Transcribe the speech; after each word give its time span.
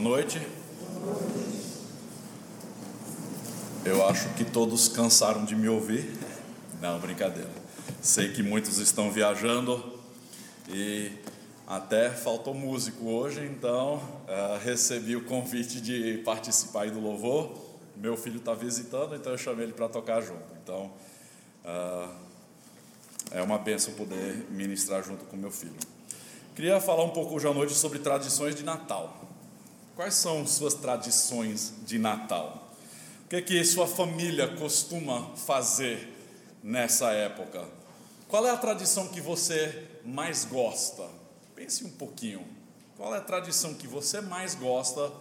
Boa 0.00 0.16
noite. 0.16 0.40
Eu 3.84 4.06
acho 4.08 4.30
que 4.30 4.46
todos 4.46 4.88
cansaram 4.88 5.44
de 5.44 5.54
me 5.54 5.68
ouvir. 5.68 6.10
Não, 6.80 6.98
brincadeira. 6.98 7.50
Sei 8.00 8.32
que 8.32 8.42
muitos 8.42 8.78
estão 8.78 9.12
viajando 9.12 10.00
e 10.70 11.12
até 11.66 12.08
faltou 12.08 12.54
músico 12.54 13.10
hoje, 13.10 13.44
então 13.44 13.96
uh, 13.96 14.58
recebi 14.64 15.16
o 15.16 15.24
convite 15.26 15.82
de 15.82 16.22
participar 16.24 16.84
aí 16.84 16.90
do 16.90 16.98
louvor. 16.98 17.52
Meu 17.94 18.16
filho 18.16 18.38
está 18.38 18.54
visitando, 18.54 19.14
então 19.14 19.32
eu 19.32 19.38
chamei 19.38 19.66
ele 19.66 19.74
para 19.74 19.86
tocar 19.86 20.22
junto. 20.22 20.54
Então 20.62 20.90
uh, 21.62 22.10
é 23.32 23.42
uma 23.42 23.58
benção 23.58 23.92
poder 23.92 24.46
ministrar 24.48 25.04
junto 25.04 25.26
com 25.26 25.36
meu 25.36 25.50
filho. 25.50 25.76
Queria 26.56 26.80
falar 26.80 27.04
um 27.04 27.10
pouco 27.10 27.34
hoje 27.34 27.46
à 27.46 27.52
noite 27.52 27.74
sobre 27.74 27.98
tradições 27.98 28.54
de 28.54 28.64
Natal. 28.64 29.29
Quais 30.00 30.14
são 30.14 30.46
suas 30.46 30.72
tradições 30.72 31.74
de 31.84 31.98
Natal? 31.98 32.72
O 33.26 33.28
que, 33.28 33.36
é 33.36 33.42
que 33.42 33.62
sua 33.62 33.86
família 33.86 34.48
costuma 34.48 35.36
fazer 35.36 36.08
nessa 36.62 37.10
época? 37.10 37.68
Qual 38.26 38.46
é 38.46 38.50
a 38.50 38.56
tradição 38.56 39.08
que 39.08 39.20
você 39.20 39.88
mais 40.02 40.46
gosta? 40.46 41.06
Pense 41.54 41.84
um 41.84 41.90
pouquinho. 41.90 42.42
Qual 42.96 43.14
é 43.14 43.18
a 43.18 43.20
tradição 43.20 43.74
que 43.74 43.86
você 43.86 44.22
mais 44.22 44.54
gosta 44.54 45.12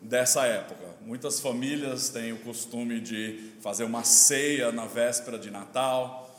dessa 0.00 0.46
época? 0.46 0.96
Muitas 1.02 1.38
famílias 1.38 2.08
têm 2.08 2.32
o 2.32 2.38
costume 2.38 3.02
de 3.02 3.52
fazer 3.60 3.84
uma 3.84 4.02
ceia 4.02 4.72
na 4.72 4.86
véspera 4.86 5.38
de 5.38 5.50
Natal. 5.50 6.34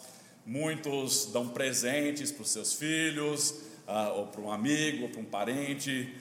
Muitos 0.48 1.28
dão 1.28 1.50
presentes 1.50 2.32
para 2.32 2.42
os 2.42 2.50
seus 2.50 2.74
filhos, 2.74 3.52
uh, 3.88 4.18
ou 4.18 4.26
para 4.26 4.42
um 4.42 4.52
amigo, 4.52 5.04
ou 5.04 5.10
para 5.10 5.22
um 5.22 5.26
parente. 5.26 6.12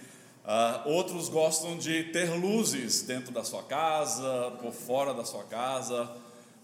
Uh, 0.44 0.88
outros 0.88 1.28
gostam 1.28 1.78
de 1.78 2.04
ter 2.04 2.30
luzes 2.34 3.02
dentro 3.02 3.32
da 3.32 3.44
sua 3.44 3.62
casa, 3.62 4.52
por 4.60 4.72
fora 4.72 5.14
da 5.14 5.24
sua 5.24 5.44
casa. 5.44 6.10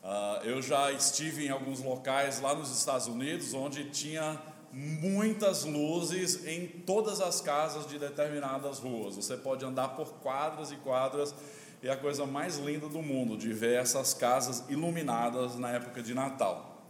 Uh, 0.02 0.44
eu 0.44 0.60
já 0.60 0.90
estive 0.90 1.46
em 1.46 1.50
alguns 1.50 1.80
locais 1.80 2.40
lá 2.40 2.54
nos 2.54 2.76
Estados 2.76 3.06
Unidos 3.06 3.54
onde 3.54 3.84
tinha 3.90 4.40
muitas 4.72 5.64
luzes 5.64 6.44
em 6.46 6.66
todas 6.66 7.20
as 7.20 7.40
casas 7.40 7.86
de 7.86 7.98
determinadas 7.98 8.80
ruas. 8.80 9.16
Você 9.16 9.36
pode 9.36 9.64
andar 9.64 9.88
por 9.90 10.14
quadras 10.14 10.72
e 10.72 10.76
quadras 10.76 11.34
e 11.82 11.88
é 11.88 11.92
a 11.92 11.96
coisa 11.96 12.26
mais 12.26 12.58
linda 12.58 12.88
do 12.88 13.00
mundo 13.00 13.36
de 13.36 13.52
ver 13.52 13.80
essas 13.80 14.12
casas 14.12 14.64
iluminadas 14.68 15.56
na 15.56 15.70
época 15.70 16.02
de 16.02 16.12
Natal. 16.14 16.82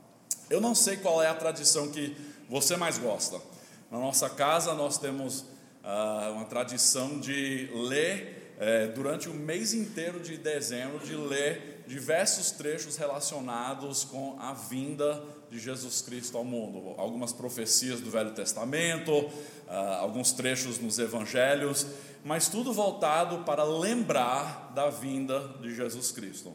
Eu 0.48 0.60
não 0.60 0.74
sei 0.74 0.96
qual 0.96 1.22
é 1.22 1.28
a 1.28 1.34
tradição 1.34 1.90
que 1.90 2.16
você 2.48 2.76
mais 2.76 2.96
gosta. 2.96 3.38
Na 3.90 3.98
nossa 3.98 4.30
casa 4.30 4.72
nós 4.74 4.96
temos 4.96 5.44
uh, 5.88 6.32
uma 6.34 6.44
tradição 6.44 7.18
de 7.18 7.70
ler 7.72 8.52
uh, 8.58 8.92
durante 8.94 9.28
o 9.28 9.34
mês 9.34 9.72
inteiro 9.72 10.20
de 10.20 10.36
dezembro 10.36 10.98
de 10.98 11.16
ler 11.16 11.84
diversos 11.86 12.50
trechos 12.50 12.98
relacionados 12.98 14.04
com 14.04 14.36
a 14.38 14.52
vinda 14.52 15.24
de 15.50 15.58
Jesus 15.58 16.02
Cristo 16.02 16.36
ao 16.36 16.44
mundo. 16.44 16.94
Algumas 16.98 17.32
profecias 17.32 18.00
do 18.00 18.10
Velho 18.10 18.32
Testamento, 18.32 19.12
uh, 19.12 19.30
alguns 20.00 20.32
trechos 20.32 20.78
nos 20.78 20.98
Evangelhos, 20.98 21.86
mas 22.22 22.48
tudo 22.48 22.72
voltado 22.72 23.38
para 23.44 23.64
lembrar 23.64 24.72
da 24.74 24.90
vinda 24.90 25.40
de 25.62 25.74
Jesus 25.74 26.12
Cristo. 26.12 26.54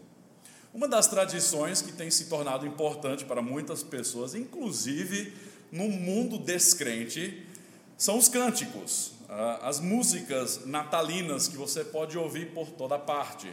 Uma 0.71 0.87
das 0.87 1.07
tradições 1.07 1.81
que 1.81 1.91
tem 1.91 2.11
se 2.11 2.25
tornado 2.25 2.67
importante 2.67 3.25
para 3.25 3.41
muitas 3.41 3.81
pessoas, 3.81 4.35
inclusive 4.35 5.33
no 5.71 5.87
mundo 5.87 6.37
descrente, 6.37 7.47
são 7.97 8.17
os 8.17 8.27
cânticos, 8.27 9.13
as 9.61 9.79
músicas 9.79 10.65
natalinas 10.65 11.47
que 11.47 11.57
você 11.57 11.83
pode 11.83 12.17
ouvir 12.17 12.53
por 12.53 12.69
toda 12.71 12.99
parte, 12.99 13.51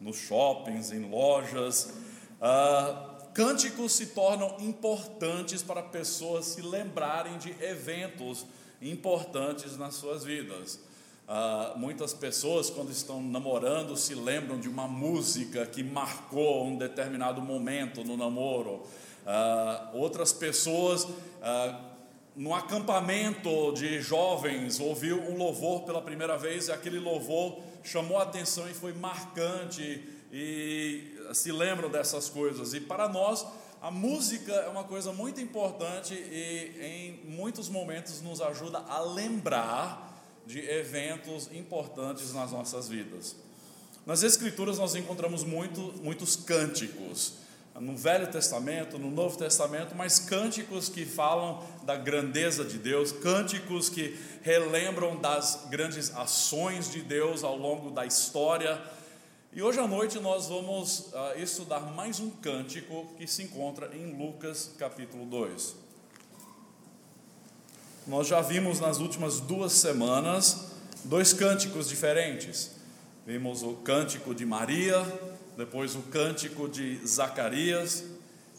nos 0.00 0.16
shoppings, 0.16 0.92
em 0.92 1.08
lojas. 1.08 1.92
Uh, 2.40 3.16
Cânticos 3.36 3.92
se 3.92 4.06
tornam 4.06 4.56
importantes 4.60 5.62
para 5.62 5.82
pessoas 5.82 6.46
se 6.46 6.62
lembrarem 6.62 7.36
de 7.36 7.50
eventos 7.62 8.46
importantes 8.80 9.76
nas 9.76 9.94
suas 9.94 10.24
vidas. 10.24 10.80
Uh, 11.28 11.78
muitas 11.78 12.14
pessoas, 12.14 12.70
quando 12.70 12.90
estão 12.90 13.20
namorando, 13.20 13.94
se 13.94 14.14
lembram 14.14 14.58
de 14.58 14.70
uma 14.70 14.88
música 14.88 15.66
que 15.66 15.82
marcou 15.82 16.64
um 16.64 16.78
determinado 16.78 17.42
momento 17.42 18.02
no 18.02 18.16
namoro. 18.16 18.84
Uh, 19.26 19.98
outras 19.98 20.32
pessoas, 20.32 21.04
uh, 21.04 21.95
no 22.36 22.54
acampamento 22.54 23.72
de 23.72 24.00
jovens, 24.02 24.78
ouviu 24.78 25.18
um 25.22 25.38
louvor 25.38 25.84
pela 25.84 26.02
primeira 26.02 26.36
vez 26.36 26.68
e 26.68 26.72
aquele 26.72 26.98
louvor 26.98 27.58
chamou 27.82 28.18
a 28.18 28.24
atenção 28.24 28.68
e 28.68 28.74
foi 28.74 28.92
marcante 28.92 30.06
e 30.30 31.16
se 31.32 31.50
lembram 31.50 31.88
dessas 31.88 32.28
coisas. 32.28 32.74
E 32.74 32.80
para 32.80 33.08
nós, 33.08 33.46
a 33.80 33.90
música 33.90 34.52
é 34.52 34.68
uma 34.68 34.84
coisa 34.84 35.14
muito 35.14 35.40
importante 35.40 36.12
e 36.12 37.22
em 37.24 37.30
muitos 37.30 37.70
momentos 37.70 38.20
nos 38.20 38.42
ajuda 38.42 38.78
a 38.86 39.00
lembrar 39.00 40.22
de 40.46 40.60
eventos 40.60 41.50
importantes 41.52 42.34
nas 42.34 42.52
nossas 42.52 42.86
vidas. 42.86 43.34
Nas 44.04 44.22
Escrituras 44.22 44.78
nós 44.78 44.94
encontramos 44.94 45.42
muito, 45.42 45.80
muitos 46.02 46.36
cânticos, 46.36 47.45
no 47.80 47.96
Velho 47.96 48.26
Testamento, 48.28 48.98
no 48.98 49.10
Novo 49.10 49.36
Testamento, 49.36 49.94
mas 49.94 50.18
cânticos 50.18 50.88
que 50.88 51.04
falam 51.04 51.62
da 51.84 51.96
grandeza 51.96 52.64
de 52.64 52.78
Deus, 52.78 53.12
cânticos 53.12 53.88
que 53.88 54.18
relembram 54.42 55.16
das 55.16 55.66
grandes 55.70 56.14
ações 56.14 56.90
de 56.90 57.02
Deus 57.02 57.44
ao 57.44 57.56
longo 57.56 57.90
da 57.90 58.06
história 58.06 58.80
e 59.56 59.62
hoje 59.62 59.80
à 59.80 59.88
noite 59.88 60.18
nós 60.18 60.48
vamos 60.48 60.98
uh, 61.14 61.38
estudar 61.38 61.80
mais 61.80 62.20
um 62.20 62.28
cântico 62.28 63.06
que 63.16 63.26
se 63.26 63.42
encontra 63.42 63.90
em 63.96 64.12
Lucas 64.12 64.70
capítulo 64.78 65.24
2. 65.24 65.74
Nós 68.06 68.26
já 68.26 68.42
vimos 68.42 68.80
nas 68.80 68.98
últimas 68.98 69.40
duas 69.40 69.72
semanas 69.72 70.72
dois 71.02 71.32
cânticos 71.32 71.88
diferentes. 71.88 72.72
Vimos 73.26 73.62
o 73.62 73.72
cântico 73.76 74.34
de 74.34 74.44
Maria, 74.44 75.00
depois 75.56 75.94
o 75.94 76.02
cântico 76.02 76.68
de 76.68 77.00
Zacarias, 77.06 78.04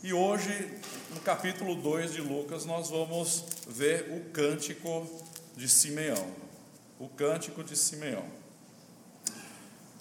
e 0.03 0.13
hoje, 0.13 0.79
no 1.13 1.19
capítulo 1.21 1.75
2 1.75 2.13
de 2.13 2.21
Lucas, 2.21 2.65
nós 2.65 2.89
vamos 2.89 3.43
ver 3.67 4.11
o 4.11 4.31
cântico 4.31 5.07
de 5.55 5.67
Simeão. 5.67 6.27
O 6.99 7.07
cântico 7.09 7.63
de 7.63 7.75
Simeão 7.75 8.25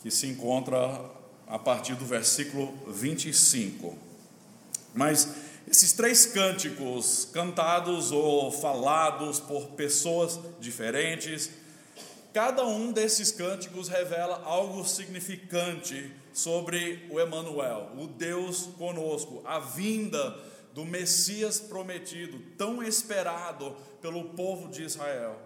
que 0.07 0.11
se 0.13 0.29
encontra 0.29 0.79
a 1.49 1.59
partir 1.59 1.97
do 1.97 2.05
versículo 2.05 2.73
25. 2.87 3.99
Mas 4.95 5.29
esses 5.67 5.93
três 5.93 6.27
cânticos, 6.27 7.29
cantados 7.33 8.13
ou 8.13 8.53
falados 8.53 9.41
por 9.41 9.67
pessoas 9.71 10.39
diferentes, 10.61 11.51
cada 12.37 12.67
um 12.67 12.93
desses 12.93 13.33
cânticos 13.33 13.89
revela 13.89 14.43
algo 14.45 14.85
significante 14.85 16.13
sobre 16.35 17.09
o 17.11 17.19
Emanuel, 17.19 17.91
o 17.97 18.07
Deus 18.07 18.69
conosco, 18.77 19.41
a 19.47 19.59
vinda 19.59 20.37
do 20.75 20.85
Messias 20.85 21.59
prometido, 21.59 22.39
tão 22.59 22.83
esperado 22.83 23.75
pelo 24.03 24.23
povo 24.35 24.69
de 24.69 24.83
Israel. 24.83 25.41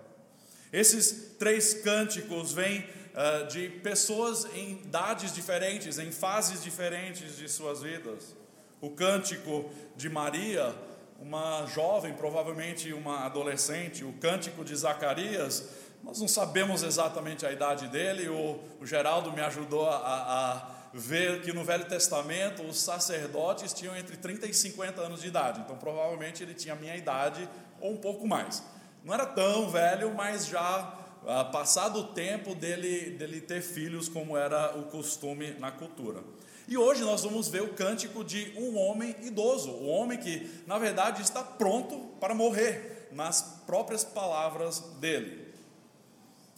Esses 0.72 1.36
três 1.38 1.74
cânticos 1.74 2.52
vêm 2.52 2.80
uh, 2.80 3.46
de 3.46 3.68
pessoas 3.68 4.44
em 4.52 4.72
idades 4.72 5.32
diferentes, 5.32 5.96
em 5.96 6.10
fases 6.10 6.60
diferentes 6.60 7.36
de 7.36 7.48
suas 7.48 7.82
vidas. 7.82 8.34
O 8.80 8.90
cântico 8.90 9.70
de 9.94 10.08
Maria, 10.08 10.74
uma 11.20 11.66
jovem, 11.66 12.14
provavelmente 12.14 12.92
uma 12.92 13.26
adolescente, 13.26 14.02
o 14.02 14.12
cântico 14.14 14.64
de 14.64 14.74
Zacarias, 14.74 15.68
nós 16.02 16.20
não 16.20 16.28
sabemos 16.28 16.82
exatamente 16.82 17.44
a 17.44 17.52
idade 17.52 17.88
dele, 17.88 18.28
o, 18.28 18.58
o 18.80 18.86
Geraldo 18.86 19.32
me 19.32 19.40
ajudou 19.40 19.88
a, 19.88 19.96
a 19.96 20.80
ver 20.92 21.42
que 21.42 21.52
no 21.52 21.64
Velho 21.64 21.84
Testamento 21.86 22.62
os 22.62 22.80
sacerdotes 22.80 23.72
tinham 23.72 23.96
entre 23.96 24.16
30 24.16 24.46
e 24.46 24.54
50 24.54 25.00
anos 25.00 25.20
de 25.20 25.28
idade, 25.28 25.60
então 25.60 25.76
provavelmente 25.76 26.42
ele 26.42 26.54
tinha 26.54 26.74
a 26.74 26.76
minha 26.76 26.96
idade 26.96 27.48
ou 27.80 27.92
um 27.92 27.96
pouco 27.96 28.26
mais. 28.26 28.62
Não 29.04 29.14
era 29.14 29.24
tão 29.24 29.70
velho, 29.70 30.12
mas 30.14 30.46
já 30.46 30.98
ah, 31.26 31.44
passado 31.44 32.00
o 32.00 32.04
tempo 32.08 32.54
dele, 32.54 33.10
dele 33.10 33.40
ter 33.40 33.62
filhos, 33.62 34.08
como 34.08 34.36
era 34.36 34.76
o 34.78 34.84
costume 34.84 35.52
na 35.58 35.70
cultura. 35.70 36.22
E 36.66 36.76
hoje 36.76 37.02
nós 37.02 37.22
vamos 37.22 37.48
ver 37.48 37.62
o 37.62 37.74
cântico 37.74 38.24
de 38.24 38.52
um 38.56 38.78
homem 38.78 39.14
idoso, 39.22 39.70
o 39.70 39.86
homem 39.86 40.18
que, 40.18 40.62
na 40.66 40.78
verdade, 40.78 41.20
está 41.20 41.42
pronto 41.42 41.98
para 42.20 42.34
morrer, 42.34 43.08
nas 43.12 43.42
próprias 43.66 44.04
palavras 44.04 44.80
dele. 45.00 45.49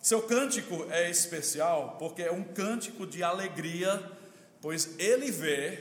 Seu 0.02 0.20
cântico 0.20 0.84
é 0.90 1.08
especial 1.08 1.94
porque 1.96 2.22
é 2.22 2.32
um 2.32 2.42
cântico 2.42 3.06
de 3.06 3.22
alegria, 3.22 4.02
pois 4.60 4.98
ele 4.98 5.30
vê 5.30 5.78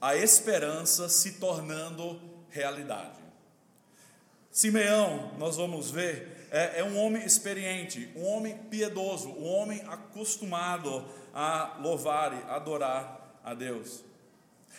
a 0.00 0.14
esperança 0.14 1.08
se 1.08 1.32
tornando 1.32 2.20
realidade. 2.50 3.18
Simeão, 4.48 5.32
nós 5.38 5.56
vamos 5.56 5.90
ver, 5.90 6.46
é, 6.52 6.78
é 6.78 6.84
um 6.84 6.96
homem 6.96 7.24
experiente, 7.24 8.08
um 8.14 8.24
homem 8.24 8.56
piedoso, 8.70 9.28
um 9.28 9.44
homem 9.44 9.82
acostumado 9.88 11.04
a 11.34 11.78
louvar 11.82 12.32
e 12.32 12.50
adorar 12.50 13.40
a 13.42 13.54
Deus. 13.54 14.04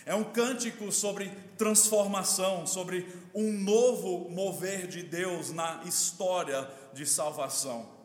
É 0.05 0.15
um 0.15 0.23
cântico 0.23 0.89
sobre 0.89 1.29
transformação, 1.57 2.65
sobre 2.65 3.05
um 3.35 3.51
novo 3.51 4.29
mover 4.29 4.87
de 4.87 5.03
Deus 5.03 5.51
na 5.51 5.83
história 5.83 6.65
de 6.93 7.05
salvação. 7.05 7.98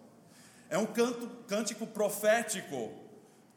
É 0.74 0.78
um 0.78 0.86
canto, 0.86 1.28
cântico 1.46 1.86
profético 1.86 2.90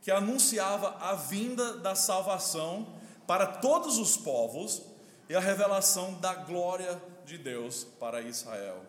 que 0.03 0.11
anunciava 0.11 0.97
a 0.99 1.15
vinda 1.15 1.73
da 1.77 1.95
salvação 1.95 2.93
para 3.25 3.47
todos 3.47 3.97
os 3.97 4.15
povos 4.15 4.83
e 5.27 5.35
a 5.35 5.39
revelação 5.39 6.13
da 6.19 6.35
glória 6.35 7.01
de 7.25 7.39
Deus 7.39 7.87
para 7.99 8.21
Israel. 8.21 8.85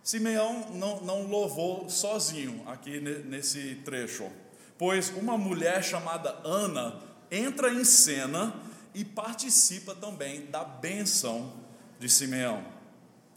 Simeão 0.00 0.70
não, 0.74 1.00
não 1.00 1.22
louvou 1.26 1.90
sozinho 1.90 2.62
aqui 2.68 3.00
nesse 3.00 3.82
trecho, 3.84 4.30
pois 4.78 5.08
uma 5.08 5.36
mulher 5.36 5.82
chamada 5.82 6.38
Ana 6.44 7.02
entra 7.32 7.74
em 7.74 7.82
cena 7.82 8.54
e 8.94 9.04
participa 9.04 9.92
também 9.92 10.46
da 10.46 10.62
benção 10.62 11.52
de 11.98 12.08
Simeão. 12.08 12.75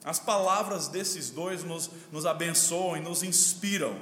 As 0.03 0.19
palavras 0.19 0.87
desses 0.87 1.29
dois 1.29 1.63
nos, 1.63 1.89
nos 2.11 2.25
abençoam 2.25 2.97
e 2.97 2.99
nos 2.99 3.21
inspiram. 3.23 3.95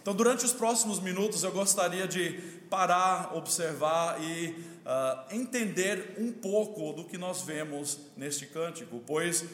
Então, 0.00 0.14
durante 0.14 0.44
os 0.44 0.52
próximos 0.52 0.98
minutos, 0.98 1.44
eu 1.44 1.52
gostaria 1.52 2.08
de 2.08 2.32
parar, 2.68 3.36
observar 3.36 4.20
e 4.20 4.48
uh, 4.48 5.34
entender 5.34 6.16
um 6.18 6.32
pouco 6.32 6.92
do 6.92 7.04
que 7.04 7.18
nós 7.18 7.42
vemos 7.42 7.98
neste 8.16 8.46
cântico, 8.46 9.00
pois 9.06 9.42
uh, 9.42 9.46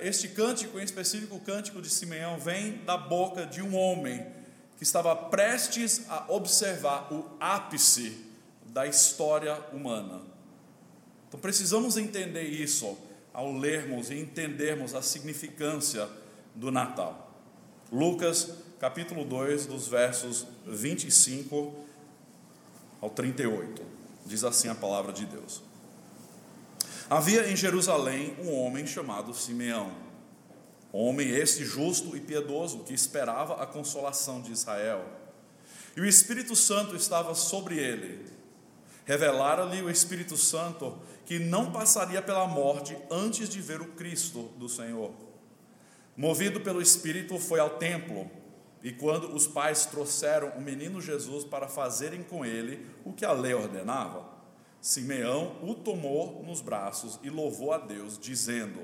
este 0.00 0.28
cântico, 0.28 0.78
em 0.78 0.84
específico 0.84 1.36
o 1.36 1.40
cântico 1.40 1.82
de 1.82 1.90
Simeão, 1.90 2.38
vem 2.38 2.78
da 2.84 2.96
boca 2.96 3.46
de 3.46 3.62
um 3.62 3.74
homem 3.74 4.24
que 4.76 4.84
estava 4.84 5.16
prestes 5.16 6.02
a 6.08 6.26
observar 6.28 7.12
o 7.12 7.24
ápice 7.40 8.24
da 8.66 8.86
história 8.86 9.58
humana. 9.72 10.20
Então 11.28 11.40
precisamos 11.40 11.96
entender 11.96 12.42
isso 12.42 12.96
ao 13.34 13.52
lermos 13.52 14.10
e 14.10 14.14
entendermos 14.14 14.94
a 14.94 15.02
significância 15.02 16.08
do 16.54 16.70
Natal. 16.70 17.32
Lucas 17.92 18.52
capítulo 18.78 19.24
2, 19.24 19.66
dos 19.66 19.88
versos 19.88 20.46
25 20.64 21.74
ao 23.00 23.10
38. 23.10 23.82
Diz 24.24 24.44
assim 24.44 24.68
a 24.68 24.74
palavra 24.74 25.12
de 25.12 25.26
Deus. 25.26 25.62
Havia 27.10 27.50
em 27.50 27.56
Jerusalém 27.56 28.36
um 28.40 28.54
homem 28.54 28.86
chamado 28.86 29.34
Simeão, 29.34 29.92
homem 30.92 31.28
este 31.28 31.64
justo 31.64 32.16
e 32.16 32.20
piedoso 32.20 32.84
que 32.84 32.94
esperava 32.94 33.62
a 33.62 33.66
consolação 33.66 34.40
de 34.40 34.52
Israel. 34.52 35.04
E 35.96 36.00
o 36.00 36.06
Espírito 36.06 36.54
Santo 36.54 36.94
estava 36.94 37.34
sobre 37.34 37.78
ele 37.78 38.34
Revelara-lhe 39.04 39.82
o 39.82 39.90
Espírito 39.90 40.36
Santo 40.36 40.96
que 41.24 41.38
não 41.38 41.72
passaria 41.72 42.20
pela 42.20 42.46
morte 42.46 42.96
antes 43.10 43.48
de 43.48 43.60
ver 43.60 43.80
o 43.80 43.92
Cristo 43.92 44.50
do 44.56 44.68
Senhor. 44.68 45.12
Movido 46.16 46.60
pelo 46.60 46.80
Espírito, 46.80 47.38
foi 47.38 47.60
ao 47.60 47.70
templo, 47.70 48.30
e 48.82 48.92
quando 48.92 49.34
os 49.34 49.46
pais 49.46 49.86
trouxeram 49.86 50.50
o 50.50 50.60
menino 50.60 51.00
Jesus 51.00 51.44
para 51.44 51.68
fazerem 51.68 52.22
com 52.22 52.44
ele 52.44 52.86
o 53.04 53.12
que 53.12 53.24
a 53.24 53.32
lei 53.32 53.54
ordenava, 53.54 54.32
Simeão 54.80 55.56
o 55.62 55.74
tomou 55.74 56.42
nos 56.44 56.60
braços 56.60 57.18
e 57.22 57.30
louvou 57.30 57.72
a 57.72 57.78
Deus, 57.78 58.18
dizendo: 58.18 58.80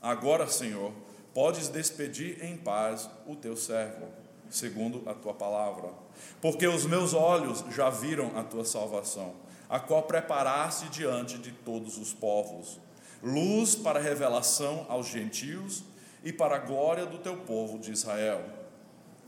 Agora, 0.00 0.48
Senhor, 0.48 0.92
podes 1.34 1.68
despedir 1.68 2.42
em 2.42 2.56
paz 2.56 3.08
o 3.26 3.36
teu 3.36 3.54
servo, 3.54 4.06
segundo 4.48 5.06
a 5.06 5.12
tua 5.12 5.34
palavra 5.34 5.92
porque 6.40 6.66
os 6.66 6.86
meus 6.86 7.14
olhos 7.14 7.64
já 7.70 7.90
viram 7.90 8.32
a 8.36 8.42
tua 8.42 8.64
salvação, 8.64 9.34
a 9.70 9.78
qual 9.78 10.02
preparaste 10.02 10.88
diante 10.88 11.38
de 11.38 11.52
todos 11.52 11.96
os 11.96 12.12
povos, 12.12 12.80
luz 13.22 13.76
para 13.76 14.00
revelação 14.00 14.84
aos 14.88 15.06
gentios 15.06 15.84
e 16.24 16.32
para 16.32 16.56
a 16.56 16.58
glória 16.58 17.06
do 17.06 17.18
teu 17.18 17.36
povo 17.36 17.78
de 17.78 17.92
Israel. 17.92 18.44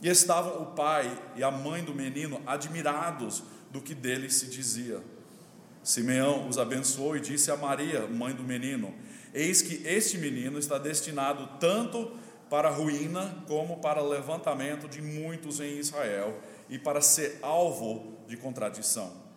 E 0.02 0.08
estavam 0.08 0.60
o 0.60 0.66
pai 0.66 1.16
e 1.36 1.44
a 1.44 1.50
mãe 1.50 1.84
do 1.84 1.94
menino 1.94 2.42
admirados 2.44 3.44
do 3.70 3.80
que 3.80 3.94
dele 3.94 4.28
se 4.28 4.46
dizia. 4.46 5.00
Simeão 5.80 6.48
os 6.48 6.58
abençoou 6.58 7.16
e 7.16 7.20
disse 7.20 7.50
a 7.52 7.56
Maria, 7.56 8.08
mãe 8.08 8.34
do 8.34 8.42
menino: 8.42 8.92
Eis 9.32 9.62
que 9.62 9.86
este 9.86 10.18
menino 10.18 10.58
está 10.58 10.76
destinado 10.76 11.48
tanto 11.60 12.16
para 12.50 12.68
ruína 12.68 13.44
como 13.46 13.78
para 13.78 14.02
o 14.02 14.08
levantamento 14.08 14.88
de 14.88 15.00
muitos 15.00 15.60
em 15.60 15.78
Israel 15.78 16.36
e 16.68 16.78
para 16.78 17.00
ser 17.00 17.38
alvo 17.42 18.18
de 18.26 18.36
contradição. 18.36 19.31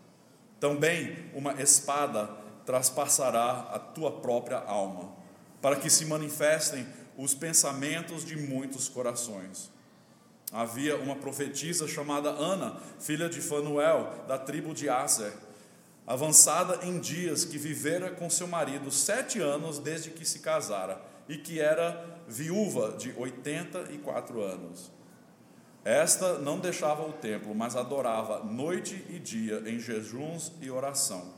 Também 0.59 1.29
uma 1.33 1.61
espada 1.61 2.29
traspassará 2.65 3.69
a 3.73 3.79
tua 3.79 4.11
própria 4.11 4.57
alma, 4.57 5.13
para 5.61 5.75
que 5.75 5.89
se 5.89 6.05
manifestem 6.05 6.85
os 7.17 7.33
pensamentos 7.33 8.25
de 8.25 8.35
muitos 8.35 8.89
corações. 8.89 9.71
Havia 10.51 10.95
uma 10.97 11.15
profetisa 11.15 11.87
chamada 11.87 12.29
Ana, 12.29 12.79
filha 12.99 13.27
de 13.29 13.41
Fanuel, 13.41 14.25
da 14.27 14.37
tribo 14.37 14.73
de 14.73 14.89
Aser, 14.89 15.33
avançada 16.07 16.85
em 16.85 16.99
dias, 16.99 17.45
que 17.45 17.57
vivera 17.57 18.11
com 18.11 18.29
seu 18.29 18.47
marido 18.47 18.91
sete 18.91 19.39
anos 19.39 19.79
desde 19.79 20.11
que 20.11 20.25
se 20.25 20.39
casara, 20.39 21.01
e 21.27 21.37
que 21.37 21.59
era 21.59 22.21
viúva 22.27 22.95
de 22.97 23.13
oitenta 23.17 23.85
e 23.91 23.97
quatro 23.97 24.43
anos. 24.43 24.91
Esta 25.85 26.39
não 26.39 26.57
deixava 26.57 27.07
o 27.07 27.13
templo, 27.13 27.53
mas 27.53 27.75
adorava 27.75 28.43
noite 28.43 29.05
e 29.07 29.19
dia 29.19 29.61
em 29.67 29.79
jejuns 29.79 30.51
e 30.59 30.71
oração. 30.71 31.31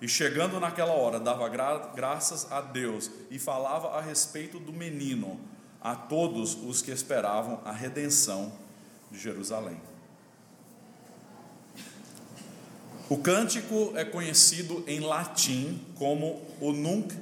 E 0.00 0.06
chegando 0.06 0.60
naquela 0.60 0.92
hora, 0.92 1.18
dava 1.18 1.48
gra 1.48 1.90
graças 1.96 2.50
a 2.52 2.60
Deus 2.60 3.10
e 3.28 3.40
falava 3.40 3.98
a 3.98 4.00
respeito 4.00 4.60
do 4.60 4.72
menino 4.72 5.40
a 5.80 5.96
todos 5.96 6.54
os 6.54 6.80
que 6.80 6.92
esperavam 6.92 7.60
a 7.64 7.72
redenção 7.72 8.52
de 9.10 9.18
Jerusalém. 9.18 9.80
O 13.08 13.18
cântico 13.18 13.92
é 13.96 14.04
conhecido 14.04 14.84
em 14.86 15.00
latim 15.00 15.84
como 15.96 16.40
o 16.60 16.72
Nunc 16.72 17.12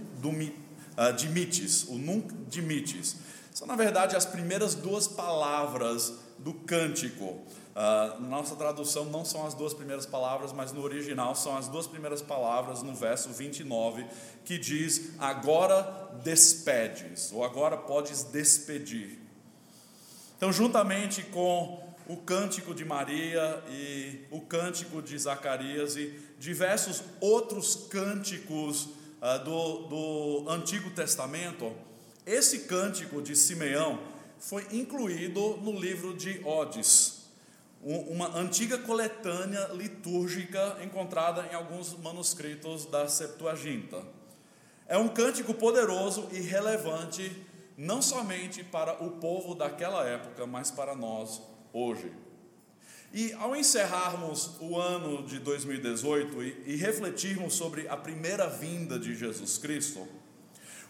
ah, 0.95 1.11
Dimittis, 1.11 1.85
o 1.85 1.95
Nunc 1.95 2.31
Dimittis. 2.51 3.17
São, 3.55 3.67
na 3.67 3.77
verdade, 3.77 4.15
as 4.15 4.27
primeiras 4.27 4.75
duas 4.75 5.09
palavras 5.09 6.26
do 6.47 6.55
cântico. 6.55 7.25
Uh, 7.25 8.21
nossa 8.21 8.55
tradução 8.55 9.07
não 9.07 9.25
são 9.25 9.45
as 9.45 9.53
duas 9.53 9.75
primeiras 9.75 10.07
palavras, 10.07 10.53
mas 10.53 10.73
no 10.73 10.81
original 10.81 11.35
são 11.35 11.57
as 11.57 11.67
duas 11.67 11.89
primeiras 11.89 12.23
palavras 12.23 12.85
no 12.85 12.95
verso 12.95 13.31
29, 13.31 14.07
que 14.45 14.57
diz: 14.57 15.11
Agora 15.19 15.83
despedes, 16.23 17.33
ou 17.33 17.45
agora 17.45 17.77
podes 17.77 18.23
despedir. 18.23 19.19
Então, 20.37 20.53
juntamente 20.53 21.21
com 21.25 21.85
o 22.07 22.17
cântico 22.19 22.73
de 22.73 22.85
Maria 22.85 23.61
e 23.69 24.21
o 24.31 24.41
cântico 24.41 25.03
de 25.03 25.19
Zacarias 25.19 25.97
e 25.97 26.17
diversos 26.39 27.03
outros 27.21 27.89
cânticos 27.91 28.85
uh, 28.85 29.45
do, 29.45 29.79
do 29.89 30.49
Antigo 30.49 30.91
Testamento, 30.91 31.73
esse 32.25 32.61
cântico 32.61 33.21
de 33.21 33.35
Simeão 33.35 34.15
foi 34.39 34.67
incluído 34.73 35.57
no 35.59 35.73
livro 35.73 36.15
de 36.15 36.41
Odes, 36.45 37.17
uma 37.83 38.37
antiga 38.37 38.79
coletânea 38.79 39.69
litúrgica 39.73 40.79
encontrada 40.83 41.47
em 41.51 41.55
alguns 41.55 41.97
manuscritos 41.99 42.85
da 42.87 43.07
Septuaginta. 43.09 44.03
É 44.89 44.97
um 44.99 45.09
cântico 45.09 45.55
poderoso 45.55 46.29
e 46.33 46.41
relevante 46.41 47.31
não 47.77 48.01
somente 48.01 48.65
para 48.65 49.05
o 49.05 49.13
povo 49.13 49.55
daquela 49.55 50.05
época, 50.05 50.47
mas 50.47 50.71
para 50.71 50.95
nós 50.95 51.43
hoje. 51.73 52.11
E 53.13 53.33
ao 53.35 53.55
encerrarmos 53.55 54.57
o 54.61 54.77
ano 54.77 55.23
de 55.25 55.39
2018 55.39 56.43
e, 56.43 56.63
e 56.67 56.77
refletirmos 56.77 57.55
sobre 57.55 57.89
a 57.89 57.97
primeira 57.97 58.49
vinda 58.49 58.99
de 58.99 59.15
Jesus 59.15 59.59
Cristo, 59.59 60.07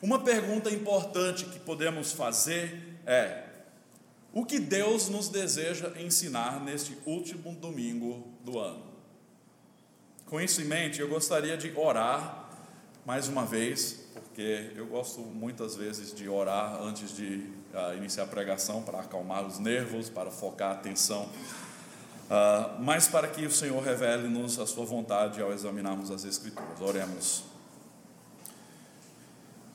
uma 0.01 0.19
pergunta 0.23 0.71
importante 0.71 1.45
que 1.47 1.59
podemos 1.59 2.13
fazer 2.13 2.96
é 3.07 3.45
o 4.33 4.45
que 4.45 4.59
Deus 4.59 5.09
nos 5.09 5.29
deseja 5.29 5.93
ensinar 5.99 6.61
neste 6.61 6.99
último 7.07 7.55
domingo 7.55 8.29
do 8.45 8.59
ano. 8.59 8.85
Com 10.27 10.41
isso 10.41 10.61
em 10.61 10.65
mente, 10.65 11.01
eu 11.01 11.09
gostaria 11.09 11.57
de 11.57 11.73
orar 11.75 12.47
mais 13.07 13.29
uma 13.29 13.47
vez, 13.47 14.05
porque 14.13 14.73
eu 14.75 14.87
gosto 14.87 15.21
muitas 15.21 15.77
vezes 15.77 16.13
de 16.13 16.29
orar 16.29 16.83
antes 16.83 17.17
de 17.17 17.49
uh, 17.73 17.97
iniciar 17.97 18.25
a 18.25 18.27
pregação 18.27 18.83
para 18.83 19.01
acalmar 19.01 19.47
os 19.47 19.59
nervos, 19.59 20.11
para 20.11 20.31
focar 20.31 20.71
a 20.71 20.75
atenção, 20.75 21.23
uh, 21.23 22.83
mas 22.83 23.07
para 23.07 23.29
que 23.29 23.47
o 23.47 23.51
Senhor 23.51 23.81
revele-nos 23.83 24.59
a 24.59 24.67
sua 24.67 24.85
vontade 24.85 25.41
ao 25.41 25.53
examinarmos 25.53 26.11
as 26.11 26.25
Escrituras. 26.25 26.81
Oremos. 26.81 27.45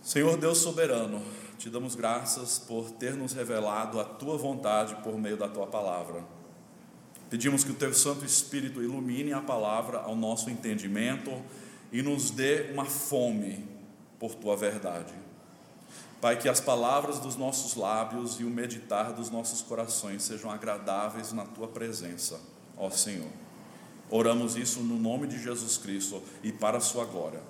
Senhor 0.04 0.36
Deus 0.38 0.58
soberano, 0.58 1.24
te 1.62 1.70
damos 1.70 1.94
graças 1.94 2.58
por 2.58 2.90
ter 2.90 3.14
nos 3.14 3.34
revelado 3.34 4.00
a 4.00 4.04
tua 4.04 4.36
vontade 4.36 4.96
por 5.04 5.16
meio 5.20 5.38
da 5.38 5.48
tua 5.48 5.68
palavra. 5.68 6.24
Pedimos 7.30 7.64
que 7.64 7.70
o 7.70 7.76
teu 7.76 7.94
Santo 7.94 8.26
Espírito 8.26 8.82
ilumine 8.82 9.32
a 9.32 9.42
palavra 9.42 10.00
ao 10.00 10.16
nosso 10.16 10.50
entendimento 10.50 11.32
e 11.92 12.02
nos 12.02 12.32
dê 12.32 12.72
uma 12.72 12.86
fome 12.86 13.64
por 14.20 14.34
tua 14.34 14.58
verdade. 14.58 15.14
Pai, 16.20 16.36
que 16.36 16.50
as 16.50 16.60
palavras 16.60 17.20
dos 17.20 17.36
nossos 17.36 17.76
lábios 17.76 18.40
e 18.40 18.44
o 18.44 18.50
meditar 18.50 19.14
dos 19.14 19.30
nossos 19.30 19.62
corações 19.62 20.24
sejam 20.24 20.50
agradáveis 20.50 21.32
na 21.32 21.46
tua 21.46 21.68
presença, 21.68 22.42
ó 22.76 22.90
Senhor. 22.90 23.30
Oramos 24.10 24.56
isso 24.56 24.80
no 24.80 24.98
nome 24.98 25.28
de 25.28 25.40
Jesus 25.40 25.78
Cristo 25.78 26.24
e 26.42 26.52
para 26.52 26.80
a 26.80 26.82
sua 26.82 27.06
glória. 27.06 27.42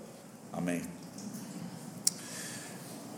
Amém. 0.52 1.01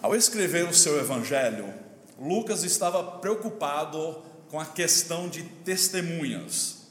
Ao 0.04 0.14
escrever 0.14 0.68
o 0.68 0.74
seu 0.74 1.00
evangelho, 1.00 1.74
Lucas 2.20 2.66
estava 2.66 3.20
preocupado 3.20 4.22
com 4.50 4.60
a 4.60 4.66
questão 4.66 5.30
de 5.30 5.44
testemunhas. 5.64 6.90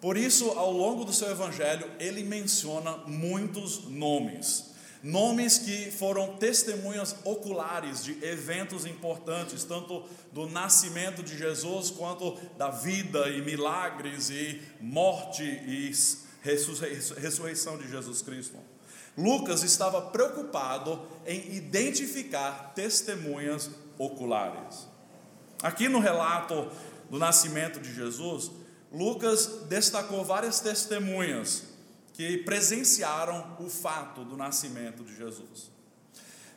Por 0.00 0.16
isso, 0.16 0.48
ao 0.50 0.70
longo 0.70 1.04
do 1.04 1.12
seu 1.12 1.28
evangelho, 1.28 1.90
ele 1.98 2.22
menciona 2.22 2.98
muitos 2.98 3.84
nomes 3.88 4.70
nomes 5.02 5.56
que 5.56 5.90
foram 5.90 6.36
testemunhas 6.36 7.16
oculares 7.24 8.04
de 8.04 8.22
eventos 8.22 8.84
importantes, 8.84 9.64
tanto 9.64 10.04
do 10.30 10.46
nascimento 10.46 11.22
de 11.22 11.38
Jesus 11.38 11.90
quanto 11.90 12.38
da 12.58 12.70
vida 12.70 13.30
e 13.30 13.40
milagres 13.40 14.28
e 14.28 14.60
morte 14.78 15.42
e 15.42 15.90
ressurreição 16.42 17.78
de 17.78 17.88
Jesus 17.88 18.20
Cristo. 18.20 18.58
Lucas 19.16 19.62
estava 19.62 20.00
preocupado 20.00 21.00
em 21.26 21.54
identificar 21.54 22.72
testemunhas 22.74 23.70
oculares. 23.98 24.88
Aqui 25.62 25.88
no 25.88 25.98
relato 25.98 26.70
do 27.10 27.18
nascimento 27.18 27.80
de 27.80 27.92
Jesus, 27.92 28.50
Lucas 28.92 29.64
destacou 29.68 30.24
várias 30.24 30.60
testemunhas 30.60 31.64
que 32.14 32.38
presenciaram 32.38 33.56
o 33.58 33.68
fato 33.68 34.24
do 34.24 34.36
nascimento 34.36 35.04
de 35.04 35.16
Jesus. 35.16 35.70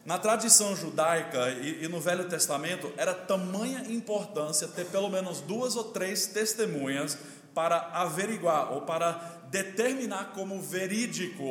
Na 0.05 0.17
tradição 0.17 0.75
judaica 0.75 1.49
e, 1.51 1.85
e, 1.85 1.87
no 1.87 2.01
Velho 2.01 2.27
Testamento, 2.27 2.91
era 2.97 3.13
tamanha 3.13 3.85
importância 3.89 4.67
ter 4.67 4.85
pelo 4.87 5.09
menos 5.09 5.39
duas 5.39 5.77
ou 5.77 5.85
três 5.85 6.27
testemunhas 6.27 7.17
para 7.53 7.77
averiguar 7.93 8.73
ou 8.73 8.81
para 8.81 9.11
determinar 9.49 10.33
como 10.33 10.61
verídico 10.61 11.43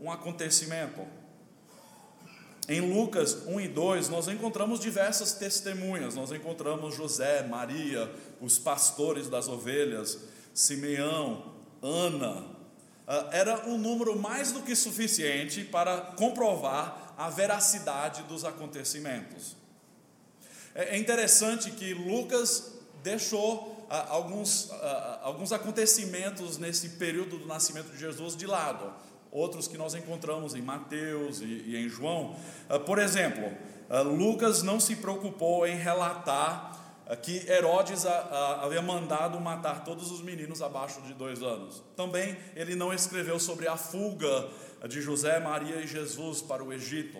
um 0.00 0.10
acontecimento. 0.10 1.06
Em 2.68 2.80
Lucas 2.80 3.46
1 3.46 3.60
e 3.60 3.68
2, 3.68 4.08
nós 4.08 4.28
encontramos 4.28 4.78
diversas 4.78 5.32
testemunhas. 5.32 6.14
Nós 6.14 6.30
encontramos 6.32 6.94
José, 6.94 7.42
Maria, 7.42 8.12
os 8.40 8.58
pastores 8.58 9.28
das 9.28 9.48
ovelhas, 9.48 10.18
Simeão, 10.52 11.54
Ana, 11.82 12.44
ah, 13.06 13.30
era 13.32 13.66
um 13.66 13.78
número 13.78 14.18
mais 14.18 14.52
do 14.52 14.60
que 14.60 14.76
suficiente 14.76 15.64
para 15.64 15.98
comprovar 15.98 17.14
a 17.16 17.30
veracidade 17.30 18.22
dos 18.24 18.44
acontecimentos. 18.44 19.56
É, 20.74 20.96
é 20.96 20.98
interessante 20.98 21.70
que 21.70 21.94
Lucas 21.94 22.74
deixou 23.02 23.86
ah, 23.88 24.08
alguns, 24.10 24.70
ah, 24.70 25.20
alguns 25.22 25.52
acontecimentos 25.52 26.58
nesse 26.58 26.90
período 26.90 27.38
do 27.38 27.46
nascimento 27.46 27.90
de 27.92 27.98
Jesus 27.98 28.36
de 28.36 28.46
lado, 28.46 28.92
outros 29.30 29.68
que 29.68 29.76
nós 29.76 29.94
encontramos 29.94 30.54
em 30.54 30.62
Mateus 30.62 31.40
e, 31.40 31.44
e 31.44 31.76
em 31.76 31.88
João. 31.88 32.36
Por 32.86 32.98
exemplo, 32.98 33.50
Lucas 34.16 34.62
não 34.62 34.78
se 34.78 34.96
preocupou 34.96 35.66
em 35.66 35.76
relatar 35.76 36.76
que 37.22 37.50
Herodes 37.50 38.04
havia 38.04 38.82
mandado 38.82 39.40
matar 39.40 39.82
todos 39.82 40.10
os 40.10 40.20
meninos 40.20 40.60
abaixo 40.60 41.00
de 41.02 41.14
dois 41.14 41.42
anos. 41.42 41.82
Também 41.96 42.36
ele 42.54 42.74
não 42.74 42.92
escreveu 42.92 43.40
sobre 43.40 43.66
a 43.66 43.76
fuga 43.76 44.48
de 44.86 45.00
José, 45.00 45.40
Maria 45.40 45.76
e 45.76 45.86
Jesus 45.86 46.42
para 46.42 46.62
o 46.62 46.72
Egito. 46.72 47.18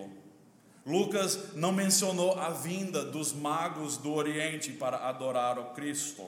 Lucas 0.85 1.55
não 1.55 1.71
mencionou 1.71 2.39
a 2.39 2.49
vinda 2.49 3.03
dos 3.03 3.33
magos 3.33 3.97
do 3.97 4.13
Oriente 4.13 4.71
para 4.71 4.97
adorar 5.09 5.57
o 5.59 5.65
Cristo. 5.73 6.23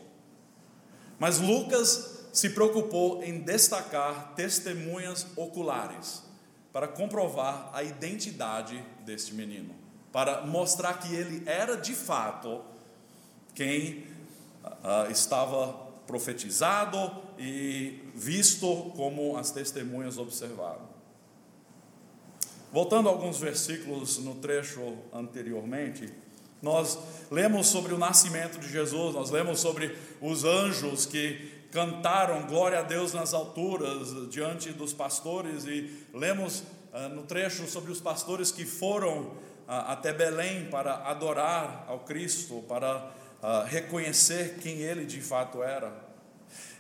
Mas 1.20 1.40
Lucas 1.40 2.21
se 2.32 2.50
preocupou 2.52 3.24
em 3.24 3.40
destacar 3.40 4.34
testemunhas 4.36 5.28
oculares 5.36 6.24
para 6.72 6.88
comprovar 6.88 7.70
a 7.74 7.84
identidade 7.84 8.84
deste 9.06 9.34
menino, 9.34 9.76
para 10.12 10.42
mostrar 10.46 11.00
que 11.00 11.14
ele 11.14 11.44
era 11.46 11.76
de 11.76 11.94
fato 11.94 12.62
quem 13.54 14.06
uh, 14.64 15.12
estava 15.12 15.74
profetizado 16.08 17.22
e 17.38 18.00
visto 18.16 18.92
como 18.96 19.38
as 19.38 19.52
testemunhas 19.52 20.18
observaram. 20.18 20.90
Voltando 22.72 23.10
a 23.10 23.12
alguns 23.12 23.38
versículos 23.38 24.18
no 24.20 24.36
trecho 24.36 24.98
anteriormente, 25.14 26.10
nós 26.62 26.98
lemos 27.30 27.68
sobre 27.68 27.94
o 27.94 27.98
nascimento 27.98 28.60
de 28.60 28.70
Jesus, 28.70 29.14
nós 29.14 29.30
lemos 29.30 29.60
sobre 29.60 29.98
os 30.22 30.46
anjos 30.46 31.06
que 31.06 31.61
cantaram 31.72 32.46
glória 32.46 32.80
a 32.80 32.82
Deus 32.82 33.14
nas 33.14 33.34
alturas 33.34 34.30
diante 34.30 34.72
dos 34.72 34.94
pastores 34.94 35.66
e 35.66 36.06
lemos 36.14 36.64
uh, 36.94 37.10
no 37.16 37.24
trecho 37.24 37.66
sobre 37.68 37.92
os 37.92 38.02
pastores 38.02 38.52
que 38.52 38.66
foram 38.66 39.22
uh, 39.22 39.34
até 39.68 40.12
Belém 40.12 40.66
para 40.70 40.96
adorar 41.08 41.86
ao 41.88 42.00
Cristo, 42.00 42.64
para 42.68 42.98
uh, 43.42 43.66
reconhecer 43.66 44.60
quem 44.62 44.80
ele 44.80 45.06
de 45.06 45.22
fato 45.22 45.64
era. 45.64 46.12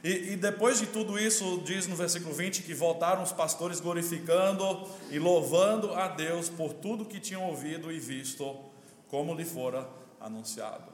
E, 0.03 0.33
e, 0.33 0.35
depois 0.35 0.79
de 0.79 0.87
tudo 0.87 1.17
isso, 1.17 1.61
diz 1.63 1.87
no 1.87 1.95
versículo 1.95 2.33
20 2.33 2.63
que 2.63 2.73
voltaram 2.73 3.21
os 3.21 3.31
pastores 3.31 3.79
glorificando 3.79 4.89
e 5.11 5.19
louvando 5.19 5.93
a 5.93 6.07
Deus 6.07 6.49
por 6.49 6.73
tudo 6.73 7.05
que 7.05 7.19
tinham 7.19 7.43
ouvido 7.43 7.91
e 7.91 7.99
visto, 7.99 8.57
como 9.07 9.35
lhe 9.35 9.45
fora 9.45 9.87
anunciado. 10.19 10.90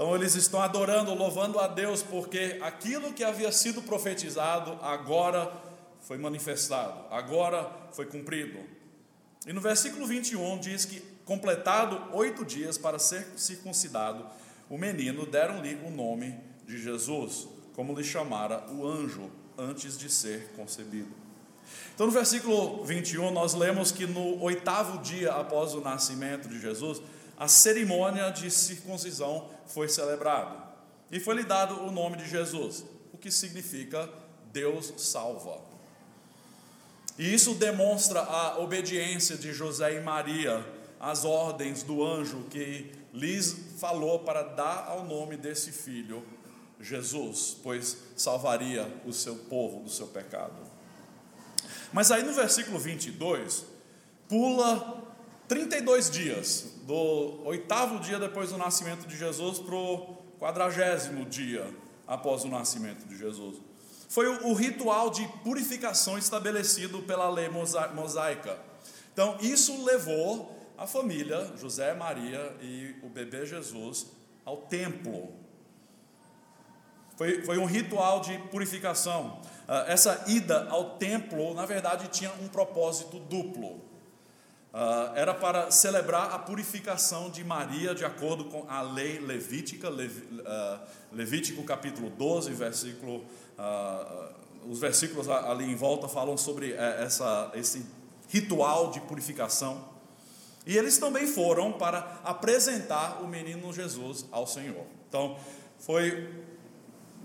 Então 0.00 0.14
eles 0.14 0.34
estão 0.34 0.62
adorando, 0.62 1.12
louvando 1.12 1.58
a 1.58 1.66
Deus, 1.66 2.02
porque 2.02 2.58
aquilo 2.62 3.12
que 3.12 3.22
havia 3.22 3.52
sido 3.52 3.82
profetizado 3.82 4.78
agora 4.80 5.52
foi 6.00 6.16
manifestado, 6.16 7.04
agora 7.10 7.70
foi 7.92 8.06
cumprido. 8.06 8.58
E 9.46 9.52
no 9.52 9.60
versículo 9.60 10.06
21 10.06 10.58
diz 10.58 10.86
que 10.86 11.02
Completado 11.26 12.16
oito 12.16 12.46
dias 12.46 12.78
para 12.78 12.98
ser 12.98 13.24
circuncidado, 13.36 14.26
o 14.70 14.78
menino 14.78 15.26
deram-lhe 15.26 15.78
o 15.86 15.90
nome 15.90 16.34
de 16.66 16.82
Jesus, 16.82 17.46
como 17.76 17.94
lhe 17.94 18.02
chamara 18.02 18.64
o 18.72 18.84
anjo 18.84 19.30
antes 19.56 19.98
de 19.98 20.10
ser 20.10 20.50
concebido. 20.56 21.14
Então, 21.94 22.06
no 22.06 22.12
versículo 22.12 22.82
21, 22.84 23.30
nós 23.30 23.52
lemos 23.52 23.92
que 23.92 24.06
no 24.06 24.42
oitavo 24.42 24.98
dia 25.02 25.32
após 25.34 25.74
o 25.74 25.80
nascimento 25.82 26.48
de 26.48 26.58
Jesus, 26.58 27.02
a 27.40 27.48
cerimônia 27.48 28.30
de 28.30 28.50
circuncisão 28.50 29.48
foi 29.64 29.88
celebrada 29.88 30.62
e 31.10 31.18
foi-lhe 31.18 31.42
dado 31.42 31.82
o 31.82 31.90
nome 31.90 32.18
de 32.18 32.28
Jesus, 32.28 32.84
o 33.14 33.16
que 33.16 33.30
significa 33.30 34.10
Deus 34.52 34.92
salva. 34.98 35.58
E 37.18 37.32
isso 37.32 37.54
demonstra 37.54 38.20
a 38.20 38.58
obediência 38.58 39.38
de 39.38 39.54
José 39.54 39.94
e 39.94 40.00
Maria 40.02 40.62
as 41.00 41.24
ordens 41.24 41.82
do 41.82 42.04
anjo 42.04 42.44
que 42.50 42.92
lhes 43.10 43.56
falou 43.78 44.18
para 44.18 44.42
dar 44.42 44.84
ao 44.88 45.04
nome 45.04 45.38
desse 45.38 45.72
filho 45.72 46.22
Jesus, 46.78 47.56
pois 47.62 47.96
salvaria 48.16 48.86
o 49.06 49.14
seu 49.14 49.34
povo 49.34 49.82
do 49.82 49.88
seu 49.88 50.08
pecado. 50.08 50.60
Mas 51.90 52.10
aí 52.10 52.22
no 52.22 52.34
versículo 52.34 52.78
22, 52.78 53.64
pula 54.28 55.10
32 55.50 56.10
dias, 56.10 56.66
do 56.86 57.42
oitavo 57.44 57.98
dia 58.00 58.18
depois 58.18 58.50
do 58.50 58.58
nascimento 58.58 59.06
de 59.06 59.16
Jesus 59.16 59.58
para 59.58 59.74
o 59.74 60.16
quadragésimo 60.38 61.24
dia 61.24 61.66
após 62.06 62.44
o 62.44 62.48
nascimento 62.48 63.06
de 63.06 63.16
Jesus. 63.16 63.56
Foi 64.08 64.26
o, 64.26 64.52
ritual 64.54 65.10
de 65.10 65.26
purificação 65.44 66.18
estabelecido 66.18 67.00
pela 67.02 67.30
lei 67.30 67.48
mosaica. 67.48 68.58
Então, 69.12 69.36
isso 69.40 69.84
levou 69.84 70.58
a 70.76 70.86
família, 70.86 71.52
José, 71.56 71.94
Maria 71.94 72.56
e 72.60 72.96
o 73.04 73.08
bebê 73.08 73.46
Jesus, 73.46 74.08
ao 74.44 74.56
templo. 74.56 75.32
Foi, 77.16 77.42
foi 77.44 77.58
um 77.58 77.66
ritual 77.66 78.20
de 78.20 78.36
purificação. 78.50 79.40
Ah, 79.68 79.84
essa 79.86 80.24
ida 80.26 80.66
ao 80.70 80.96
templo, 80.96 81.54
na 81.54 81.64
verdade, 81.64 82.08
tinha 82.08 82.32
um 82.40 82.48
propósito 82.48 83.20
duplo. 83.20 83.89
Uh, 84.72 85.16
era 85.16 85.34
para 85.34 85.68
celebrar 85.72 86.32
a 86.32 86.38
purificação 86.38 87.28
de 87.28 87.42
Maria 87.42 87.92
de 87.92 88.04
acordo 88.04 88.44
com 88.44 88.64
a 88.68 88.80
lei 88.82 89.18
levítica, 89.18 89.88
Lev, 89.88 90.12
uh, 90.12 90.80
Levítico 91.12 91.64
capítulo 91.64 92.08
12, 92.10 92.52
versículo, 92.52 93.24
uh, 93.58 94.32
os 94.70 94.78
versículos 94.78 95.28
ali 95.28 95.64
em 95.64 95.74
volta 95.74 96.06
falam 96.06 96.36
sobre 96.36 96.72
eh, 96.72 97.02
essa, 97.02 97.50
esse 97.54 97.84
ritual 98.28 98.92
de 98.92 99.00
purificação. 99.00 99.88
E 100.64 100.76
eles 100.76 100.98
também 100.98 101.26
foram 101.26 101.72
para 101.72 102.20
apresentar 102.22 103.22
o 103.22 103.26
menino 103.26 103.72
Jesus 103.72 104.26
ao 104.30 104.46
Senhor. 104.46 104.84
Então, 105.08 105.36
foi 105.78 106.30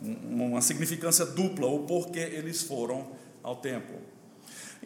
uma 0.02 0.62
significância 0.62 1.26
dupla 1.26 1.68
o 1.68 1.86
porquê 1.86 2.20
eles 2.20 2.64
foram 2.64 3.12
ao 3.44 3.58
templo. 3.58 4.15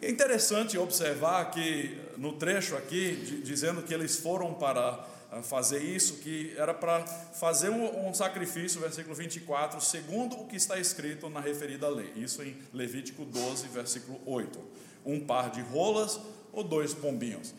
É 0.00 0.10
interessante 0.10 0.78
observar 0.78 1.50
que 1.50 1.98
no 2.16 2.34
trecho 2.34 2.76
aqui, 2.76 3.40
dizendo 3.44 3.82
que 3.82 3.92
eles 3.92 4.16
foram 4.16 4.54
para 4.54 5.06
ah, 5.30 5.42
fazer 5.42 5.82
isso, 5.82 6.14
que 6.18 6.52
era 6.56 6.74
para 6.74 7.06
fazer 7.06 7.70
um, 7.70 8.12
sacrifício, 8.12 8.80
versículo 8.80 9.14
24, 9.14 9.80
segundo 9.80 10.36
o 10.40 10.46
que 10.46 10.56
está 10.56 10.78
escrito 10.78 11.30
na 11.30 11.40
referida 11.40 11.88
lei. 11.88 12.12
Isso 12.16 12.42
em 12.42 12.56
Levítico 12.74 13.24
12, 13.24 13.68
versículo 13.68 14.20
8. 14.26 14.58
Um 15.06 15.20
par 15.20 15.50
de 15.50 15.60
rolas 15.60 16.18
ou 16.52 16.64
dois 16.64 16.92
pombinhos. 16.92 17.54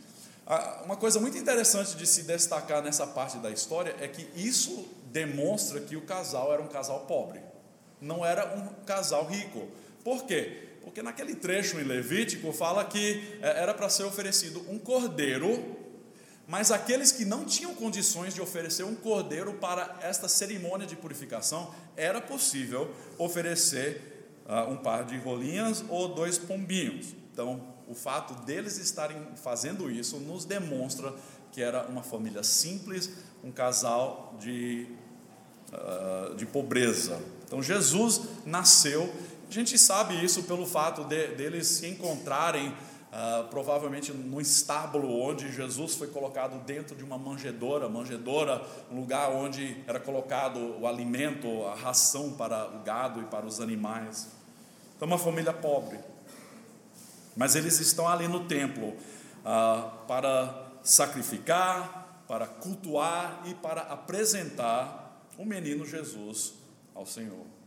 Ah, 0.46 0.82
uma 0.84 0.98
coisa 0.98 1.20
muito 1.20 1.38
interessante 1.38 1.96
de 1.96 2.06
se 2.06 2.24
destacar 2.24 2.82
nessa 2.82 3.08
parte 3.08 3.38
da 3.38 3.50
história 3.50 3.96
é 4.02 4.08
que 4.08 4.28
isso 4.36 4.88
demonstra 5.06 5.80
que 5.80 5.96
o 5.96 6.02
casal 6.02 6.52
era 6.54 6.62
um 6.62 6.68
casal 6.68 7.06
pobre, 7.06 7.40
não 8.02 8.26
era 8.26 8.54
um 8.56 8.68
casal 8.86 9.26
rico. 9.26 9.68
Por 10.04 10.26
quê? 10.26 10.71
Porque 10.82 11.02
naquele 11.02 11.36
trecho 11.36 11.80
em 11.80 11.84
Levítico 11.84 12.52
fala 12.52 12.84
que 12.84 13.38
é, 13.42 13.62
era 13.62 13.74
para 13.74 13.90
ser 13.90 14.04
oferecido 14.04 14.64
um 14.70 14.80
cordeiro, 14.80 15.78
mas 16.48 16.72
aqueles 16.72 17.12
que 17.12 17.24
não 17.24 17.46
tinham 17.46 17.74
condições 17.74 18.34
de 18.34 18.42
oferecer 18.42 18.84
um 18.84 18.96
cordeiro 18.96 19.54
para 19.54 20.00
esta 20.02 20.28
cerimônia 20.28 20.86
de 20.86 20.96
purificação, 20.96 21.74
era 21.96 22.20
possível 22.20 22.94
oferecer 23.18 24.22
uh, 24.46 24.70
um 24.70 24.78
par 24.78 25.06
de 25.06 25.18
rolinhas 25.18 25.84
ou 25.88 26.10
dois 26.10 26.38
pombinhos. 26.38 27.16
Então, 27.32 27.74
o 27.88 27.94
fato 27.94 28.34
deles 28.46 28.78
estarem 28.78 29.18
fazendo 29.36 29.90
isso 29.90 30.18
nos 30.18 30.46
demonstra 30.46 31.14
que 31.52 31.62
era 31.62 31.86
uma 31.88 32.04
família 32.04 32.44
simples, 32.44 33.10
um 33.44 33.52
casal 33.52 34.36
de, 34.40 34.88
uh, 35.72 36.36
de 36.36 36.46
pobreza. 36.46 37.22
Então, 37.46 37.62
Jesus 37.62 38.22
nasceu 38.46 39.14
a 39.52 39.54
gente 39.54 39.78
sabe 39.78 40.24
isso 40.24 40.44
pelo 40.44 40.66
fato 40.66 41.04
de, 41.04 41.28
deles 41.36 41.68
se 41.68 41.88
encontrarem 41.88 42.70
uh, 42.70 43.48
provavelmente 43.50 44.14
no 44.14 44.40
estábulo 44.40 45.22
onde 45.22 45.52
Jesus 45.52 45.96
foi 45.96 46.08
colocado 46.08 46.64
dentro 46.64 46.96
de 46.96 47.04
uma 47.04 47.18
manjedoura, 47.18 47.90
manjedoura, 47.90 48.62
um 48.90 48.96
lugar 48.96 49.30
onde 49.30 49.76
era 49.86 50.00
colocado 50.00 50.80
o 50.80 50.88
alimento, 50.88 51.66
a 51.66 51.76
ração 51.76 52.32
para 52.32 52.70
o 52.70 52.80
gado 52.80 53.22
e 53.22 53.26
para 53.26 53.46
os 53.46 53.60
animais. 53.60 54.30
Então, 54.96 55.06
uma 55.06 55.18
família 55.18 55.52
pobre. 55.52 56.00
Mas 57.36 57.56
eles 57.56 57.78
estão 57.82 58.08
ali 58.08 58.30
no 58.30 58.46
templo 58.46 58.88
uh, 58.88 60.06
para 60.08 60.72
sacrificar, 60.82 62.24
para 62.26 62.48
cultuar 62.48 63.44
e 63.46 63.54
para 63.54 63.82
apresentar 63.82 65.22
o 65.38 65.46
menino 65.46 65.86
Jesus 65.86 66.54
ao 66.96 67.06
Senhor. 67.06 67.61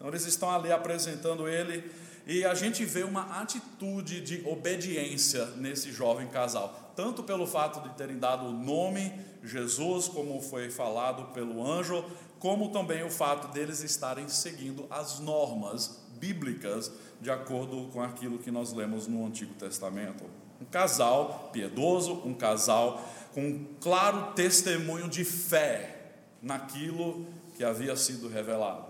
Então 0.00 0.08
eles 0.08 0.24
estão 0.24 0.50
ali 0.50 0.72
apresentando 0.72 1.46
ele 1.46 1.84
e 2.26 2.42
a 2.42 2.54
gente 2.54 2.86
vê 2.86 3.02
uma 3.02 3.40
atitude 3.42 4.22
de 4.22 4.42
obediência 4.48 5.44
nesse 5.56 5.92
jovem 5.92 6.26
casal, 6.26 6.92
tanto 6.96 7.22
pelo 7.22 7.46
fato 7.46 7.86
de 7.86 7.94
terem 7.96 8.18
dado 8.18 8.46
o 8.46 8.52
nome 8.52 9.12
Jesus, 9.44 10.08
como 10.08 10.40
foi 10.40 10.70
falado 10.70 11.34
pelo 11.34 11.62
anjo, 11.62 12.02
como 12.38 12.70
também 12.70 13.04
o 13.04 13.10
fato 13.10 13.52
deles 13.52 13.82
estarem 13.82 14.26
seguindo 14.26 14.86
as 14.88 15.18
normas 15.18 16.02
bíblicas 16.18 16.90
de 17.20 17.30
acordo 17.30 17.88
com 17.92 18.02
aquilo 18.02 18.38
que 18.38 18.50
nós 18.50 18.72
lemos 18.72 19.06
no 19.06 19.26
Antigo 19.26 19.52
Testamento. 19.54 20.24
Um 20.58 20.64
casal 20.64 21.50
piedoso, 21.52 22.22
um 22.24 22.32
casal 22.32 23.02
com 23.34 23.42
um 23.42 23.66
claro 23.82 24.32
testemunho 24.32 25.08
de 25.08 25.24
fé 25.24 26.12
naquilo 26.40 27.26
que 27.54 27.62
havia 27.62 27.94
sido 27.96 28.28
revelado. 28.28 28.89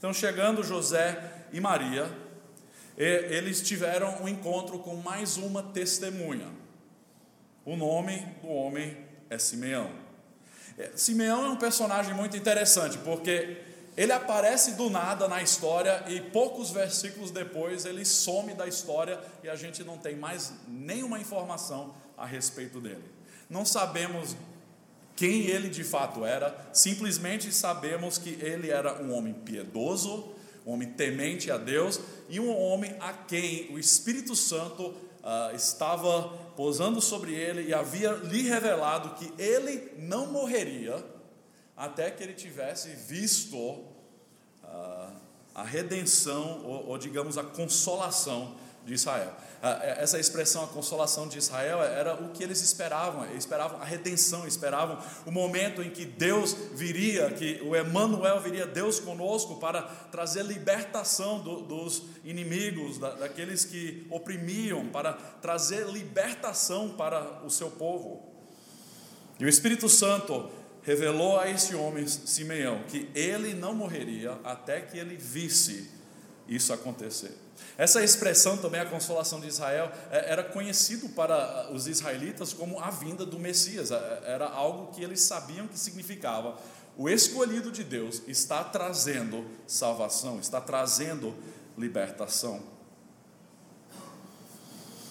Então, 0.00 0.14
chegando 0.14 0.64
José 0.64 1.14
e 1.52 1.60
Maria, 1.60 2.10
eles 2.96 3.60
tiveram 3.60 4.22
um 4.22 4.26
encontro 4.26 4.78
com 4.78 4.96
mais 4.96 5.36
uma 5.36 5.62
testemunha. 5.62 6.48
O 7.66 7.76
nome 7.76 8.16
do 8.40 8.48
homem 8.48 8.96
é 9.28 9.36
Simeão. 9.36 9.90
É, 10.78 10.92
Simeão 10.96 11.44
é 11.44 11.48
um 11.50 11.56
personagem 11.56 12.14
muito 12.14 12.34
interessante, 12.34 12.96
porque 12.96 13.58
ele 13.94 14.10
aparece 14.10 14.72
do 14.72 14.88
nada 14.88 15.28
na 15.28 15.42
história 15.42 16.02
e 16.08 16.18
poucos 16.18 16.70
versículos 16.70 17.30
depois 17.30 17.84
ele 17.84 18.06
some 18.06 18.54
da 18.54 18.66
história 18.66 19.20
e 19.44 19.50
a 19.50 19.54
gente 19.54 19.84
não 19.84 19.98
tem 19.98 20.16
mais 20.16 20.54
nenhuma 20.66 21.18
informação 21.18 21.94
a 22.16 22.24
respeito 22.24 22.80
dele. 22.80 23.04
Não 23.50 23.66
sabemos 23.66 24.34
quem 25.20 25.42
ele 25.48 25.68
de 25.68 25.84
fato 25.84 26.24
era, 26.24 26.70
simplesmente 26.72 27.52
sabemos 27.52 28.16
que 28.16 28.38
ele 28.40 28.70
era 28.70 29.02
um 29.02 29.12
homem 29.12 29.34
piedoso, 29.34 30.32
um 30.64 30.72
homem 30.72 30.88
temente 30.92 31.50
a 31.50 31.58
Deus 31.58 32.00
e 32.30 32.40
um 32.40 32.50
homem 32.58 32.96
a 32.98 33.12
quem 33.12 33.70
o 33.70 33.78
Espírito 33.78 34.34
Santo 34.34 34.86
uh, 34.86 35.54
estava 35.54 36.22
posando 36.56 37.02
sobre 37.02 37.34
ele 37.34 37.68
e 37.68 37.74
havia 37.74 38.12
lhe 38.12 38.48
revelado 38.48 39.10
que 39.10 39.30
ele 39.36 39.92
não 39.98 40.24
morreria 40.24 41.04
até 41.76 42.10
que 42.10 42.22
ele 42.22 42.32
tivesse 42.32 42.88
visto 42.88 43.58
uh, 43.58 45.12
a 45.54 45.62
redenção, 45.62 46.64
ou, 46.64 46.88
ou 46.88 46.96
digamos 46.96 47.36
a 47.36 47.44
consolação 47.44 48.56
de 48.86 48.94
Israel. 48.94 49.36
Essa 49.62 50.18
expressão, 50.18 50.64
a 50.64 50.66
consolação 50.68 51.28
de 51.28 51.36
Israel, 51.36 51.82
era 51.82 52.14
o 52.14 52.30
que 52.30 52.42
eles 52.42 52.62
esperavam, 52.62 53.26
esperavam 53.36 53.78
a 53.78 53.84
redenção, 53.84 54.46
esperavam 54.46 54.98
o 55.26 55.30
momento 55.30 55.82
em 55.82 55.90
que 55.90 56.06
Deus 56.06 56.56
viria, 56.72 57.30
que 57.30 57.60
o 57.62 57.76
Emmanuel 57.76 58.40
viria, 58.40 58.66
Deus 58.66 58.98
conosco, 58.98 59.56
para 59.56 59.82
trazer 59.82 60.46
libertação 60.46 61.40
do, 61.40 61.60
dos 61.60 62.04
inimigos, 62.24 62.96
da, 62.96 63.10
daqueles 63.10 63.66
que 63.66 64.06
oprimiam, 64.08 64.86
para 64.86 65.12
trazer 65.12 65.86
libertação 65.88 66.88
para 66.88 67.44
o 67.44 67.50
seu 67.50 67.70
povo. 67.70 68.26
E 69.38 69.44
o 69.44 69.48
Espírito 69.48 69.90
Santo 69.90 70.50
revelou 70.82 71.38
a 71.38 71.50
esse 71.50 71.74
homem, 71.74 72.06
Simeão, 72.06 72.84
que 72.88 73.10
ele 73.14 73.52
não 73.52 73.74
morreria 73.74 74.38
até 74.42 74.80
que 74.80 74.96
ele 74.96 75.16
visse 75.16 75.90
isso 76.48 76.72
acontecer. 76.72 77.36
Essa 77.76 78.04
expressão 78.04 78.56
também, 78.56 78.80
a 78.80 78.86
consolação 78.86 79.40
de 79.40 79.48
Israel, 79.48 79.90
é, 80.10 80.30
era 80.32 80.44
conhecido 80.44 81.08
para 81.10 81.70
os 81.72 81.86
israelitas 81.86 82.52
como 82.52 82.78
a 82.78 82.90
vinda 82.90 83.24
do 83.24 83.38
Messias, 83.38 83.90
é, 83.90 84.22
era 84.26 84.48
algo 84.48 84.92
que 84.92 85.02
eles 85.02 85.20
sabiam 85.20 85.66
que 85.66 85.78
significava. 85.78 86.58
O 86.96 87.08
escolhido 87.08 87.70
de 87.72 87.82
Deus 87.82 88.22
está 88.26 88.62
trazendo 88.62 89.46
salvação, 89.66 90.38
está 90.38 90.60
trazendo 90.60 91.34
libertação. 91.78 92.62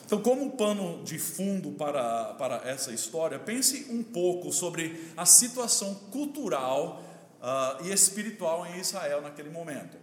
Então, 0.06 0.22
como 0.22 0.52
pano 0.52 1.04
de 1.04 1.20
fundo 1.20 1.72
para, 1.74 2.34
para 2.34 2.68
essa 2.68 2.92
história, 2.92 3.38
pense 3.38 3.86
um 3.92 4.02
pouco 4.02 4.52
sobre 4.52 5.12
a 5.16 5.24
situação 5.24 5.94
cultural 6.12 7.04
uh, 7.40 7.86
e 7.86 7.92
espiritual 7.92 8.66
em 8.66 8.80
Israel 8.80 9.22
naquele 9.22 9.52
momento. 9.52 9.98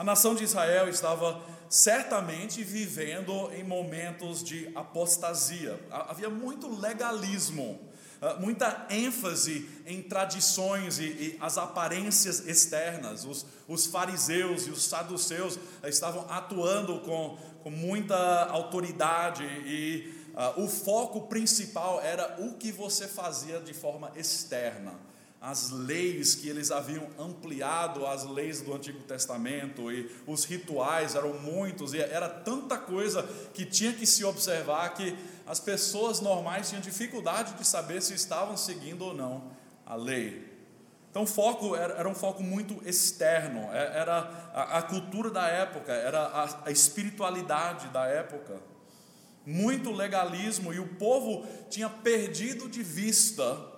A 0.00 0.02
nação 0.02 0.34
de 0.34 0.42
Israel 0.42 0.88
estava 0.88 1.42
certamente 1.68 2.64
vivendo 2.64 3.52
em 3.52 3.62
momentos 3.62 4.42
de 4.42 4.72
apostasia. 4.74 5.78
Havia 5.90 6.30
muito 6.30 6.74
legalismo, 6.74 7.78
muita 8.38 8.86
ênfase 8.88 9.68
em 9.84 10.00
tradições 10.00 10.98
e, 10.98 11.04
e 11.04 11.38
as 11.38 11.58
aparências 11.58 12.46
externas. 12.46 13.26
Os, 13.26 13.44
os, 13.68 13.84
fariseus 13.88 14.66
e 14.66 14.70
os 14.70 14.84
saduceus 14.84 15.58
estavam 15.84 16.24
atuando 16.30 17.00
com, 17.00 17.36
com 17.62 17.70
muita 17.70 18.46
autoridade 18.46 19.44
e 19.44 20.14
uh, 20.32 20.62
o 20.62 20.66
foco 20.66 21.26
principal 21.26 22.00
era 22.00 22.36
o 22.38 22.54
que 22.54 22.72
você 22.72 23.06
fazia 23.06 23.60
de 23.60 23.74
forma 23.74 24.10
externa 24.16 25.09
as 25.40 25.70
leis 25.70 26.34
que 26.34 26.48
eles 26.50 26.70
haviam 26.70 27.08
ampliado, 27.18 28.06
as 28.06 28.24
leis 28.24 28.60
do 28.60 28.74
Antigo 28.74 29.02
Testamento, 29.04 29.90
e 29.90 30.10
os 30.26 30.44
rituais 30.44 31.14
eram 31.14 31.32
muitos, 31.38 31.94
e 31.94 31.98
era 31.98 32.28
tanta 32.28 32.76
coisa 32.76 33.22
que 33.54 33.64
tinha 33.64 33.92
que 33.92 34.06
se 34.06 34.22
observar 34.22 34.92
que 34.92 35.16
as 35.46 35.58
pessoas 35.58 36.20
normais 36.20 36.68
tinham 36.68 36.82
dificuldade 36.82 37.54
de 37.54 37.66
saber 37.66 38.02
se 38.02 38.12
estavam 38.12 38.54
seguindo 38.56 39.02
ou 39.02 39.14
não 39.14 39.50
a 39.86 39.94
lei. 39.94 40.46
Então, 41.10 41.22
o 41.22 41.26
foco 41.26 41.74
era, 41.74 41.94
era 41.94 42.08
um 42.08 42.14
foco 42.14 42.42
muito 42.42 42.86
externo, 42.86 43.68
é, 43.72 43.98
era 43.98 44.50
a, 44.54 44.78
a 44.78 44.82
cultura 44.82 45.30
da 45.30 45.48
época, 45.48 45.90
era 45.90 46.20
a, 46.20 46.66
a 46.66 46.70
espiritualidade 46.70 47.88
da 47.88 48.04
época. 48.04 48.60
Muito 49.44 49.90
legalismo, 49.90 50.72
e 50.72 50.78
o 50.78 50.86
povo 50.96 51.46
tinha 51.70 51.88
perdido 51.88 52.68
de 52.68 52.82
vista 52.82 53.69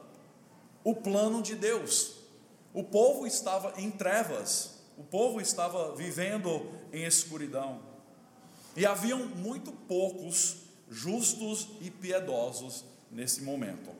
o 0.85 0.95
plano 0.95 1.43
de 1.43 1.55
Deus. 1.55 2.17
O 2.75 2.83
povo 2.83 3.27
estava 3.27 3.75
em 3.77 3.91
trevas, 3.91 4.81
o 4.97 5.03
povo 5.03 5.41
estava 5.41 5.95
vivendo 5.95 6.71
em 6.93 7.05
escuridão. 7.05 7.81
E 8.77 8.87
haviam 8.87 9.27
muito 9.27 9.73
poucos 9.73 10.57
justos 10.91 11.69
e 11.81 11.91
piedosos 11.91 12.85
nesse 13.11 13.43
momento. 13.43 13.91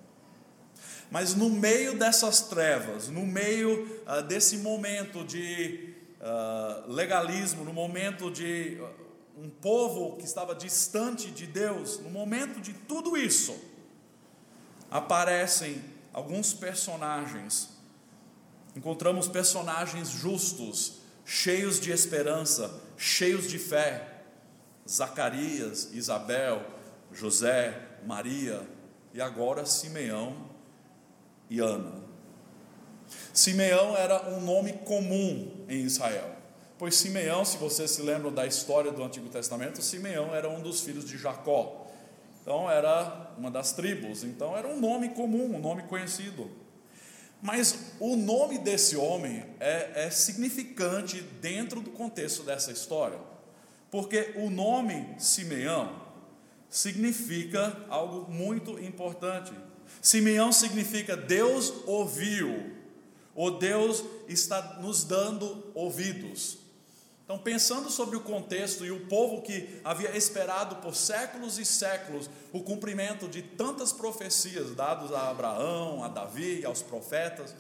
Mas 1.11 1.35
no 1.35 1.51
meio 1.51 1.99
dessas 1.99 2.41
trevas, 2.41 3.09
no 3.09 3.27
meio 3.27 4.01
uh, 4.07 4.23
desse 4.23 4.57
momento 4.57 5.23
de 5.23 5.95
uh, 6.19 6.91
legalismo, 6.91 7.65
no 7.65 7.73
momento 7.73 8.31
de 8.31 8.79
uh, 8.81 9.43
um 9.43 9.51
povo 9.51 10.17
que 10.17 10.25
estava 10.25 10.55
distante 10.55 11.31
de 11.31 11.47
Deus, 11.47 11.99
no 11.99 12.09
momento 12.09 12.61
de 12.61 12.73
tudo 12.73 13.15
isso, 13.15 13.55
aparecem 14.91 15.83
alguns 16.13 16.53
personagens. 16.53 17.71
Encontramos 18.75 19.29
personagens 19.29 20.11
justos, 20.11 21.01
cheios 21.25 21.81
de 21.81 21.91
esperança, 21.91 22.81
cheios 22.97 23.49
de 23.49 23.59
fé. 23.59 24.09
Zacarias, 24.89 25.91
Isabel, 25.93 26.65
José, 27.13 27.81
Maria 28.05 28.67
e 29.15 29.21
agora 29.21 29.65
Simeão 29.65 30.51
e 31.49 31.61
Ana. 31.61 32.03
Simeão 33.33 33.97
era 33.97 34.29
um 34.31 34.41
nome 34.41 34.73
comum 34.73 35.65
em 35.69 35.83
Israel, 35.83 36.35
pois 36.79 36.97
Simeão, 36.97 37.45
se 37.45 37.59
você 37.59 37.87
se 37.87 38.03
lembra 38.03 38.31
da 38.31 38.47
história 38.47 38.91
do 38.91 39.03
Antigo 39.03 39.29
Testamento, 39.29 39.83
Simeão 39.83 40.35
era 40.35 40.49
um 40.49 40.61
dos 40.61 40.81
filhos 40.81 41.05
de 41.05 41.17
Jacó. 41.19 41.82
Então 42.43 42.69
era 42.69 43.33
uma 43.39 43.51
das 43.51 43.73
tribos, 43.73 44.25
então 44.25 44.57
era 44.57 44.67
um 44.67 44.79
nome 44.79 45.11
comum, 45.11 45.55
um 45.55 45.61
nome 45.61 45.85
conhecido. 45.85 46.51
Mas 47.41 47.93
o 48.01 48.17
nome 48.17 48.59
desse 48.59 48.97
homem 48.97 49.45
é, 49.61 50.07
é 50.07 50.11
significante 50.11 51.21
dentro 51.41 51.81
do 51.81 51.91
contexto 51.91 52.43
dessa 52.43 52.73
história, 52.73 53.19
porque 53.91 54.33
o 54.37 54.51
nome 54.51 55.15
Simeão 55.19 56.03
significa 56.69 57.77
algo 57.89 58.31
muito 58.31 58.79
importante. 58.79 59.53
Simeão 60.01 60.53
significa 60.53 61.17
Deus 61.17 61.73
ouviu, 61.87 62.73
ou 63.35 63.57
Deus 63.59 64.05
está 64.29 64.81
nos 64.81 65.05
dando 65.05 65.71
ouvidos. 65.75 66.62
Então, 67.33 67.43
pensando 67.43 67.89
sobre 67.89 68.15
o 68.15 68.21
contexto 68.21 68.85
e 68.85 68.91
o 68.91 69.07
povo 69.07 69.41
que 69.41 69.81
havia 69.83 70.15
esperado 70.15 70.77
por 70.77 70.95
séculos 70.95 71.59
e 71.59 71.65
séculos 71.65 72.29
o 72.53 72.63
cumprimento 72.63 73.27
de 73.27 73.41
tantas 73.41 73.91
profecias 73.91 74.75
dadas 74.75 75.11
a 75.11 75.31
Abraão, 75.31 76.05
a 76.05 76.09
Davi 76.09 76.63
aos 76.63 76.83
profetas, 76.83 77.55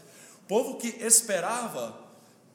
povo 0.47 0.77
que 0.77 0.89
esperava, 1.03 1.99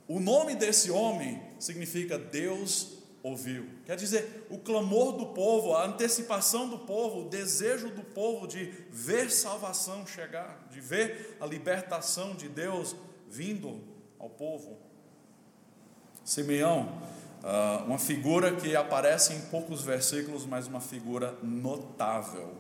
o 0.08 0.20
nome 0.20 0.54
desse 0.54 0.92
homem 0.92 1.42
significa 1.58 2.20
Deus 2.20 3.00
ouviu. 3.24 3.68
Quer 3.84 3.96
dizer, 3.96 4.46
o 4.52 4.60
clamor 4.60 5.14
do 5.14 5.26
povo, 5.26 5.74
a 5.74 5.88
antecipação 5.88 6.70
do 6.70 6.78
povo, 6.78 7.22
o 7.22 7.30
desejo 7.30 7.90
do 7.90 8.04
povo 8.04 8.46
de 8.46 8.66
ver 8.92 9.32
salvação 9.32 10.06
chegar, 10.06 10.68
de 10.70 10.80
ver 10.80 11.36
a 11.42 11.48
libertação 11.48 12.36
de 12.36 12.48
Deus 12.48 12.96
vindo 13.28 13.82
ao 14.20 14.30
povo. 14.30 14.87
Simeão, 16.28 16.90
ah, 17.42 17.86
uma 17.88 17.98
figura 17.98 18.54
que 18.54 18.76
aparece 18.76 19.34
em 19.34 19.40
poucos 19.44 19.82
versículos, 19.82 20.46
mas 20.46 20.68
uma 20.68 20.82
figura 20.82 21.34
notável. 21.42 22.56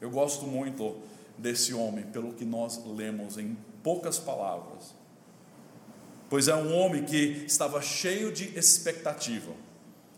Eu 0.00 0.10
gosto 0.10 0.46
muito 0.48 0.96
desse 1.38 1.72
homem, 1.72 2.06
pelo 2.06 2.32
que 2.32 2.44
nós 2.44 2.84
lemos 2.84 3.38
em 3.38 3.56
poucas 3.84 4.18
palavras. 4.18 4.96
Pois 6.28 6.48
é 6.48 6.56
um 6.56 6.76
homem 6.76 7.04
que 7.04 7.44
estava 7.46 7.80
cheio 7.80 8.32
de 8.32 8.58
expectativa, 8.58 9.52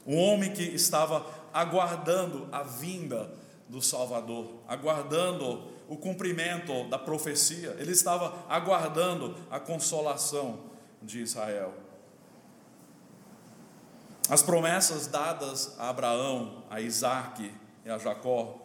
um 0.06 0.16
homem 0.16 0.50
que 0.50 0.62
estava 0.62 1.26
aguardando 1.52 2.48
a 2.50 2.62
vinda 2.62 3.30
do 3.68 3.82
Salvador, 3.82 4.54
aguardando 4.66 5.64
o 5.86 5.98
cumprimento 5.98 6.88
da 6.88 6.98
profecia, 6.98 7.76
ele 7.78 7.92
estava 7.92 8.42
aguardando 8.48 9.36
a 9.50 9.60
consolação 9.60 10.60
de 11.02 11.20
Israel. 11.20 11.89
As 14.30 14.42
promessas 14.42 15.08
dadas 15.08 15.74
a 15.76 15.88
Abraão, 15.88 16.62
a 16.70 16.80
Isaac 16.80 17.52
e 17.84 17.90
a 17.90 17.98
Jacó, 17.98 18.64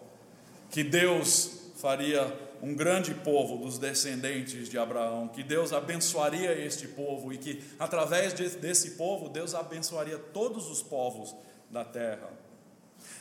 que 0.69 0.83
Deus 0.83 1.71
faria 1.77 2.31
um 2.61 2.75
grande 2.75 3.15
povo 3.15 3.57
dos 3.57 3.79
descendentes 3.79 4.69
de 4.69 4.77
Abraão, 4.77 5.27
que 5.27 5.41
Deus 5.41 5.73
abençoaria 5.73 6.53
este 6.53 6.87
povo 6.87 7.33
e 7.33 7.39
que 7.39 7.63
através 7.79 8.33
desse 8.33 8.91
povo 8.91 9.27
Deus 9.27 9.55
abençoaria 9.55 10.19
todos 10.19 10.69
os 10.69 10.83
povos 10.83 11.35
da 11.71 11.83
terra. 11.83 12.29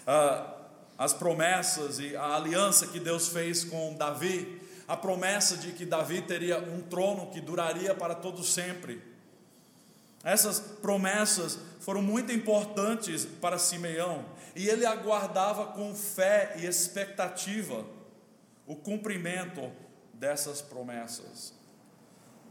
Ah, 0.07 0.55
as 0.99 1.15
promessas 1.15 1.99
e 1.99 2.15
a 2.15 2.37
aliança 2.37 2.89
que 2.89 3.01
Deus 3.01 3.29
fez 3.29 3.65
com 3.65 3.95
Davi, 3.95 4.61
a 4.87 4.95
promessa 4.95 5.57
de 5.57 5.73
que 5.73 5.87
Davi 5.87 6.21
teria 6.21 6.59
um 6.59 6.83
trono 6.83 7.31
que 7.31 7.41
duraria 7.41 7.95
para 7.95 8.15
todo 8.15 8.45
sempre 8.45 9.15
essas 10.25 10.59
promessas 10.59 11.59
foram 11.85 12.01
muito 12.01 12.33
importantes 12.33 13.27
para 13.27 13.59
Simeão 13.59 14.25
e 14.57 14.67
ele 14.67 14.87
aguardava 14.87 15.67
com 15.67 15.95
fé 15.95 16.55
e 16.57 16.65
expectativa 16.65 17.85
o 18.67 18.75
cumprimento 18.75 19.71
dessas 20.15 20.63
promessas. 20.63 21.53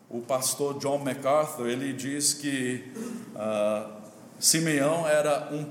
O 0.08 0.22
pastor 0.22 0.78
John 0.78 1.00
MacArthur 1.00 1.68
ele 1.68 1.94
diz 1.94 2.36
que 2.36 2.94
uh, 3.34 4.04
Simeão 4.40 5.08
era 5.08 5.50
um 5.52 5.66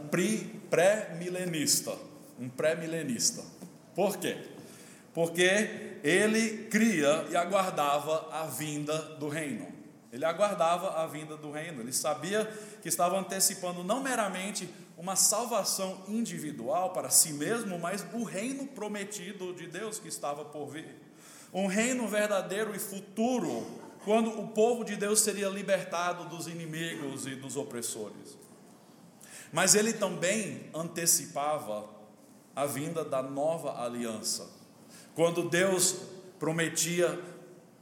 pré-milenista, 0.68 1.96
um 2.40 2.48
pré-milenista. 2.48 3.44
Por 3.94 4.16
quê? 4.16 4.38
Porque 5.14 5.98
ele 6.02 6.66
cria 6.68 7.26
e 7.30 7.36
aguardava 7.36 8.28
a 8.32 8.44
vinda 8.46 8.98
do 9.20 9.28
reino. 9.28 9.81
Ele 10.12 10.26
aguardava 10.26 11.02
a 11.02 11.06
vinda 11.06 11.38
do 11.38 11.50
reino, 11.50 11.80
ele 11.80 11.92
sabia 11.92 12.44
que 12.82 12.88
estava 12.88 13.18
antecipando 13.18 13.82
não 13.82 14.02
meramente 14.02 14.68
uma 14.98 15.16
salvação 15.16 16.02
individual 16.06 16.90
para 16.90 17.08
si 17.08 17.32
mesmo, 17.32 17.78
mas 17.78 18.04
o 18.12 18.22
reino 18.22 18.66
prometido 18.66 19.54
de 19.54 19.66
Deus 19.66 19.98
que 19.98 20.08
estava 20.08 20.44
por 20.44 20.66
vir. 20.66 20.94
Um 21.50 21.66
reino 21.66 22.06
verdadeiro 22.06 22.76
e 22.76 22.78
futuro, 22.78 23.66
quando 24.04 24.38
o 24.38 24.48
povo 24.48 24.84
de 24.84 24.96
Deus 24.96 25.20
seria 25.20 25.48
libertado 25.48 26.26
dos 26.26 26.46
inimigos 26.46 27.26
e 27.26 27.34
dos 27.34 27.56
opressores. 27.56 28.36
Mas 29.50 29.74
ele 29.74 29.94
também 29.94 30.68
antecipava 30.74 31.88
a 32.54 32.66
vinda 32.66 33.02
da 33.02 33.22
nova 33.22 33.82
aliança, 33.82 34.46
quando 35.14 35.48
Deus 35.48 35.96
prometia 36.38 37.18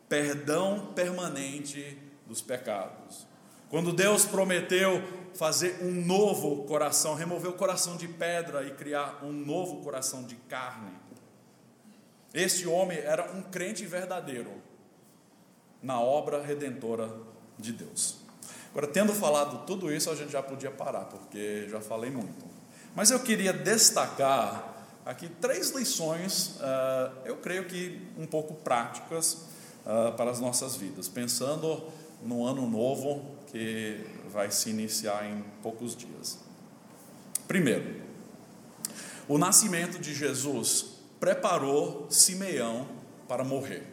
perdão 0.09 0.93
permanente 0.95 2.10
dos 2.31 2.40
pecados. 2.40 3.27
Quando 3.69 3.93
Deus 3.93 4.25
prometeu 4.25 5.03
fazer 5.35 5.81
um 5.83 5.90
novo 5.90 6.64
coração, 6.64 7.14
remover 7.14 7.51
o 7.51 7.55
coração 7.55 7.97
de 7.97 8.07
pedra 8.07 8.64
e 8.64 8.71
criar 8.71 9.21
um 9.25 9.33
novo 9.33 9.83
coração 9.83 10.23
de 10.23 10.37
carne. 10.37 10.93
Este 12.33 12.69
homem 12.69 12.99
era 12.99 13.33
um 13.33 13.43
crente 13.43 13.85
verdadeiro 13.85 14.53
na 15.83 16.01
obra 16.01 16.40
redentora 16.40 17.11
de 17.59 17.73
Deus. 17.73 18.19
Agora, 18.71 18.87
tendo 18.87 19.12
falado 19.12 19.66
tudo 19.66 19.93
isso, 19.93 20.09
a 20.09 20.14
gente 20.14 20.31
já 20.31 20.43
podia 20.43 20.71
parar, 20.71 21.07
porque 21.07 21.69
já 21.69 21.81
falei 21.81 22.11
muito. 22.11 22.45
Mas 22.95 23.11
eu 23.11 23.19
queria 23.19 23.53
destacar 23.53 24.85
aqui 25.05 25.29
três 25.29 25.71
lições, 25.71 26.59
uh, 26.61 27.12
eu 27.25 27.37
creio 27.38 27.64
que 27.64 28.01
um 28.16 28.27
pouco 28.27 28.55
práticas 28.55 29.47
uh, 29.85 30.12
para 30.16 30.31
as 30.31 30.38
nossas 30.38 30.77
vidas, 30.77 31.09
pensando 31.09 31.83
no 32.22 32.46
ano 32.46 32.68
novo 32.68 33.24
que 33.50 34.04
vai 34.30 34.50
se 34.50 34.70
iniciar 34.70 35.26
em 35.26 35.44
poucos 35.62 35.96
dias. 35.96 36.38
Primeiro, 37.48 38.02
o 39.28 39.38
nascimento 39.38 39.98
de 39.98 40.14
Jesus 40.14 40.87
preparou 41.18 42.06
Simeão 42.11 42.87
para 43.28 43.44
morrer. 43.44 43.87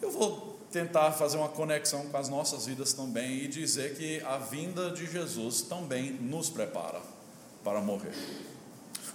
Eu 0.00 0.10
vou 0.10 0.58
tentar 0.70 1.12
fazer 1.12 1.38
uma 1.38 1.48
conexão 1.48 2.06
com 2.06 2.16
as 2.16 2.28
nossas 2.28 2.66
vidas 2.66 2.92
também 2.92 3.44
e 3.44 3.48
dizer 3.48 3.96
que 3.96 4.20
a 4.22 4.36
vinda 4.38 4.90
de 4.90 5.06
Jesus 5.10 5.62
também 5.62 6.12
nos 6.12 6.50
prepara 6.50 7.00
para 7.64 7.80
morrer. 7.80 8.12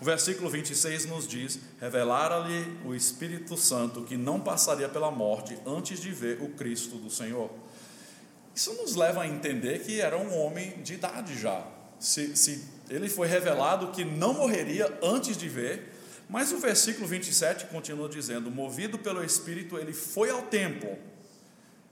O 0.01 0.03
versículo 0.05 0.49
26 0.49 1.05
nos 1.05 1.27
diz: 1.27 1.59
Revelara-lhe 1.79 2.79
o 2.83 2.95
Espírito 2.95 3.55
Santo 3.55 4.01
que 4.01 4.17
não 4.17 4.39
passaria 4.39 4.89
pela 4.89 5.11
morte 5.11 5.55
antes 5.65 6.01
de 6.01 6.11
ver 6.11 6.41
o 6.41 6.49
Cristo 6.49 6.95
do 6.95 7.11
Senhor. 7.11 7.51
Isso 8.53 8.73
nos 8.73 8.95
leva 8.95 9.21
a 9.21 9.27
entender 9.27 9.79
que 9.79 10.01
era 10.01 10.17
um 10.17 10.37
homem 10.37 10.81
de 10.81 10.93
idade 10.93 11.39
já. 11.39 11.65
Se, 11.99 12.35
se 12.35 12.63
ele 12.89 13.07
foi 13.07 13.27
revelado 13.27 13.91
que 13.91 14.03
não 14.03 14.33
morreria 14.33 14.91
antes 15.01 15.37
de 15.37 15.47
ver, 15.47 15.93
mas 16.29 16.51
o 16.51 16.57
versículo 16.57 17.07
27 17.07 17.65
continua 17.67 18.09
dizendo: 18.09 18.49
movido 18.49 18.97
pelo 18.97 19.23
Espírito, 19.23 19.77
ele 19.77 19.93
foi 19.93 20.29
ao 20.29 20.43
templo. 20.43 20.97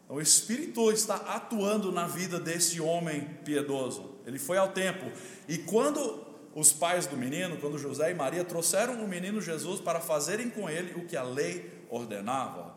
O 0.07 0.19
Espírito 0.19 0.91
está 0.91 1.15
atuando 1.15 1.91
na 1.91 2.07
vida 2.07 2.39
desse 2.39 2.81
homem 2.81 3.21
piedoso. 3.45 4.15
Ele 4.25 4.39
foi 4.39 4.57
ao 4.57 4.69
templo. 4.69 5.11
E 5.47 5.59
quando 5.59 6.25
os 6.55 6.73
pais 6.73 7.05
do 7.05 7.15
menino, 7.15 7.57
quando 7.57 7.77
José 7.77 8.09
e 8.09 8.15
Maria 8.15 8.43
trouxeram 8.43 9.03
o 9.03 9.07
menino 9.07 9.39
Jesus 9.39 9.79
para 9.79 9.99
fazerem 9.99 10.49
com 10.49 10.67
ele 10.67 10.99
o 10.99 11.05
que 11.05 11.15
a 11.15 11.21
lei 11.21 11.85
ordenava, 11.89 12.73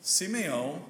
Simeão 0.00 0.84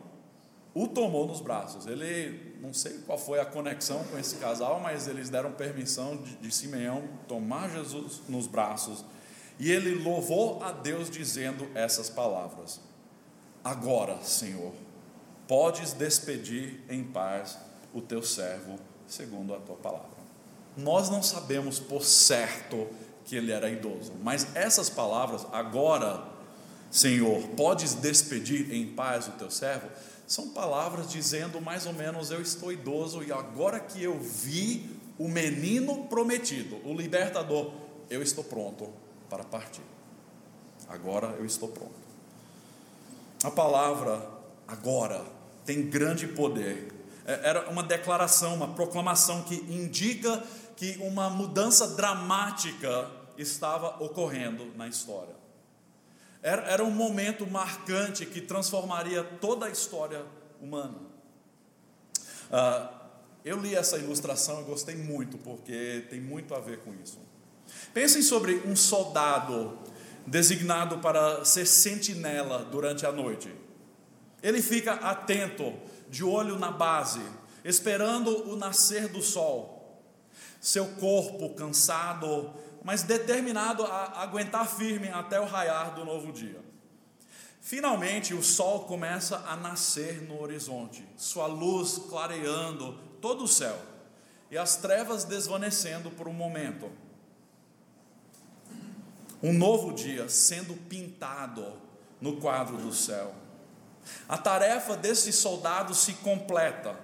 o 0.75 0.89
tomou 0.89 1.27
nos 1.27 1.41
braços. 1.41 1.87
Ele, 1.87 2.57
não 2.61 2.73
sei 2.73 2.99
qual 3.07 3.19
foi 3.19 3.41
a 3.41 3.45
conexão 3.45 4.03
com 4.05 4.19
esse 4.19 4.37
casal, 4.37 4.81
mas 4.81 5.07
eles 5.07 5.29
deram 5.29 5.53
permissão 5.53 6.17
de, 6.17 6.37
de 6.37 6.51
Simeão 6.51 7.03
tomar 7.29 7.71
Jesus 7.71 8.23
nos 8.29 8.47
braços. 8.47 9.05
E 9.59 9.71
ele 9.71 10.03
louvou 10.03 10.63
a 10.63 10.73
Deus 10.73 11.11
dizendo 11.11 11.69
essas 11.75 12.09
palavras: 12.09 12.81
Agora, 13.63 14.19
Senhor, 14.23 14.73
podes 15.47 15.93
despedir 15.93 16.83
em 16.89 17.05
paz 17.05 17.59
o 17.93 18.01
teu 18.01 18.23
servo, 18.23 18.79
segundo 19.07 19.55
a 19.55 19.61
tua 19.61 19.77
palavra. 19.77 20.23
Nós 20.77 21.11
não 21.11 21.23
sabemos 21.23 21.79
por 21.79 22.03
certo 22.03 22.89
que 23.25 23.37
ele 23.37 23.53
era 23.53 23.69
idoso, 23.69 24.13
mas 24.23 24.57
essas 24.57 24.89
palavras, 24.89 25.47
agora, 25.53 26.25
Senhor, 26.93 27.41
podes 27.57 27.95
despedir 27.95 28.71
em 28.71 28.87
paz 28.87 29.27
o 29.27 29.33
teu 29.33 29.51
servo, 29.51 29.89
são 30.27 30.51
palavras 30.51 31.11
dizendo 31.11 31.59
mais 31.59 31.87
ou 31.87 31.95
menos: 31.95 32.31
eu 32.31 32.41
estou 32.43 32.71
idoso 32.71 33.23
e 33.23 33.33
agora 33.33 33.81
que 33.81 34.03
eu 34.03 34.21
vi 34.21 34.95
o 35.19 35.27
menino 35.27 36.05
prometido, 36.05 36.77
o 36.85 36.95
libertador, 36.95 37.73
eu 38.11 38.23
estou 38.23 38.45
pronto 38.45 38.91
para 39.31 39.43
partir. 39.43 39.83
Agora 40.87 41.29
eu 41.39 41.47
estou 41.47 41.71
pronto. 41.71 41.95
A 43.43 43.51
palavra 43.51 44.29
agora 44.69 45.25
tem 45.65 45.89
grande 45.89 46.27
poder. 46.27 46.93
É, 47.25 47.49
era 47.49 47.71
uma 47.71 47.83
declaração, 47.83 48.55
uma 48.55 48.69
proclamação 48.75 49.43
que 49.45 49.55
indica 49.55 50.45
que 50.77 50.99
uma 51.01 51.31
mudança 51.31 51.89
dramática 51.89 53.11
estava 53.39 54.03
ocorrendo 54.05 54.67
na 54.77 54.87
história. 54.87 55.42
Era, 56.43 56.63
era 56.63 56.85
um 56.85 56.91
momento 56.91 57.47
marcante 57.47 58.27
que 58.27 58.41
transformaria 58.41 59.23
toda 59.23 59.67
a 59.67 59.71
história 59.71 60.25
humana. 60.61 60.99
Ah, 62.51 62.91
eu 63.45 63.59
li 63.59 63.75
essa 63.75 63.97
ilustração 63.97 64.61
e 64.61 64.65
gostei 64.65 64.97
muito, 64.97 65.39
porque 65.39 66.05
tem 66.11 66.21
muito 66.21 66.55
a 66.55 66.61
ver 66.61 66.81
com 66.81 66.93
isso. 66.95 67.19
Pensem 67.95 68.23
sobre 68.23 68.57
um 68.67 68.75
soldado 68.75 69.79
designado 70.27 70.99
para 70.99 71.45
ser 71.45 71.67
sentinela 71.67 72.65
durante 72.65 73.07
a 73.07 73.13
noite. 73.13 73.53
Ele 74.43 74.61
fica 74.61 74.95
atento, 74.95 75.73
de 76.09 76.23
olho 76.23 76.59
na 76.59 76.71
base, 76.71 77.23
esperando 77.65 78.51
o 78.51 78.57
nascer 78.57 79.09
do 79.09 79.23
sol. 79.23 80.03
Seu 80.61 80.87
corpo 80.87 81.51
cansado 81.51 82.53
mas 82.85 83.03
determinado 83.03 83.85
a 83.85 84.23
aguentar 84.23 84.67
firme 84.67 85.09
até 85.09 85.41
o 85.41 85.47
raiar 85.47 85.95
do 85.95 86.05
novo 86.05 86.33
dia. 86.33 86.61
Finalmente, 87.61 88.35
o 88.35 88.43
sol 88.43 88.81
começa 88.87 89.39
a 89.47 89.57
nascer 89.57 90.21
no 90.23 90.41
horizonte, 90.41 91.07
sua 91.17 91.47
luz 91.47 91.97
clareando 92.09 92.99
todo 93.21 93.45
o 93.45 93.49
céu 93.49 93.79
e 94.51 94.59
as 94.59 94.77
trevas 94.77 95.25
desvanecendo 95.25 96.11
por 96.11 96.27
um 96.27 96.33
momento. 96.33 96.91
Um 99.41 99.53
novo 99.53 99.93
dia 99.93 100.29
sendo 100.29 100.75
pintado 100.75 101.81
no 102.21 102.37
quadro 102.37 102.77
do 102.77 102.93
céu. 102.93 103.35
A 104.29 104.37
tarefa 104.37 104.97
desse 104.97 105.33
soldado 105.33 105.95
se 105.95 106.15
completa. 106.15 106.99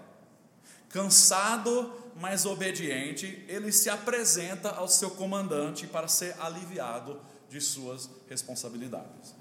Cansado 0.89 1.93
mas 2.21 2.45
obediente, 2.45 3.45
ele 3.49 3.71
se 3.71 3.89
apresenta 3.89 4.71
ao 4.71 4.89
seu 4.89 5.11
comandante 5.11 5.87
para 5.87 6.09
ser 6.09 6.35
aliviado 6.41 7.21
de 7.49 7.61
suas 7.61 8.11
responsabilidades. 8.29 9.35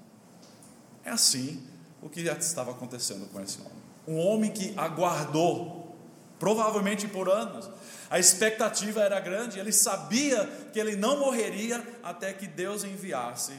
É 1.04 1.10
assim 1.10 1.66
o 2.00 2.08
que 2.08 2.20
estava 2.20 2.70
acontecendo 2.70 3.28
com 3.30 3.40
esse 3.40 3.60
homem. 3.60 3.82
Um 4.06 4.18
homem 4.18 4.52
que 4.52 4.72
aguardou, 4.76 5.96
provavelmente 6.38 7.08
por 7.08 7.28
anos, 7.28 7.68
a 8.08 8.18
expectativa 8.18 9.02
era 9.02 9.18
grande, 9.18 9.58
ele 9.58 9.72
sabia 9.72 10.46
que 10.72 10.78
ele 10.78 10.94
não 10.94 11.18
morreria 11.18 11.84
até 12.02 12.32
que 12.32 12.46
Deus 12.46 12.84
enviasse 12.84 13.52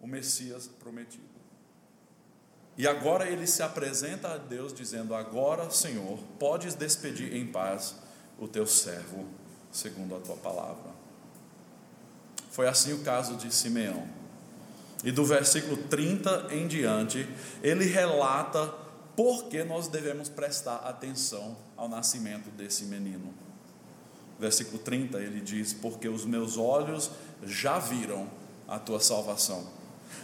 o 0.00 0.06
Messias 0.06 0.68
prometido. 0.78 1.30
E 2.76 2.86
agora 2.86 3.28
ele 3.28 3.46
se 3.46 3.62
apresenta 3.62 4.34
a 4.34 4.36
Deus 4.36 4.72
dizendo: 4.72 5.14
Agora, 5.14 5.70
Senhor, 5.70 6.18
podes 6.38 6.74
despedir 6.74 7.34
em 7.34 7.46
paz 7.46 7.96
o 8.40 8.48
teu 8.48 8.66
servo, 8.66 9.26
segundo 9.70 10.16
a 10.16 10.18
tua 10.18 10.36
palavra. 10.36 10.90
Foi 12.50 12.66
assim 12.66 12.94
o 12.94 13.00
caso 13.00 13.36
de 13.36 13.54
Simeão. 13.54 14.08
E 15.04 15.12
do 15.12 15.24
versículo 15.24 15.76
30 15.76 16.48
em 16.50 16.66
diante, 16.66 17.28
ele 17.62 17.84
relata 17.84 18.66
por 19.14 19.44
que 19.44 19.62
nós 19.62 19.88
devemos 19.88 20.28
prestar 20.28 20.76
atenção 20.76 21.56
ao 21.76 21.88
nascimento 21.88 22.50
desse 22.50 22.84
menino. 22.84 23.32
Versículo 24.38 24.78
30 24.78 25.18
ele 25.20 25.40
diz: 25.40 25.72
Porque 25.72 26.08
os 26.08 26.24
meus 26.24 26.56
olhos 26.56 27.10
já 27.44 27.78
viram 27.78 28.28
a 28.66 28.78
tua 28.78 29.00
salvação, 29.00 29.66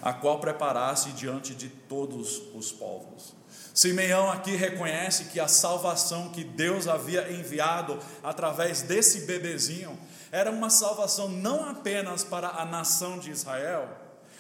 a 0.03 0.13
qual 0.13 0.41
preparaste 0.41 1.13
diante 1.13 1.55
de 1.55 1.69
todos 1.69 2.43
os 2.55 2.73
povos 2.73 3.35
Simeão 3.77 4.33
aqui 4.33 4.57
reconhece 4.57 5.27
que 5.27 5.39
a 5.39 5.47
salvação 5.47 6.31
que 6.31 6.43
Deus 6.43 6.89
havia 6.89 7.31
enviado 7.31 7.99
através 8.23 8.81
desse 8.81 9.27
bebezinho 9.27 9.99
era 10.33 10.51
uma 10.51 10.71
salvação 10.71 11.29
não 11.29 11.69
apenas 11.69 12.25
para 12.25 12.49
a 12.49 12.65
nação 12.65 13.19
de 13.19 13.31
Israel, 13.31 13.87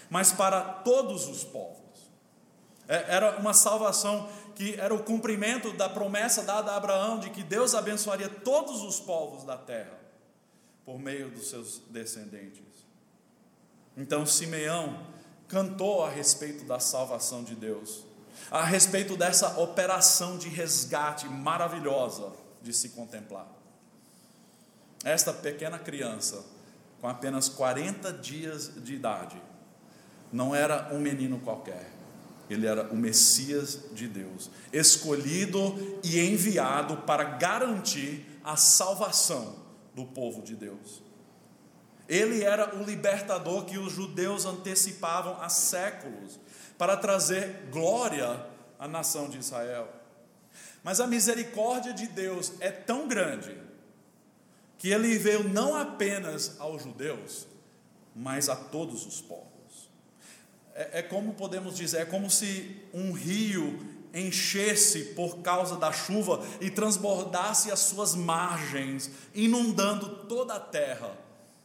mas 0.08 0.32
para 0.32 0.62
todos 0.62 1.28
os 1.28 1.44
povos. 1.44 1.76
É, 2.88 3.14
era 3.14 3.36
uma 3.38 3.52
salvação 3.52 4.26
que 4.54 4.74
era 4.80 4.94
o 4.94 5.04
cumprimento 5.04 5.70
da 5.74 5.86
promessa 5.86 6.42
dada 6.42 6.72
a 6.72 6.76
Abraão 6.76 7.18
de 7.18 7.28
que 7.28 7.42
Deus 7.42 7.74
abençoaria 7.74 8.30
todos 8.30 8.82
os 8.82 8.98
povos 8.98 9.44
da 9.44 9.58
terra 9.58 9.98
por 10.82 10.98
meio 10.98 11.28
dos 11.28 11.50
seus 11.50 11.82
descendentes. 11.90 12.86
Então 13.98 14.24
Simeão 14.24 15.06
cantou 15.46 16.02
a 16.02 16.08
respeito 16.08 16.64
da 16.64 16.80
salvação 16.80 17.44
de 17.44 17.54
Deus 17.54 18.05
a 18.50 18.64
respeito 18.64 19.16
dessa 19.16 19.58
operação 19.58 20.38
de 20.38 20.48
resgate 20.48 21.26
maravilhosa 21.28 22.32
de 22.62 22.72
se 22.72 22.90
contemplar. 22.90 23.46
Esta 25.04 25.32
pequena 25.32 25.78
criança, 25.78 26.44
com 27.00 27.08
apenas 27.08 27.48
40 27.48 28.12
dias 28.12 28.72
de 28.82 28.94
idade, 28.94 29.40
não 30.32 30.54
era 30.54 30.88
um 30.92 30.98
menino 30.98 31.38
qualquer, 31.40 31.90
ele 32.48 32.66
era 32.66 32.92
o 32.92 32.96
Messias 32.96 33.80
de 33.92 34.06
Deus, 34.08 34.50
escolhido 34.72 36.00
e 36.02 36.20
enviado 36.20 36.98
para 36.98 37.24
garantir 37.24 38.40
a 38.44 38.56
salvação 38.56 39.56
do 39.94 40.04
povo 40.04 40.42
de 40.42 40.54
Deus. 40.54 41.02
Ele 42.08 42.44
era 42.44 42.76
o 42.76 42.84
libertador 42.84 43.64
que 43.64 43.78
os 43.78 43.92
judeus 43.92 44.44
antecipavam 44.44 45.40
há 45.40 45.48
séculos 45.48 46.38
para 46.78 46.96
trazer 46.96 47.68
glória 47.70 48.44
à 48.78 48.86
nação 48.86 49.28
de 49.28 49.38
Israel. 49.38 49.88
Mas 50.82 51.00
a 51.00 51.06
misericórdia 51.06 51.92
de 51.92 52.06
Deus 52.06 52.52
é 52.60 52.70
tão 52.70 53.08
grande 53.08 53.56
que 54.78 54.90
ele 54.90 55.18
veio 55.18 55.48
não 55.48 55.74
apenas 55.74 56.60
aos 56.60 56.82
judeus, 56.82 57.46
mas 58.14 58.48
a 58.48 58.56
todos 58.56 59.06
os 59.06 59.20
povos. 59.20 59.46
É, 60.74 61.00
é 61.00 61.02
como 61.02 61.34
podemos 61.34 61.76
dizer, 61.76 62.02
é 62.02 62.04
como 62.04 62.30
se 62.30 62.84
um 62.92 63.12
rio 63.12 63.96
enchesse 64.14 65.14
por 65.14 65.38
causa 65.38 65.76
da 65.76 65.92
chuva 65.92 66.44
e 66.60 66.70
transbordasse 66.70 67.70
as 67.70 67.80
suas 67.80 68.14
margens, 68.14 69.10
inundando 69.34 70.26
toda 70.26 70.54
a 70.54 70.60
terra 70.60 71.16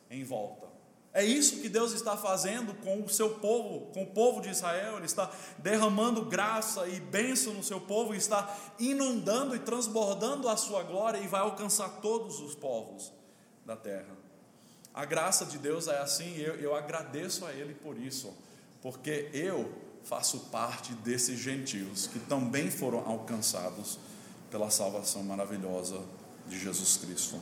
em 0.09 0.23
volta. 0.23 0.70
É 1.13 1.23
isso 1.23 1.57
que 1.57 1.67
Deus 1.67 1.91
está 1.91 2.15
fazendo 2.15 2.73
com 2.75 3.03
o 3.03 3.09
seu 3.09 3.31
povo, 3.31 3.91
com 3.93 4.03
o 4.03 4.07
povo 4.07 4.39
de 4.39 4.49
Israel. 4.49 4.95
Ele 4.95 5.05
está 5.05 5.29
derramando 5.57 6.23
graça 6.23 6.87
e 6.87 7.01
bênção 7.01 7.53
no 7.53 7.63
seu 7.63 7.81
povo, 7.81 8.15
está 8.15 8.57
inundando 8.79 9.53
e 9.55 9.59
transbordando 9.59 10.47
a 10.47 10.55
sua 10.55 10.83
glória 10.83 11.17
e 11.17 11.27
vai 11.27 11.41
alcançar 11.41 11.99
todos 12.01 12.39
os 12.39 12.55
povos 12.55 13.11
da 13.65 13.75
terra. 13.75 14.21
A 14.93 15.03
graça 15.03 15.45
de 15.45 15.57
Deus 15.57 15.87
é 15.87 15.99
assim, 15.99 16.37
eu, 16.37 16.55
eu 16.55 16.75
agradeço 16.75 17.45
a 17.45 17.53
Ele 17.53 17.73
por 17.73 17.97
isso, 17.97 18.33
porque 18.81 19.29
eu 19.33 19.69
faço 20.03 20.39
parte 20.51 20.93
desses 20.95 21.39
gentios 21.39 22.07
que 22.07 22.19
também 22.19 22.71
foram 22.71 22.99
alcançados 22.99 23.99
pela 24.49 24.69
salvação 24.69 25.23
maravilhosa 25.23 25.99
de 26.47 26.59
Jesus 26.59 26.97
Cristo. 26.97 27.39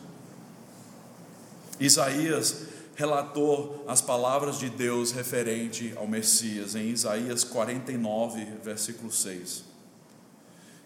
Isaías 1.79 2.67
relatou 2.99 3.85
as 3.87 4.01
palavras 4.01 4.59
de 4.59 4.69
Deus 4.69 5.13
referente 5.13 5.93
ao 5.95 6.05
Messias 6.05 6.75
em 6.75 6.89
Isaías 6.89 7.45
49, 7.45 8.43
versículo 8.61 9.09
6. 9.09 9.63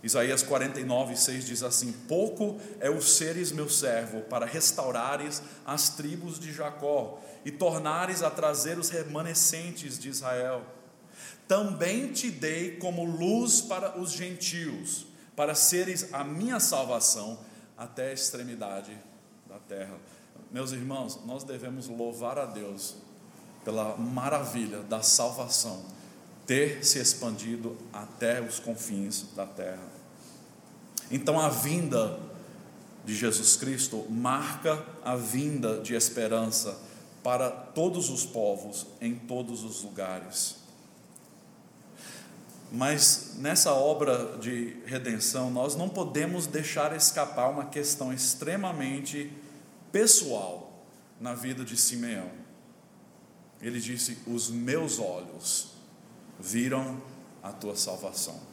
Isaías 0.04 0.44
49, 0.44 1.18
6 1.18 1.44
diz 1.44 1.64
assim: 1.64 1.92
Pouco 2.08 2.60
é 2.80 2.88
o 2.88 3.02
seres 3.02 3.52
meu 3.52 3.68
servo 3.68 4.22
para 4.22 4.46
restaurares 4.46 5.42
as 5.66 5.90
tribos 5.90 6.40
de 6.40 6.54
Jacó 6.54 7.20
e 7.44 7.50
tornares 7.50 8.22
a 8.22 8.30
trazer 8.30 8.78
os 8.78 8.90
remanescentes 8.90 9.98
de 9.98 10.10
Israel. 10.10 10.62
Também 11.48 12.14
te 12.14 12.30
dei 12.30 12.78
como 12.78 13.06
luz 13.06 13.60
para 13.60 14.00
os 14.00 14.12
gentios, 14.12 15.08
para 15.36 15.56
seres 15.56 16.14
a 16.14 16.24
minha 16.24 16.60
salvação 16.60 17.40
até 17.76 18.12
a 18.12 18.14
extremidade 18.14 18.96
da 19.48 19.58
terra. 19.58 19.98
Meus 20.54 20.72
irmãos, 20.72 21.20
nós 21.26 21.44
devemos 21.44 21.88
louvar 21.88 22.38
a 22.38 22.46
Deus 22.46 22.94
pela 23.66 23.98
maravilha 23.98 24.82
da 24.84 25.02
salvação 25.02 25.84
ter 26.46 26.86
se 26.86 27.00
expandido 27.00 27.76
até 27.92 28.40
os 28.40 28.60
confins 28.60 29.26
da 29.36 29.48
terra. 29.48 29.82
Então 31.10 31.40
a 31.40 31.50
vinda 31.50 32.20
de 33.04 33.16
Jesus 33.16 33.56
Cristo 33.56 34.06
marca 34.12 34.86
a 35.04 35.16
vinda 35.16 35.82
de 35.82 35.96
esperança 35.96 36.78
para 37.24 37.50
todos 37.50 38.12
os 38.12 38.24
povos, 38.24 38.86
em 39.02 39.16
todos 39.16 39.64
os 39.64 39.82
lugares. 39.82 40.58
Mas 42.72 43.38
nessa 43.38 43.74
obra 43.74 44.38
de 44.38 44.78
redenção, 44.86 45.50
nós 45.50 45.76
não 45.76 45.90
podemos 45.90 46.46
deixar 46.46 46.96
escapar 46.96 47.50
uma 47.50 47.66
questão 47.66 48.14
extremamente 48.14 49.32
pessoal 49.94 50.84
na 51.22 51.34
vida 51.36 51.64
de 51.64 51.78
Simeão. 51.78 52.30
Ele 53.62 53.80
disse: 53.80 54.18
Os 54.28 54.50
meus 54.50 55.00
olhos 55.00 55.70
viram 56.38 57.02
a 57.42 57.54
tua 57.54 57.78
salvação. 57.78 58.52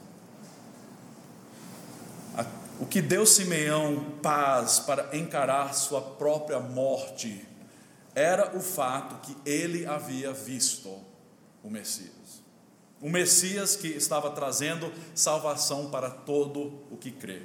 O 2.78 2.86
que 2.86 3.02
deu 3.02 3.26
Simeão 3.26 4.18
paz 4.22 4.78
para 4.78 5.14
encarar 5.16 5.74
sua 5.74 6.00
própria 6.00 6.60
morte 6.60 7.46
era 8.14 8.56
o 8.56 8.60
fato 8.60 9.16
que 9.20 9.36
ele 9.48 9.84
havia 9.84 10.32
visto 10.32 10.88
o 11.62 11.68
Messias. 11.68 12.42
O 13.00 13.10
Messias 13.10 13.76
que 13.76 13.88
estava 13.88 14.30
trazendo 14.30 14.90
salvação 15.14 15.90
para 15.90 16.10
todo 16.10 16.82
o 16.90 16.96
que 16.96 17.10
crê. 17.10 17.42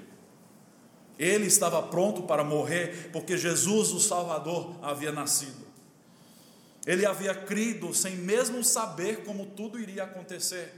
Ele 1.17 1.45
estava 1.45 1.81
pronto 1.81 2.23
para 2.23 2.43
morrer 2.43 3.09
porque 3.11 3.37
Jesus, 3.37 3.91
o 3.91 3.99
Salvador, 3.99 4.75
havia 4.81 5.11
nascido. 5.11 5.65
Ele 6.85 7.05
havia 7.05 7.33
crido 7.33 7.93
sem 7.93 8.15
mesmo 8.15 8.63
saber 8.63 9.23
como 9.23 9.47
tudo 9.47 9.79
iria 9.79 10.03
acontecer. 10.03 10.71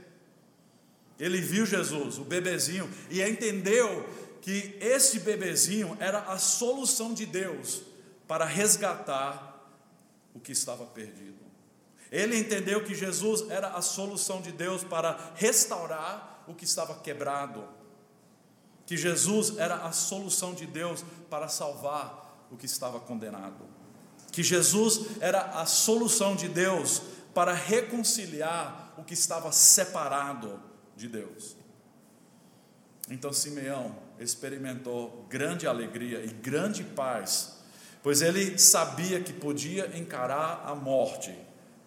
Ele 1.18 1.40
viu 1.40 1.66
Jesus, 1.66 2.18
o 2.18 2.24
bebezinho, 2.24 2.88
e 3.10 3.20
entendeu 3.20 4.08
que 4.40 4.76
esse 4.80 5.20
bebezinho 5.20 5.96
era 6.00 6.20
a 6.20 6.38
solução 6.38 7.12
de 7.12 7.26
Deus 7.26 7.82
para 8.26 8.44
resgatar 8.44 9.48
o 10.34 10.40
que 10.40 10.52
estava 10.52 10.86
perdido. 10.86 11.36
Ele 12.10 12.38
entendeu 12.38 12.82
que 12.84 12.94
Jesus 12.94 13.50
era 13.50 13.68
a 13.68 13.82
solução 13.82 14.40
de 14.40 14.52
Deus 14.52 14.82
para 14.82 15.32
restaurar 15.34 16.44
o 16.46 16.54
que 16.54 16.64
estava 16.64 16.94
quebrado. 17.00 17.62
Que 18.88 18.96
Jesus 18.96 19.58
era 19.58 19.84
a 19.84 19.92
solução 19.92 20.54
de 20.54 20.64
Deus 20.64 21.04
para 21.28 21.46
salvar 21.46 22.46
o 22.50 22.56
que 22.56 22.64
estava 22.64 22.98
condenado. 22.98 23.66
Que 24.32 24.42
Jesus 24.42 25.20
era 25.20 25.42
a 25.60 25.66
solução 25.66 26.34
de 26.34 26.48
Deus 26.48 27.02
para 27.34 27.52
reconciliar 27.52 28.94
o 28.96 29.04
que 29.04 29.12
estava 29.12 29.52
separado 29.52 30.58
de 30.96 31.06
Deus. 31.06 31.54
Então 33.10 33.30
Simeão 33.30 33.94
experimentou 34.18 35.26
grande 35.28 35.66
alegria 35.66 36.24
e 36.24 36.28
grande 36.28 36.82
paz, 36.82 37.58
pois 38.02 38.22
ele 38.22 38.58
sabia 38.58 39.20
que 39.20 39.34
podia 39.34 39.98
encarar 39.98 40.62
a 40.64 40.74
morte, 40.74 41.36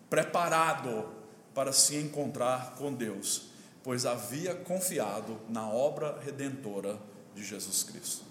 preparado 0.08 1.10
para 1.52 1.74
se 1.74 1.96
encontrar 1.96 2.76
com 2.76 2.94
Deus, 2.94 3.50
pois 3.84 4.06
havia 4.06 4.54
confiado 4.54 5.40
na 5.50 5.68
obra 5.68 6.20
redentora 6.24 7.00
de 7.36 7.44
Jesus 7.44 7.84
Cristo. 7.84 8.24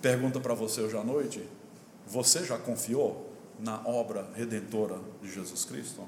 Pergunta 0.00 0.40
para 0.40 0.54
você 0.54 0.80
hoje 0.80 0.96
à 0.96 1.04
noite: 1.04 1.46
você 2.06 2.44
já 2.44 2.58
confiou 2.58 3.30
na 3.58 3.86
obra 3.86 4.28
redentora 4.34 4.98
de 5.22 5.30
Jesus 5.30 5.64
Cristo? 5.64 6.06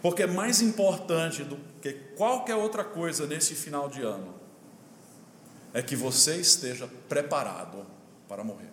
Porque 0.00 0.26
mais 0.26 0.60
importante 0.60 1.42
do 1.42 1.58
que 1.80 1.92
qualquer 2.16 2.54
outra 2.54 2.84
coisa 2.84 3.26
nesse 3.26 3.54
final 3.54 3.88
de 3.88 4.02
ano 4.02 4.34
é 5.74 5.82
que 5.82 5.96
você 5.96 6.36
esteja 6.36 6.88
preparado 7.08 7.86
para 8.28 8.44
morrer. 8.44 8.70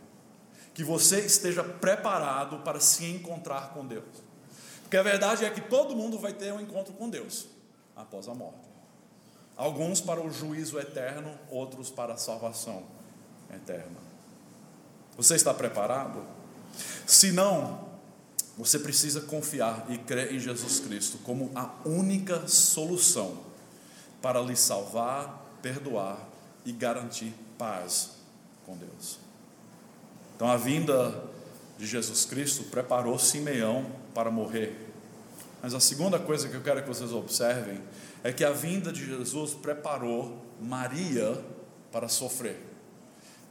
Que 0.73 0.83
você 0.83 1.21
esteja 1.21 1.63
preparado 1.63 2.59
para 2.59 2.79
se 2.79 3.05
encontrar 3.05 3.73
com 3.73 3.85
Deus. 3.85 4.03
Porque 4.81 4.97
a 4.97 5.03
verdade 5.03 5.45
é 5.45 5.49
que 5.49 5.61
todo 5.61 5.95
mundo 5.95 6.19
vai 6.19 6.33
ter 6.33 6.53
um 6.53 6.59
encontro 6.59 6.93
com 6.93 7.09
Deus 7.09 7.47
após 7.99 8.27
a 8.27 8.33
morte. 8.33 8.69
Alguns 9.57 9.99
para 9.99 10.21
o 10.21 10.31
juízo 10.31 10.79
eterno, 10.79 11.37
outros 11.51 11.89
para 11.89 12.13
a 12.13 12.17
salvação 12.17 12.83
eterna. 13.53 13.97
Você 15.17 15.35
está 15.35 15.53
preparado? 15.53 16.23
Se 17.05 17.33
não, 17.33 17.89
você 18.57 18.79
precisa 18.79 19.21
confiar 19.21 19.85
e 19.89 19.97
crer 19.97 20.33
em 20.33 20.39
Jesus 20.39 20.79
Cristo 20.79 21.17
como 21.19 21.51
a 21.53 21.73
única 21.85 22.47
solução 22.47 23.37
para 24.21 24.39
lhe 24.41 24.55
salvar, 24.55 25.45
perdoar 25.61 26.17
e 26.65 26.71
garantir 26.71 27.33
paz 27.57 28.11
com 28.65 28.77
Deus. 28.77 29.19
Então 30.35 30.47
a 30.47 30.55
vinda 30.55 31.21
de 31.77 31.85
Jesus 31.85 32.23
Cristo 32.23 32.63
preparou 32.65 33.19
Simeão 33.19 33.85
para 34.13 34.31
morrer. 34.31 34.88
Mas 35.61 35.73
a 35.73 35.79
segunda 35.79 36.17
coisa 36.17 36.47
que 36.47 36.55
eu 36.55 36.61
quero 36.61 36.81
que 36.81 36.87
vocês 36.87 37.11
observem 37.11 37.81
é 38.23 38.31
que 38.31 38.43
a 38.43 38.51
vinda 38.51 38.91
de 38.91 39.05
Jesus 39.05 39.53
preparou 39.53 40.45
Maria 40.59 41.37
para 41.91 42.07
sofrer. 42.07 42.57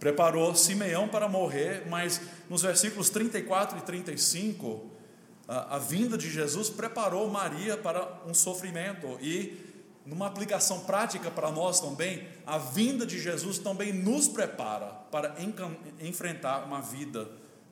Preparou 0.00 0.54
Simeão 0.54 1.08
para 1.08 1.28
morrer, 1.28 1.86
mas 1.88 2.20
nos 2.48 2.62
versículos 2.62 3.10
34 3.10 3.78
e 3.78 3.82
35, 3.82 4.90
a, 5.46 5.76
a 5.76 5.78
vinda 5.78 6.16
de 6.16 6.30
Jesus 6.30 6.70
preparou 6.70 7.28
Maria 7.28 7.76
para 7.76 8.22
um 8.26 8.32
sofrimento 8.32 9.18
e 9.20 9.66
numa 10.08 10.26
aplicação 10.26 10.80
prática 10.80 11.30
para 11.30 11.50
nós 11.50 11.80
também, 11.80 12.26
a 12.46 12.56
vinda 12.56 13.04
de 13.04 13.18
Jesus 13.18 13.58
também 13.58 13.92
nos 13.92 14.26
prepara 14.26 14.86
para 15.10 15.36
enfrentar 16.00 16.64
uma 16.64 16.80
vida 16.80 17.28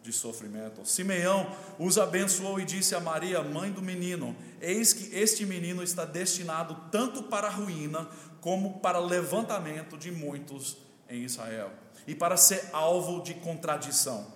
de 0.07 0.13
sofrimento. 0.13 0.87
Simeão 0.87 1.51
os 1.79 1.99
abençoou 1.99 2.61
e 2.61 2.65
disse 2.65 2.95
a 2.95 3.01
Maria, 3.01 3.43
mãe 3.43 3.71
do 3.73 3.83
menino: 3.83 4.35
Eis 4.61 4.93
que 4.93 5.15
este 5.15 5.45
menino 5.45 5.83
está 5.83 6.05
destinado 6.05 6.77
tanto 6.91 7.25
para 7.25 7.49
a 7.49 7.51
ruína 7.51 8.09
como 8.41 8.79
para 8.79 9.01
levantamento 9.01 9.99
de 9.99 10.13
muitos 10.13 10.77
em 11.11 11.25
Israel 11.25 11.73
e 12.07 12.15
para 12.15 12.37
ser 12.37 12.71
alvo 12.73 13.21
de 13.23 13.35
contradição. 13.35 14.27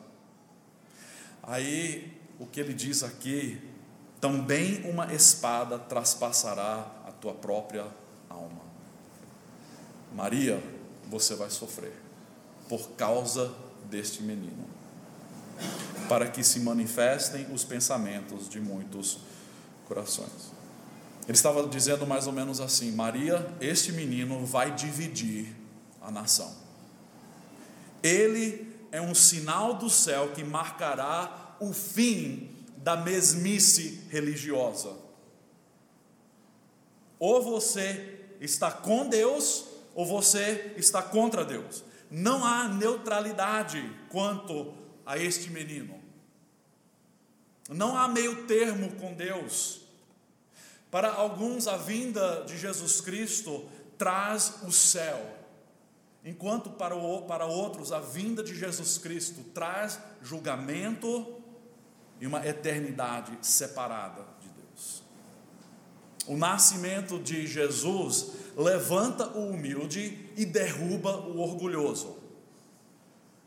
Aí 1.43 2.21
o 2.39 2.47
que 2.47 2.59
ele 2.59 2.75
diz 2.75 3.03
aqui, 3.03 3.61
também 4.21 4.83
uma 4.91 5.13
espada 5.15 5.79
traspassará 5.79 6.91
a 7.07 7.13
tua 7.13 7.35
própria 7.35 7.87
alma. 8.29 8.63
Maria, 10.13 10.61
você 11.09 11.35
vai 11.35 11.51
sofrer 11.51 11.93
por 12.69 12.91
causa 12.93 13.55
deste 13.91 14.23
menino, 14.23 14.65
para 16.09 16.29
que 16.29 16.43
se 16.43 16.61
manifestem 16.61 17.47
os 17.53 17.65
pensamentos 17.65 18.49
de 18.49 18.61
muitos 18.61 19.19
corações. 19.87 20.51
Ele 21.29 21.37
estava 21.37 21.67
dizendo 21.69 22.07
mais 22.07 22.27
ou 22.27 22.33
menos 22.33 22.61
assim: 22.61 22.91
Maria, 22.93 23.55
este 23.61 23.93
menino 23.93 24.45
vai 24.45 24.75
dividir 24.75 25.55
a 26.01 26.11
nação. 26.11 26.53
Ele 28.03 28.75
é 28.91 29.01
um 29.01 29.15
sinal 29.15 29.75
do 29.75 29.89
céu 29.89 30.33
que 30.35 30.43
marcará 30.43 31.57
o 31.61 31.73
fim 31.73 32.51
da 32.77 32.97
mesmice 32.97 34.01
religiosa. 34.11 34.97
Ou 37.19 37.43
você 37.43 38.19
está 38.41 38.71
com 38.71 39.07
Deus, 39.09 39.67
ou 39.95 40.07
você 40.07 40.73
está 40.77 41.03
contra 41.03 41.45
Deus. 41.45 41.85
Não 42.11 42.45
há 42.45 42.67
neutralidade 42.67 43.89
quanto 44.09 44.75
a 45.11 45.19
este 45.19 45.51
menino. 45.51 46.01
Não 47.69 47.99
há 47.99 48.07
meio 48.07 48.47
termo 48.47 48.93
com 48.93 49.13
Deus. 49.13 49.81
Para 50.89 51.11
alguns, 51.11 51.67
a 51.67 51.77
vinda 51.77 52.45
de 52.45 52.57
Jesus 52.57 53.01
Cristo 53.01 53.69
traz 53.99 54.63
o 54.63 54.71
céu, 54.71 55.21
enquanto 56.25 56.71
para, 56.71 56.95
para 57.27 57.45
outros, 57.45 57.91
a 57.91 57.99
vinda 57.99 58.45
de 58.45 58.55
Jesus 58.57 58.99
Cristo 58.99 59.43
traz 59.53 59.99
julgamento 60.23 61.43
e 62.21 62.27
uma 62.27 62.47
eternidade 62.47 63.37
separada 63.43 64.25
de 64.41 64.49
Deus. 64.49 65.03
O 66.29 66.37
nascimento 66.37 67.19
de 67.19 67.49
Jesus 67.49 68.29
levanta 68.57 69.27
o 69.31 69.51
humilde 69.51 70.31
e 70.37 70.47
derruba 70.47 71.17
o 71.17 71.41
orgulhoso. 71.41 72.20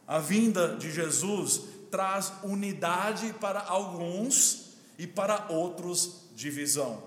A 0.08 0.20
vinda 0.20 0.76
de 0.76 0.91
Jesus 0.91 1.62
traz 1.89 2.34
unidade 2.43 3.34
para 3.34 3.62
alguns 3.62 4.74
e 4.97 5.08
para 5.08 5.47
outros 5.49 6.24
divisão. 6.36 7.04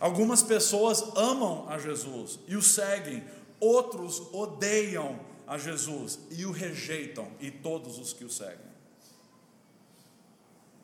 Algumas 0.00 0.42
pessoas 0.42 1.02
amam 1.16 1.68
a 1.68 1.78
Jesus 1.78 2.38
e 2.46 2.56
o 2.56 2.62
seguem, 2.62 3.24
outros 3.60 4.20
odeiam 4.32 5.18
a 5.46 5.56
Jesus 5.56 6.18
e 6.30 6.44
o 6.44 6.52
rejeitam, 6.52 7.26
e 7.40 7.50
todos 7.50 7.98
os 7.98 8.12
que 8.12 8.24
o 8.24 8.30
seguem. 8.30 8.68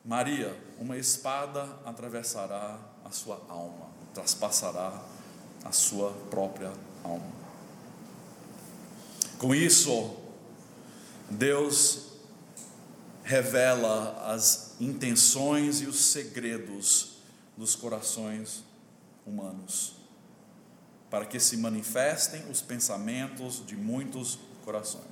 Maria, 0.03 0.55
uma 0.79 0.97
espada 0.97 1.79
atravessará 1.85 2.79
a 3.03 3.11
sua 3.11 3.41
alma, 3.47 3.87
traspassará 4.13 5.01
a 5.63 5.71
sua 5.71 6.11
própria 6.29 6.71
alma. 7.03 7.31
Com 9.37 9.53
isso, 9.53 10.15
Deus 11.29 12.05
revela 13.23 14.31
as 14.31 14.75
intenções 14.79 15.81
e 15.81 15.85
os 15.85 15.97
segredos 15.97 17.17
dos 17.57 17.75
corações 17.75 18.63
humanos, 19.25 19.93
para 21.09 21.25
que 21.25 21.39
se 21.39 21.57
manifestem 21.57 22.43
os 22.49 22.61
pensamentos 22.61 23.65
de 23.65 23.75
muitos 23.75 24.37
corações. 24.63 25.03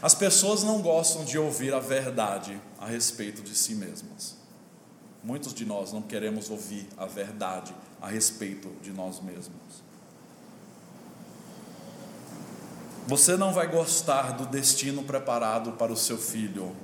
As 0.00 0.14
pessoas 0.14 0.62
não 0.62 0.82
gostam 0.82 1.24
de 1.24 1.38
ouvir 1.38 1.72
a 1.72 1.78
verdade 1.78 2.60
a 2.78 2.86
respeito 2.86 3.42
de 3.42 3.54
si 3.54 3.74
mesmas. 3.74 4.36
Muitos 5.22 5.54
de 5.54 5.64
nós 5.64 5.92
não 5.92 6.02
queremos 6.02 6.50
ouvir 6.50 6.88
a 6.96 7.06
verdade 7.06 7.74
a 8.00 8.08
respeito 8.08 8.68
de 8.82 8.90
nós 8.90 9.20
mesmos. 9.20 9.91
Você 13.06 13.36
não 13.36 13.52
vai 13.52 13.66
gostar 13.66 14.32
do 14.32 14.46
destino 14.46 15.02
preparado 15.02 15.72
para 15.72 15.92
o 15.92 15.96
seu 15.96 16.16
filho, 16.16 16.74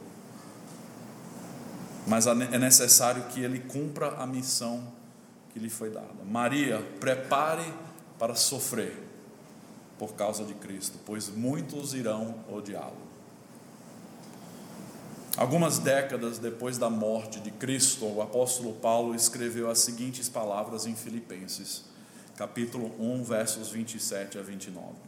mas 2.06 2.26
é 2.26 2.58
necessário 2.58 3.24
que 3.24 3.40
ele 3.40 3.60
cumpra 3.60 4.08
a 4.16 4.26
missão 4.26 4.82
que 5.52 5.58
lhe 5.58 5.70
foi 5.70 5.90
dada. 5.90 6.24
Maria, 6.28 6.80
prepare 6.98 7.72
para 8.18 8.34
sofrer 8.34 9.06
por 9.96 10.14
causa 10.14 10.44
de 10.44 10.54
Cristo, 10.54 10.98
pois 11.06 11.28
muitos 11.28 11.94
irão 11.94 12.34
odiá-lo. 12.48 13.08
Algumas 15.36 15.78
décadas 15.78 16.38
depois 16.38 16.78
da 16.78 16.90
morte 16.90 17.38
de 17.38 17.52
Cristo, 17.52 18.04
o 18.04 18.20
apóstolo 18.20 18.72
Paulo 18.74 19.14
escreveu 19.14 19.70
as 19.70 19.78
seguintes 19.78 20.28
palavras 20.28 20.84
em 20.84 20.96
Filipenses, 20.96 21.84
capítulo 22.36 22.92
1, 22.98 23.22
versos 23.22 23.70
27 23.70 24.36
a 24.36 24.42
29. 24.42 25.07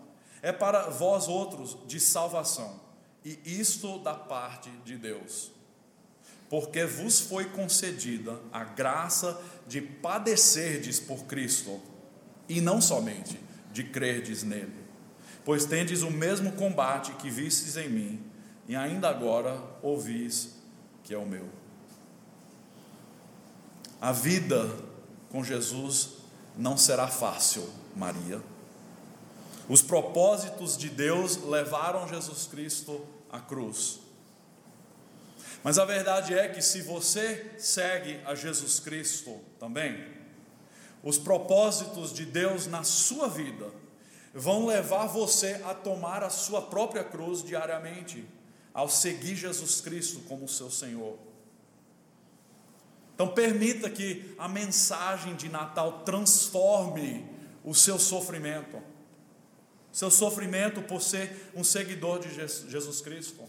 é 0.41 0.51
para 0.51 0.89
vós 0.89 1.27
outros 1.27 1.77
de 1.87 1.99
salvação, 1.99 2.79
e 3.23 3.39
isto 3.45 3.99
da 3.99 4.13
parte 4.13 4.69
de 4.83 4.97
Deus. 4.97 5.51
Porque 6.49 6.83
vos 6.85 7.19
foi 7.19 7.45
concedida 7.45 8.37
a 8.51 8.63
graça 8.63 9.41
de 9.67 9.79
padecerdes 9.81 10.99
por 10.99 11.25
Cristo, 11.25 11.79
e 12.49 12.59
não 12.59 12.81
somente 12.81 13.39
de 13.71 13.83
crerdes 13.83 14.43
nele. 14.43 14.81
Pois 15.45 15.65
tendes 15.65 16.01
o 16.01 16.11
mesmo 16.11 16.51
combate 16.53 17.13
que 17.13 17.29
vistes 17.29 17.77
em 17.77 17.89
mim, 17.89 18.23
e 18.67 18.75
ainda 18.75 19.09
agora 19.09 19.61
ouvis 19.81 20.55
que 21.03 21.13
é 21.13 21.17
o 21.17 21.25
meu. 21.25 21.47
A 23.99 24.11
vida 24.11 24.69
com 25.29 25.43
Jesus 25.43 26.17
não 26.57 26.75
será 26.75 27.07
fácil, 27.07 27.67
Maria. 27.95 28.41
Os 29.71 29.81
propósitos 29.81 30.77
de 30.77 30.89
Deus 30.89 31.37
levaram 31.45 32.05
Jesus 32.05 32.45
Cristo 32.45 33.07
à 33.31 33.39
cruz. 33.39 34.01
Mas 35.63 35.79
a 35.79 35.85
verdade 35.85 36.37
é 36.37 36.49
que 36.49 36.61
se 36.61 36.81
você 36.81 37.53
segue 37.57 38.19
a 38.25 38.35
Jesus 38.35 38.81
Cristo 38.81 39.39
também, 39.57 40.05
os 41.01 41.17
propósitos 41.17 42.11
de 42.11 42.25
Deus 42.25 42.67
na 42.67 42.83
sua 42.83 43.29
vida 43.29 43.71
vão 44.33 44.65
levar 44.65 45.07
você 45.07 45.61
a 45.63 45.73
tomar 45.73 46.21
a 46.21 46.29
sua 46.29 46.63
própria 46.63 47.05
cruz 47.05 47.41
diariamente, 47.41 48.27
ao 48.73 48.89
seguir 48.89 49.37
Jesus 49.37 49.79
Cristo 49.79 50.19
como 50.27 50.49
seu 50.49 50.69
Senhor. 50.69 51.17
Então, 53.15 53.29
permita 53.29 53.89
que 53.89 54.35
a 54.37 54.49
mensagem 54.49 55.33
de 55.33 55.47
Natal 55.47 56.01
transforme 56.03 57.25
o 57.63 57.73
seu 57.73 57.97
sofrimento, 57.97 58.90
seu 59.91 60.09
sofrimento 60.09 60.81
por 60.81 61.01
ser 61.01 61.51
um 61.55 61.63
seguidor 61.63 62.19
de 62.19 62.33
Jesus 62.33 63.01
Cristo. 63.01 63.43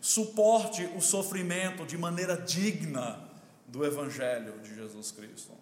Suporte 0.00 0.84
o 0.96 1.00
sofrimento 1.00 1.84
de 1.84 1.96
maneira 1.96 2.36
digna 2.36 3.20
do 3.66 3.84
Evangelho 3.84 4.58
de 4.60 4.74
Jesus 4.74 5.10
Cristo. 5.10 5.52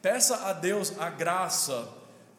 Peça 0.00 0.46
a 0.46 0.52
Deus 0.52 0.98
a 0.98 1.08
graça 1.10 1.88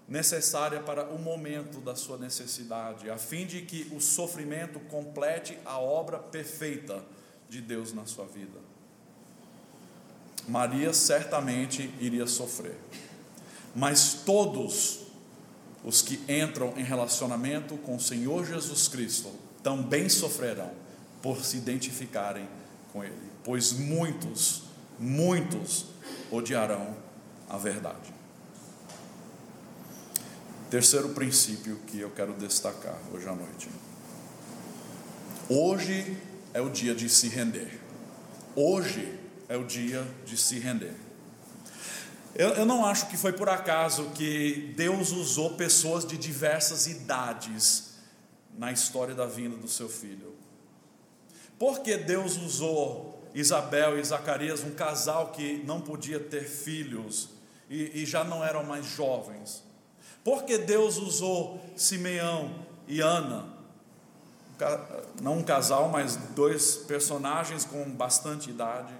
necessária 0.07 0.81
para 0.81 1.05
o 1.05 1.17
momento 1.17 1.79
da 1.79 1.95
sua 1.95 2.17
necessidade, 2.17 3.09
a 3.09 3.17
fim 3.17 3.45
de 3.45 3.61
que 3.61 3.89
o 3.95 4.01
sofrimento 4.01 4.79
complete 4.81 5.57
a 5.63 5.79
obra 5.79 6.19
perfeita 6.19 7.03
de 7.49 7.61
Deus 7.61 7.93
na 7.93 8.05
sua 8.05 8.25
vida. 8.25 8.59
Maria 10.47 10.91
certamente 10.91 11.93
iria 12.01 12.27
sofrer, 12.27 12.77
mas 13.73 14.13
todos 14.25 15.02
os 15.83 16.01
que 16.01 16.19
entram 16.31 16.73
em 16.77 16.83
relacionamento 16.83 17.75
com 17.77 17.95
o 17.95 17.99
Senhor 17.99 18.45
Jesus 18.45 18.87
Cristo 18.87 19.31
também 19.61 20.07
sofrerão 20.09 20.71
por 21.21 21.43
se 21.43 21.57
identificarem 21.57 22.47
com 22.91 23.03
Ele, 23.03 23.31
pois 23.43 23.73
muitos, 23.73 24.63
muitos 24.99 25.85
odiarão 26.31 26.95
a 27.49 27.57
verdade. 27.57 28.13
Terceiro 30.69 31.09
princípio 31.09 31.77
que 31.87 31.99
eu 31.99 32.09
quero 32.09 32.33
destacar 32.33 32.99
hoje 33.13 33.27
à 33.27 33.35
noite. 33.35 33.69
Hoje 35.49 36.17
é 36.53 36.61
o 36.61 36.69
dia 36.69 36.95
de 36.95 37.07
se 37.09 37.27
render. 37.27 37.79
Hoje 38.55 39.19
é 39.47 39.57
o 39.57 39.63
dia 39.63 40.07
de 40.25 40.35
se 40.37 40.57
render. 40.57 40.95
Eu, 42.35 42.49
eu, 42.49 42.65
não 42.65 42.83
acho 42.83 43.07
que 43.09 43.17
foi 43.17 43.31
por 43.31 43.47
acaso 43.47 44.09
que 44.15 44.73
Deus 44.75 45.11
usou 45.11 45.51
pessoas 45.51 46.05
de 46.05 46.17
diversas 46.17 46.87
idades 46.87 47.93
na 48.57 48.71
história 48.71 49.13
da 49.13 49.27
vinda 49.27 49.55
do 49.55 49.67
seu 49.67 49.87
filho. 49.87 50.33
Porque 51.59 51.95
Deus 51.95 52.35
usou 52.37 53.23
Isabel 53.35 53.99
e 53.99 54.03
Zacarias, 54.03 54.63
um 54.63 54.71
casal 54.71 55.31
que 55.31 55.63
não 55.65 55.79
podia 55.79 56.19
ter 56.19 56.43
filhos, 56.43 57.29
e, 57.69 58.01
e 58.01 58.05
já 58.05 58.23
não 58.23 58.43
eram 58.43 58.63
mais 58.63 58.85
jovens. 58.85 59.63
Porque 60.23 60.57
Deus 60.57 60.97
usou 60.97 61.63
Simeão 61.75 62.65
e 62.87 62.99
Ana, 62.99 63.45
não 65.21 65.39
um 65.39 65.43
casal, 65.43 65.89
mas 65.89 66.15
dois 66.35 66.77
personagens 66.77 67.65
com 67.65 67.83
bastante 67.91 68.49
idade. 68.49 68.93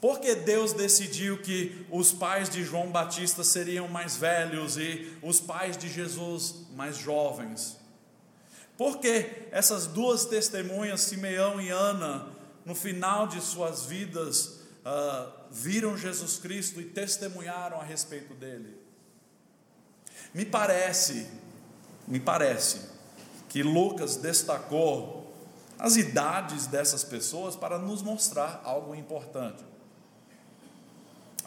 Porque 0.00 0.34
Deus 0.34 0.72
decidiu 0.72 1.42
que 1.42 1.84
os 1.90 2.12
pais 2.12 2.48
de 2.48 2.64
João 2.64 2.90
Batista 2.90 3.42
seriam 3.42 3.88
mais 3.88 4.16
velhos 4.16 4.76
e 4.76 5.12
os 5.22 5.40
pais 5.40 5.76
de 5.76 5.88
Jesus 5.88 6.66
mais 6.74 6.96
jovens. 6.96 7.76
Porque 8.76 9.48
essas 9.50 9.88
duas 9.88 10.24
testemunhas, 10.24 11.00
Simeão 11.00 11.60
e 11.60 11.68
Ana, 11.68 12.28
no 12.64 12.76
final 12.76 13.26
de 13.26 13.40
suas 13.40 13.86
vidas, 13.86 14.60
uh, 14.86 15.32
viram 15.50 15.98
Jesus 15.98 16.38
Cristo 16.38 16.80
e 16.80 16.84
testemunharam 16.84 17.80
a 17.80 17.84
respeito 17.84 18.34
dele. 18.34 18.78
Me 20.32 20.44
parece, 20.44 21.26
me 22.06 22.20
parece 22.20 22.82
que 23.48 23.64
Lucas 23.64 24.14
destacou 24.14 25.34
as 25.76 25.96
idades 25.96 26.66
dessas 26.66 27.02
pessoas 27.02 27.56
para 27.56 27.78
nos 27.78 28.02
mostrar 28.02 28.60
algo 28.64 28.94
importante. 28.94 29.67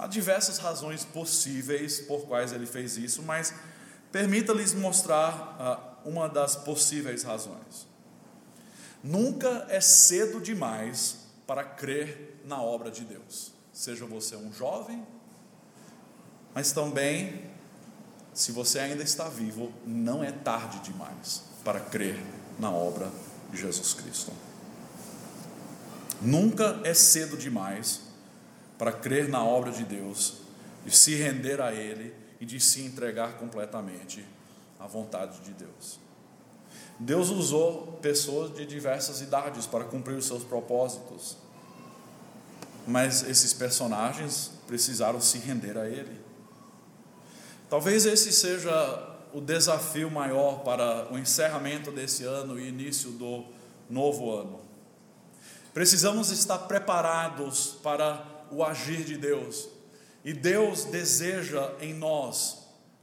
Há 0.01 0.07
diversas 0.07 0.57
razões 0.57 1.05
possíveis 1.05 1.99
por 1.99 2.25
quais 2.25 2.51
ele 2.51 2.65
fez 2.65 2.97
isso, 2.97 3.21
mas 3.21 3.53
permita-lhes 4.11 4.73
mostrar 4.73 6.01
uh, 6.03 6.09
uma 6.09 6.27
das 6.27 6.55
possíveis 6.55 7.21
razões. 7.21 7.85
Nunca 9.03 9.67
é 9.69 9.79
cedo 9.79 10.41
demais 10.41 11.17
para 11.45 11.63
crer 11.63 12.41
na 12.43 12.59
obra 12.59 12.89
de 12.89 13.03
Deus. 13.03 13.51
Seja 13.71 14.03
você 14.07 14.35
um 14.35 14.51
jovem, 14.51 15.05
mas 16.55 16.71
também, 16.71 17.51
se 18.33 18.51
você 18.51 18.79
ainda 18.79 19.03
está 19.03 19.29
vivo, 19.29 19.71
não 19.85 20.23
é 20.23 20.31
tarde 20.31 20.79
demais 20.79 21.43
para 21.63 21.79
crer 21.79 22.19
na 22.57 22.71
obra 22.71 23.07
de 23.51 23.61
Jesus 23.61 23.93
Cristo. 23.93 24.33
Nunca 26.19 26.81
é 26.83 26.95
cedo 26.95 27.37
demais 27.37 28.10
para 28.81 28.91
crer 28.91 29.29
na 29.29 29.45
obra 29.45 29.71
de 29.71 29.83
Deus, 29.83 30.37
e 30.87 30.89
se 30.89 31.13
render 31.13 31.61
a 31.61 31.71
Ele 31.71 32.11
e 32.39 32.47
de 32.47 32.59
se 32.59 32.81
entregar 32.81 33.33
completamente 33.33 34.25
à 34.79 34.87
vontade 34.87 35.39
de 35.41 35.53
Deus. 35.53 35.99
Deus 36.97 37.29
usou 37.29 37.99
pessoas 38.01 38.51
de 38.55 38.65
diversas 38.65 39.21
idades 39.21 39.67
para 39.67 39.83
cumprir 39.83 40.15
os 40.15 40.25
seus 40.25 40.43
propósitos, 40.43 41.37
mas 42.87 43.21
esses 43.21 43.53
personagens 43.53 44.49
precisaram 44.65 45.21
se 45.21 45.37
render 45.37 45.77
a 45.77 45.87
Ele. 45.87 46.19
Talvez 47.69 48.07
esse 48.07 48.31
seja 48.31 49.15
o 49.31 49.39
desafio 49.39 50.09
maior 50.09 50.63
para 50.63 51.07
o 51.13 51.19
encerramento 51.19 51.91
desse 51.91 52.23
ano 52.23 52.59
e 52.59 52.69
início 52.69 53.11
do 53.11 53.45
novo 53.87 54.35
ano. 54.35 54.59
Precisamos 55.71 56.31
estar 56.31 56.57
preparados 56.57 57.77
para 57.83 58.30
o 58.51 58.63
agir 58.63 59.03
de 59.03 59.17
Deus, 59.17 59.69
e 60.23 60.33
Deus 60.33 60.85
deseja 60.85 61.73
em 61.79 61.93
nós 61.93 62.59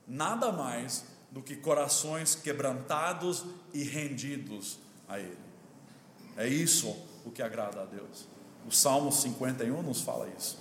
nada 0.07 0.53
mais 0.53 1.05
do 1.30 1.42
que 1.42 1.57
corações 1.57 2.34
quebrantados 2.34 3.44
e 3.72 3.82
rendidos 3.82 4.78
a 5.09 5.18
Ele. 5.18 5.36
É 6.36 6.46
isso 6.46 6.96
o 7.24 7.30
que 7.30 7.42
agrada 7.42 7.82
a 7.82 7.84
Deus. 7.84 8.26
O 8.66 8.70
Salmo 8.70 9.11
51 9.11 9.82
nos 9.82 10.01
fala 10.01 10.28
isso. 10.38 10.59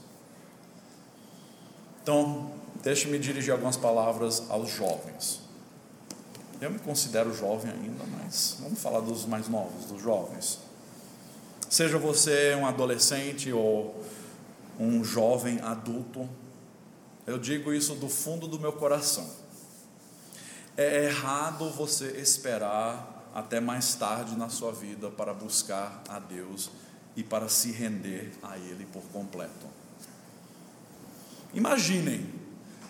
Então, 2.02 2.52
deixe-me 2.82 3.20
dirigir 3.20 3.52
algumas 3.52 3.78
palavras 3.78 4.50
aos 4.50 4.70
jovens. 4.70 5.42
Eu 6.60 6.72
me 6.72 6.80
considero 6.80 7.34
jovem 7.34 7.72
ainda, 7.72 8.04
mas 8.18 8.58
vamos 8.60 8.80
falar 8.80 9.02
dos 9.02 9.26
mais 9.26 9.48
novos, 9.48 9.86
dos 9.86 10.02
jovens. 10.02 10.60
Seja 11.70 11.98
você 11.98 12.56
um 12.56 12.66
adolescente 12.66 13.52
ou 13.52 14.04
um 14.80 15.04
jovem 15.04 15.60
adulto, 15.62 16.30
eu 17.26 17.38
digo 17.38 17.74
isso 17.74 17.96
do 17.96 18.08
fundo 18.08 18.48
do 18.48 18.60
meu 18.60 18.74
coração. 18.74 19.30
É 20.76 21.06
errado 21.06 21.70
você 21.72 22.06
esperar 22.20 23.30
até 23.34 23.60
mais 23.60 23.96
tarde 23.96 24.36
na 24.36 24.50
sua 24.50 24.72
vida 24.72 25.10
para 25.10 25.34
buscar 25.34 26.04
a 26.08 26.20
Deus 26.20 26.70
e 27.16 27.24
para 27.24 27.50
se 27.50 27.72
render 27.72 28.32
a 28.42 28.58
Ele 28.58 28.86
por 28.86 29.04
completo. 29.12 29.68
Imaginem 31.54 32.30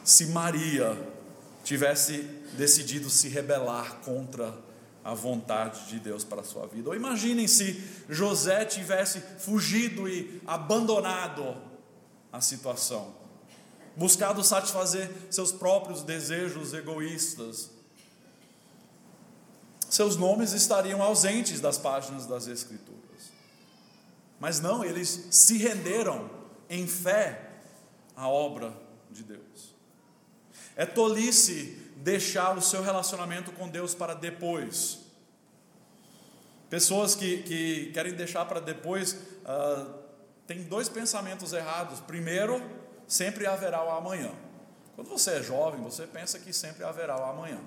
se 0.04 0.28
Maria 0.28 0.98
tivesse 1.64 2.22
decidido 2.58 3.10
se 3.10 3.28
rebelar 3.28 3.96
contra 4.06 4.54
a 5.04 5.14
vontade 5.14 5.88
de 5.88 6.00
Deus 6.00 6.24
para 6.26 6.42
a 6.42 6.44
sua 6.44 6.68
vida. 6.68 6.90
Ou 6.90 6.96
imaginem 6.96 7.48
se 7.48 7.82
José 8.10 8.66
tivesse 8.66 9.22
fugido 9.40 10.08
e 10.08 10.42
abandonado 10.46 11.56
a 12.32 12.42
situação 12.42 13.28
buscado 13.98 14.44
satisfazer 14.44 15.12
seus 15.32 15.52
próprios 15.52 16.04
desejos 16.04 16.72
egoístas. 16.72 17.72
Seus 19.90 20.16
nomes 20.16 20.54
estariam 20.54 21.02
ausentes 21.02 21.60
das 21.60 21.80
páginas 21.80 22.28
das 22.28 22.46
Escrituras. 22.46 23.02
Mas 24.40 24.60
não, 24.60 24.86
eles 24.86 25.30
se 25.32 25.58
renderam 25.58 26.30
em 26.70 26.86
fé 26.86 27.54
à 28.16 28.30
obra 28.30 28.72
de 29.10 29.24
Deus. 29.24 29.76
É 30.76 30.86
tolice 30.86 31.76
deixar 31.96 32.56
o 32.56 32.62
seu 32.62 32.84
relacionamento 32.84 33.52
com 33.52 33.68
Deus 33.68 33.96
para 33.96 34.14
depois. 34.14 35.00
Pessoas 36.70 37.16
que, 37.16 37.42
que 37.42 37.92
querem 37.94 38.14
deixar 38.14 38.46
para 38.46 38.60
depois 38.60 39.14
uh, 39.14 40.07
têm 40.48 40.64
dois 40.64 40.90
pensamentos 40.90 41.54
errados. 41.54 42.00
Primeiro, 42.00 42.62
sempre 43.08 43.46
haverá 43.46 43.84
o 43.84 43.90
amanhã. 43.92 44.32
Quando 44.96 45.10
você 45.10 45.32
é 45.32 45.44
jovem, 45.44 45.82
você 45.82 46.08
pensa 46.08 46.40
que 46.40 46.52
sempre 46.52 46.84
haverá 46.84 47.20
o 47.20 47.24
amanhã. 47.24 47.60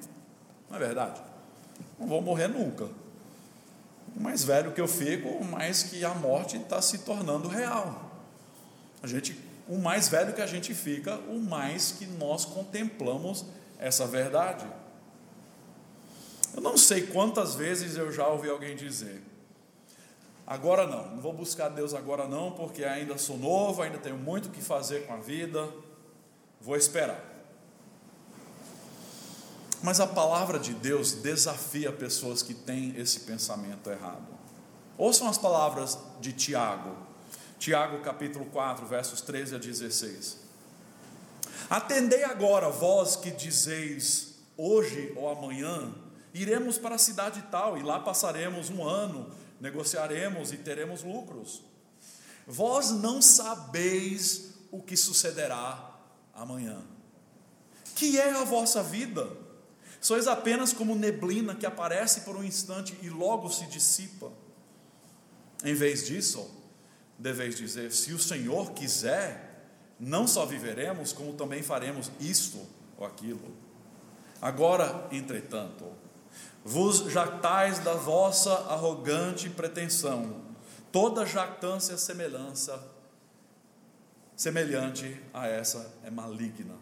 Não 0.69 0.77
é 0.77 0.81
verdade? 0.81 1.21
Não 1.99 2.09
vou 2.09 2.21
morrer 2.21 2.49
nunca. 2.49 2.89
O 4.17 4.21
mais 4.21 4.43
velho 4.43 4.73
que 4.73 4.81
eu 4.81 4.89
fico, 4.89 5.45
mais 5.45 5.85
que 5.85 6.05
a 6.05 6.15
morte 6.15 6.57
está 6.57 6.83
se 6.83 6.99
tornando 6.99 7.47
real. 7.47 8.11
A 9.03 9.07
gente, 9.07 9.39
o 9.69 9.79
mais 9.79 10.09
velho 10.09 10.33
que 10.33 10.43
a 10.43 10.47
gente 10.47 10.75
fica, 10.75 11.17
o 11.29 11.39
mais 11.39 11.93
que 11.93 12.07
nós 12.07 12.45
contemplamos 12.45 13.45
essa 13.79 14.07
verdade. 14.07 14.67
Eu 16.55 16.61
não 16.61 16.77
sei 16.77 17.07
quantas 17.07 17.55
vezes 17.55 17.97
eu 17.97 18.11
já 18.11 18.27
ouvi 18.27 18.49
alguém 18.49 18.75
dizer: 18.75 19.23
Agora 20.51 20.85
não, 20.85 21.13
não 21.13 21.21
vou 21.21 21.33
buscar 21.33 21.69
Deus 21.69 21.95
agora 21.95 22.27
não, 22.27 22.51
porque 22.51 22.85
ainda 22.85 23.17
sou 23.17 23.39
novo, 23.39 23.83
ainda 23.83 23.99
tenho 23.99 24.17
muito 24.17 24.47
o 24.47 24.51
que 24.51 24.61
fazer 24.61 25.07
com 25.07 25.15
a 25.15 25.17
vida, 25.17 25.73
vou 26.61 26.75
esperar. 26.75 27.25
Mas 29.81 30.01
a 30.01 30.09
palavra 30.09 30.59
de 30.59 30.75
Deus 30.75 31.13
desafia 31.13 31.93
pessoas 31.93 32.43
que 32.43 32.53
têm 32.53 32.97
esse 32.97 33.21
pensamento 33.21 33.89
errado. 33.91 34.27
Ouçam 34.99 35.29
as 35.29 35.39
palavras 35.39 35.97
de 36.21 36.33
Tiago, 36.33 36.97
Tiago 37.57 38.01
capítulo 38.01 38.45
4, 38.47 38.85
versos 38.87 39.21
13 39.21 39.55
a 39.55 39.59
16. 39.59 40.37
Atendei 41.71 42.25
agora, 42.25 42.69
vós 42.71 43.15
que 43.15 43.31
dizeis, 43.31 44.35
hoje 44.57 45.13
ou 45.15 45.31
amanhã, 45.31 45.95
iremos 46.35 46.77
para 46.77 46.97
a 46.97 46.99
cidade 46.99 47.41
tal, 47.53 47.79
e 47.79 47.85
lá 47.85 48.01
passaremos 48.01 48.69
um 48.69 48.83
ano 48.83 49.31
negociaremos 49.61 50.53
e 50.53 50.57
teremos 50.57 51.03
lucros. 51.03 51.63
Vós 52.47 52.91
não 52.91 53.21
sabeis 53.21 54.55
o 54.71 54.81
que 54.81 54.97
sucederá 54.97 55.99
amanhã. 56.35 56.83
Que 57.95 58.19
é 58.19 58.31
a 58.31 58.45
vossa 58.45 58.83
vida? 58.83 59.31
Sois 60.01 60.27
apenas 60.27 60.73
como 60.73 60.95
neblina 60.95 61.55
que 61.55 61.67
aparece 61.67 62.23
por 62.23 62.35
um 62.35 62.43
instante 62.43 62.97
e 63.03 63.11
logo 63.11 63.51
se 63.51 63.67
dissipa. 63.67 64.33
Em 65.63 65.75
vez 65.75 66.07
disso, 66.07 66.51
deveis 67.19 67.57
dizer: 67.57 67.93
se 67.93 68.15
o 68.15 68.19
Senhor 68.19 68.73
quiser, 68.73 69.69
não 69.99 70.27
só 70.27 70.47
viveremos, 70.47 71.13
como 71.13 71.35
também 71.35 71.63
faremos 71.63 72.11
isto 72.19 72.67
ou 72.97 73.07
aquilo. 73.07 73.55
Agora, 74.41 75.07
entretanto, 75.13 75.85
vos 76.65 77.11
jactais 77.11 77.79
da 77.79 77.95
vossa 77.95 78.53
arrogante 78.69 79.49
pretensão. 79.49 80.37
Toda 80.93 81.25
jactância 81.25 81.97
semelhança 81.97 82.83
semelhante 84.37 85.21
a 85.35 85.47
essa 85.47 85.93
é 86.03 86.11
maligna. 86.11 86.75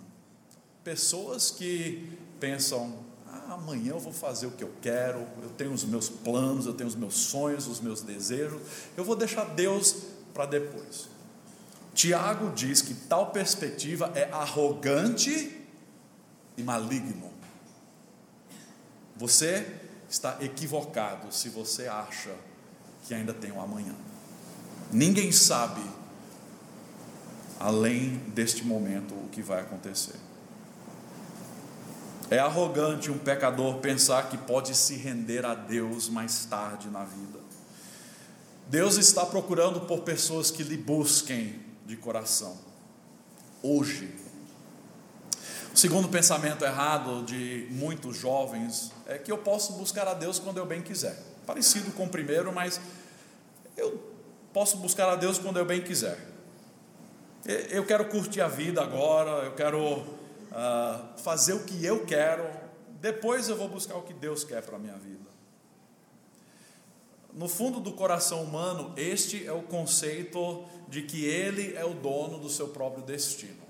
Pessoas 0.84 1.50
que 1.50 2.16
pensam: 2.38 3.04
ah, 3.26 3.54
amanhã 3.54 3.90
eu 3.90 3.98
vou 3.98 4.12
fazer 4.12 4.46
o 4.46 4.52
que 4.52 4.64
eu 4.64 4.72
quero, 4.80 5.26
eu 5.42 5.50
tenho 5.56 5.72
os 5.72 5.84
meus 5.84 6.08
planos, 6.08 6.66
eu 6.66 6.74
tenho 6.74 6.88
os 6.88 6.94
meus 6.94 7.14
sonhos, 7.14 7.66
os 7.66 7.80
meus 7.80 8.00
desejos, 8.00 8.60
eu 8.96 9.04
vou 9.04 9.16
deixar 9.16 9.44
Deus 9.44 10.04
para 10.32 10.46
depois. 10.46 11.08
Tiago 11.92 12.52
diz 12.54 12.80
que 12.80 12.94
tal 12.94 13.32
perspectiva 13.32 14.12
é 14.14 14.30
arrogante 14.30 15.66
e 16.56 16.62
maligno. 16.62 17.37
Você 19.18 19.66
está 20.08 20.38
equivocado 20.40 21.32
se 21.34 21.48
você 21.48 21.88
acha 21.88 22.34
que 23.06 23.12
ainda 23.12 23.34
tem 23.34 23.50
um 23.50 23.60
amanhã. 23.60 23.94
Ninguém 24.92 25.32
sabe, 25.32 25.82
além 27.58 28.16
deste 28.28 28.64
momento, 28.64 29.12
o 29.12 29.28
que 29.30 29.42
vai 29.42 29.60
acontecer. 29.60 30.14
É 32.30 32.38
arrogante 32.38 33.10
um 33.10 33.18
pecador 33.18 33.78
pensar 33.78 34.28
que 34.28 34.38
pode 34.38 34.74
se 34.76 34.94
render 34.94 35.44
a 35.44 35.54
Deus 35.54 36.08
mais 36.08 36.44
tarde 36.44 36.88
na 36.88 37.04
vida. 37.04 37.40
Deus 38.68 38.96
está 38.96 39.24
procurando 39.24 39.80
por 39.80 40.00
pessoas 40.00 40.50
que 40.50 40.62
lhe 40.62 40.76
busquem 40.76 41.58
de 41.86 41.96
coração, 41.96 42.58
hoje, 43.62 44.14
o 45.78 45.80
segundo 45.80 46.08
pensamento 46.08 46.64
errado 46.64 47.22
de 47.22 47.68
muitos 47.70 48.16
jovens 48.16 48.90
é 49.06 49.16
que 49.16 49.30
eu 49.30 49.38
posso 49.38 49.74
buscar 49.74 50.08
a 50.08 50.12
Deus 50.12 50.40
quando 50.40 50.56
eu 50.56 50.66
bem 50.66 50.82
quiser. 50.82 51.16
Parecido 51.46 51.92
com 51.92 52.06
o 52.06 52.08
primeiro, 52.08 52.52
mas 52.52 52.80
eu 53.76 54.12
posso 54.52 54.78
buscar 54.78 55.08
a 55.08 55.14
Deus 55.14 55.38
quando 55.38 55.56
eu 55.56 55.64
bem 55.64 55.80
quiser. 55.80 56.18
Eu 57.70 57.86
quero 57.86 58.06
curtir 58.06 58.40
a 58.40 58.48
vida 58.48 58.82
agora, 58.82 59.44
eu 59.44 59.54
quero 59.54 59.98
uh, 59.98 61.16
fazer 61.22 61.52
o 61.52 61.60
que 61.60 61.86
eu 61.86 62.04
quero, 62.04 62.44
depois 63.00 63.48
eu 63.48 63.56
vou 63.56 63.68
buscar 63.68 63.94
o 63.98 64.02
que 64.02 64.12
Deus 64.12 64.42
quer 64.42 64.62
para 64.62 64.74
a 64.74 64.80
minha 64.80 64.96
vida. 64.96 65.30
No 67.32 67.48
fundo 67.48 67.78
do 67.78 67.92
coração 67.92 68.42
humano, 68.42 68.92
este 68.96 69.46
é 69.46 69.52
o 69.52 69.62
conceito 69.62 70.64
de 70.88 71.02
que 71.02 71.24
ele 71.24 71.76
é 71.76 71.84
o 71.84 71.94
dono 71.94 72.36
do 72.36 72.48
seu 72.48 72.66
próprio 72.66 73.04
destino. 73.04 73.67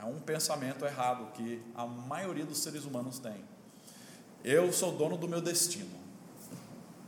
É 0.00 0.04
um 0.04 0.20
pensamento 0.20 0.84
errado 0.84 1.32
que 1.32 1.62
a 1.74 1.86
maioria 1.86 2.44
dos 2.44 2.58
seres 2.58 2.84
humanos 2.84 3.18
tem. 3.18 3.44
Eu 4.44 4.72
sou 4.72 4.92
dono 4.92 5.16
do 5.16 5.26
meu 5.26 5.40
destino. 5.40 5.96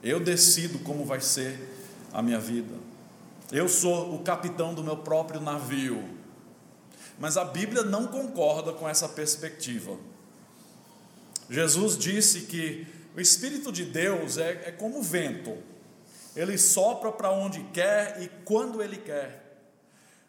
Eu 0.02 0.20
decido 0.20 0.78
como 0.80 1.04
vai 1.04 1.20
ser 1.20 1.58
a 2.12 2.22
minha 2.22 2.38
vida. 2.38 2.74
Eu 3.50 3.68
sou 3.68 4.14
o 4.14 4.22
capitão 4.22 4.74
do 4.74 4.82
meu 4.82 4.96
próprio 4.96 5.40
navio. 5.40 6.02
Mas 7.18 7.36
a 7.36 7.44
Bíblia 7.44 7.82
não 7.82 8.06
concorda 8.06 8.72
com 8.72 8.88
essa 8.88 9.08
perspectiva. 9.08 9.96
Jesus 11.50 11.96
disse 11.96 12.42
que 12.42 12.86
o 13.16 13.20
Espírito 13.20 13.72
de 13.72 13.84
Deus 13.84 14.38
é, 14.38 14.50
é 14.66 14.70
como 14.70 14.98
o 14.98 15.02
vento, 15.02 15.56
ele 16.36 16.56
sopra 16.56 17.10
para 17.10 17.32
onde 17.32 17.62
quer 17.72 18.22
e 18.22 18.28
quando 18.44 18.82
ele 18.82 18.98
quer. 18.98 19.47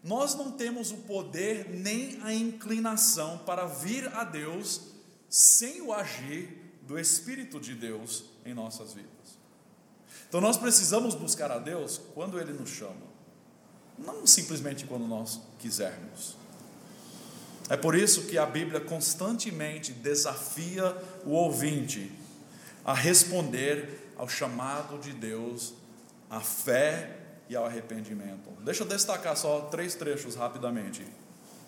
Nós 0.03 0.35
não 0.35 0.51
temos 0.51 0.91
o 0.91 0.97
poder 0.97 1.69
nem 1.69 2.19
a 2.23 2.33
inclinação 2.33 3.39
para 3.39 3.65
vir 3.65 4.07
a 4.15 4.23
Deus 4.23 4.81
sem 5.29 5.81
o 5.81 5.93
agir 5.93 6.57
do 6.83 6.97
Espírito 6.97 7.59
de 7.59 7.75
Deus 7.75 8.25
em 8.45 8.53
nossas 8.53 8.93
vidas. 8.93 9.09
Então 10.27 10.39
nós 10.39 10.57
precisamos 10.57 11.15
buscar 11.15 11.51
a 11.51 11.59
Deus 11.59 11.99
quando 12.13 12.39
Ele 12.39 12.53
nos 12.53 12.69
chama, 12.69 13.09
não 13.97 14.25
simplesmente 14.25 14.85
quando 14.85 15.05
nós 15.05 15.39
quisermos. 15.57 16.37
É 17.69 17.75
por 17.77 17.93
isso 17.93 18.23
que 18.23 18.37
a 18.37 18.45
Bíblia 18.45 18.79
constantemente 18.79 19.91
desafia 19.91 20.95
o 21.25 21.31
ouvinte 21.31 22.11
a 22.83 22.93
responder 22.93 24.11
ao 24.17 24.27
chamado 24.27 24.97
de 24.97 25.13
Deus, 25.13 25.73
à 26.29 26.39
fé 26.39 27.17
e 27.49 27.55
ao 27.55 27.65
arrependimento. 27.65 28.51
Deixa 28.63 28.83
eu 28.83 28.87
destacar 28.87 29.35
só 29.35 29.61
três 29.61 29.95
trechos 29.95 30.35
rapidamente. 30.35 31.03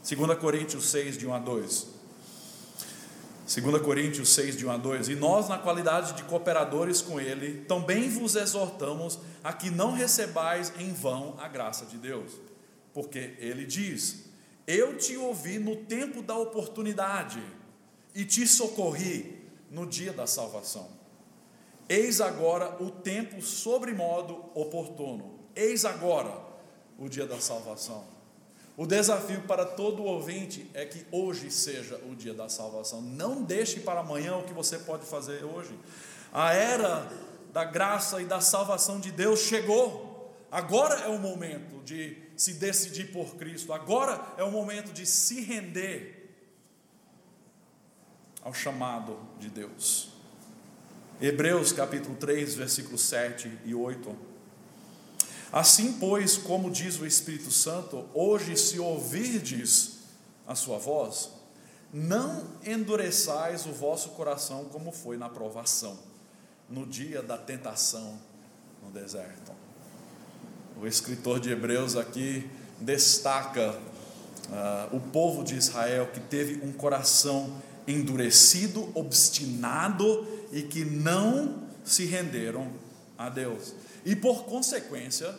2 0.07 0.39
Coríntios 0.39 0.89
6, 0.91 1.17
de 1.17 1.25
1 1.25 1.33
a 1.33 1.39
2. 1.39 1.87
2 3.53 3.81
Coríntios 3.81 4.29
6, 4.29 4.55
de 4.55 4.65
1 4.65 4.71
a 4.71 4.77
2. 4.77 5.09
E 5.09 5.15
nós, 5.15 5.49
na 5.49 5.57
qualidade 5.57 6.13
de 6.13 6.23
cooperadores 6.23 7.01
com 7.01 7.19
Ele, 7.19 7.65
também 7.65 8.09
vos 8.09 8.35
exortamos 8.35 9.19
a 9.43 9.51
que 9.51 9.71
não 9.71 9.91
recebais 9.91 10.71
em 10.79 10.93
vão 10.93 11.35
a 11.39 11.47
graça 11.47 11.85
de 11.85 11.97
Deus. 11.97 12.31
Porque 12.93 13.35
Ele 13.39 13.65
diz: 13.65 14.25
Eu 14.67 14.97
te 14.97 15.17
ouvi 15.17 15.57
no 15.57 15.75
tempo 15.75 16.21
da 16.21 16.37
oportunidade 16.37 17.41
e 18.13 18.23
te 18.23 18.47
socorri 18.47 19.41
no 19.69 19.87
dia 19.87 20.13
da 20.13 20.27
salvação. 20.27 20.89
Eis 21.89 22.21
agora 22.21 22.81
o 22.81 22.89
tempo 22.89 23.41
sobremodo 23.41 24.45
oportuno. 24.53 25.40
Eis 25.55 25.85
agora 25.85 26.33
o 26.97 27.09
dia 27.09 27.25
da 27.25 27.39
salvação. 27.39 28.03
O 28.77 28.85
desafio 28.85 29.41
para 29.41 29.65
todo 29.65 30.03
ouvinte 30.03 30.69
é 30.73 30.85
que 30.85 31.05
hoje 31.11 31.51
seja 31.51 31.97
o 32.09 32.15
dia 32.15 32.33
da 32.33 32.47
salvação. 32.47 33.01
Não 33.01 33.43
deixe 33.43 33.79
para 33.79 33.99
amanhã 33.99 34.37
o 34.37 34.43
que 34.43 34.53
você 34.53 34.79
pode 34.79 35.05
fazer 35.05 35.43
hoje. 35.43 35.77
A 36.33 36.53
era 36.53 37.07
da 37.51 37.65
graça 37.65 38.21
e 38.21 38.25
da 38.25 38.39
salvação 38.39 38.99
de 38.99 39.11
Deus 39.11 39.41
chegou. 39.41 40.33
Agora 40.49 40.95
é 41.01 41.07
o 41.09 41.19
momento 41.19 41.83
de 41.83 42.17
se 42.35 42.53
decidir 42.53 43.11
por 43.11 43.35
Cristo. 43.35 43.73
Agora 43.73 44.19
é 44.37 44.43
o 44.43 44.51
momento 44.51 44.93
de 44.93 45.05
se 45.05 45.41
render 45.41 46.33
ao 48.41 48.53
chamado 48.53 49.17
de 49.37 49.49
Deus. 49.49 50.09
Hebreus 51.21 51.71
capítulo 51.71 52.15
3, 52.15 52.55
versículos 52.55 53.01
7 53.01 53.59
e 53.65 53.75
8 53.75 54.30
Assim, 55.51 55.93
pois, 55.93 56.37
como 56.37 56.71
diz 56.71 56.99
o 56.99 57.05
Espírito 57.05 57.51
Santo, 57.51 58.05
hoje, 58.13 58.55
se 58.55 58.79
ouvirdes 58.79 59.99
a 60.47 60.55
sua 60.55 60.77
voz, 60.77 61.29
não 61.93 62.47
endureçais 62.65 63.65
o 63.65 63.71
vosso 63.71 64.09
coração 64.09 64.65
como 64.65 64.91
foi 64.91 65.17
na 65.17 65.27
provação, 65.27 65.99
no 66.69 66.85
dia 66.85 67.21
da 67.21 67.37
tentação 67.37 68.17
no 68.81 68.89
deserto. 68.91 69.51
O 70.81 70.87
escritor 70.87 71.39
de 71.39 71.51
Hebreus 71.51 71.97
aqui 71.97 72.49
destaca 72.79 73.71
uh, 73.71 74.95
o 74.95 74.99
povo 74.99 75.43
de 75.43 75.55
Israel 75.55 76.07
que 76.13 76.19
teve 76.19 76.65
um 76.65 76.71
coração 76.71 77.61
endurecido, 77.85 78.89
obstinado 78.95 80.25
e 80.51 80.61
que 80.61 80.85
não 80.85 81.67
se 81.83 82.05
renderam 82.05 82.71
a 83.17 83.29
Deus. 83.29 83.73
E 84.05 84.15
por 84.15 84.45
consequência, 84.45 85.33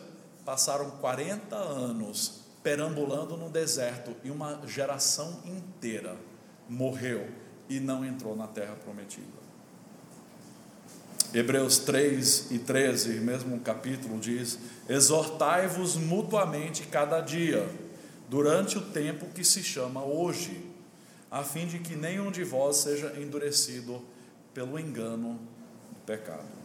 passaram 0.45 0.91
40 0.91 1.55
anos 1.55 2.43
perambulando 2.63 3.35
no 3.35 3.49
deserto 3.49 4.15
e 4.23 4.31
uma 4.31 4.61
geração 4.65 5.41
inteira 5.45 6.15
morreu 6.69 7.27
e 7.69 7.79
não 7.79 8.05
entrou 8.05 8.35
na 8.35 8.47
terra 8.47 8.75
prometida. 8.75 9.43
Hebreus 11.33 11.79
3 11.79 12.51
e 12.51 12.59
13, 12.59 13.19
mesmo 13.19 13.59
capítulo, 13.59 14.19
diz: 14.19 14.59
Exortai-vos 14.87 15.95
mutuamente 15.95 16.83
cada 16.83 17.19
dia, 17.21 17.67
durante 18.29 18.77
o 18.77 18.81
tempo 18.81 19.25
que 19.33 19.43
se 19.43 19.63
chama 19.63 20.03
hoje, 20.03 20.63
a 21.31 21.43
fim 21.43 21.65
de 21.65 21.79
que 21.79 21.95
nenhum 21.95 22.31
de 22.31 22.43
vós 22.43 22.77
seja 22.77 23.19
endurecido 23.19 24.01
pelo 24.53 24.79
engano 24.79 25.39
do 25.91 25.99
pecado. 26.05 26.62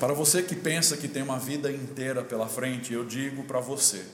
Para 0.00 0.12
você 0.12 0.42
que 0.42 0.56
pensa 0.56 0.96
que 0.96 1.06
tem 1.06 1.22
uma 1.22 1.38
vida 1.38 1.70
inteira 1.70 2.22
pela 2.22 2.48
frente, 2.48 2.92
eu 2.92 3.04
digo 3.04 3.44
para 3.44 3.60
você: 3.60 4.04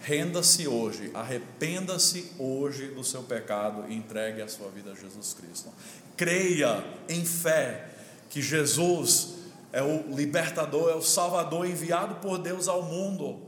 renda-se 0.00 0.66
hoje, 0.66 1.10
arrependa-se 1.12 2.32
hoje 2.38 2.88
do 2.88 3.04
seu 3.04 3.22
pecado 3.22 3.84
e 3.88 3.94
entregue 3.94 4.40
a 4.40 4.48
sua 4.48 4.70
vida 4.70 4.92
a 4.92 4.94
Jesus 4.94 5.34
Cristo. 5.34 5.70
Creia 6.16 6.84
em 7.08 7.24
fé 7.24 7.90
que 8.30 8.40
Jesus 8.40 9.34
é 9.72 9.82
o 9.82 10.14
libertador, 10.14 10.90
é 10.90 10.94
o 10.94 11.02
salvador 11.02 11.66
enviado 11.66 12.16
por 12.16 12.38
Deus 12.38 12.68
ao 12.68 12.82
mundo. 12.82 13.42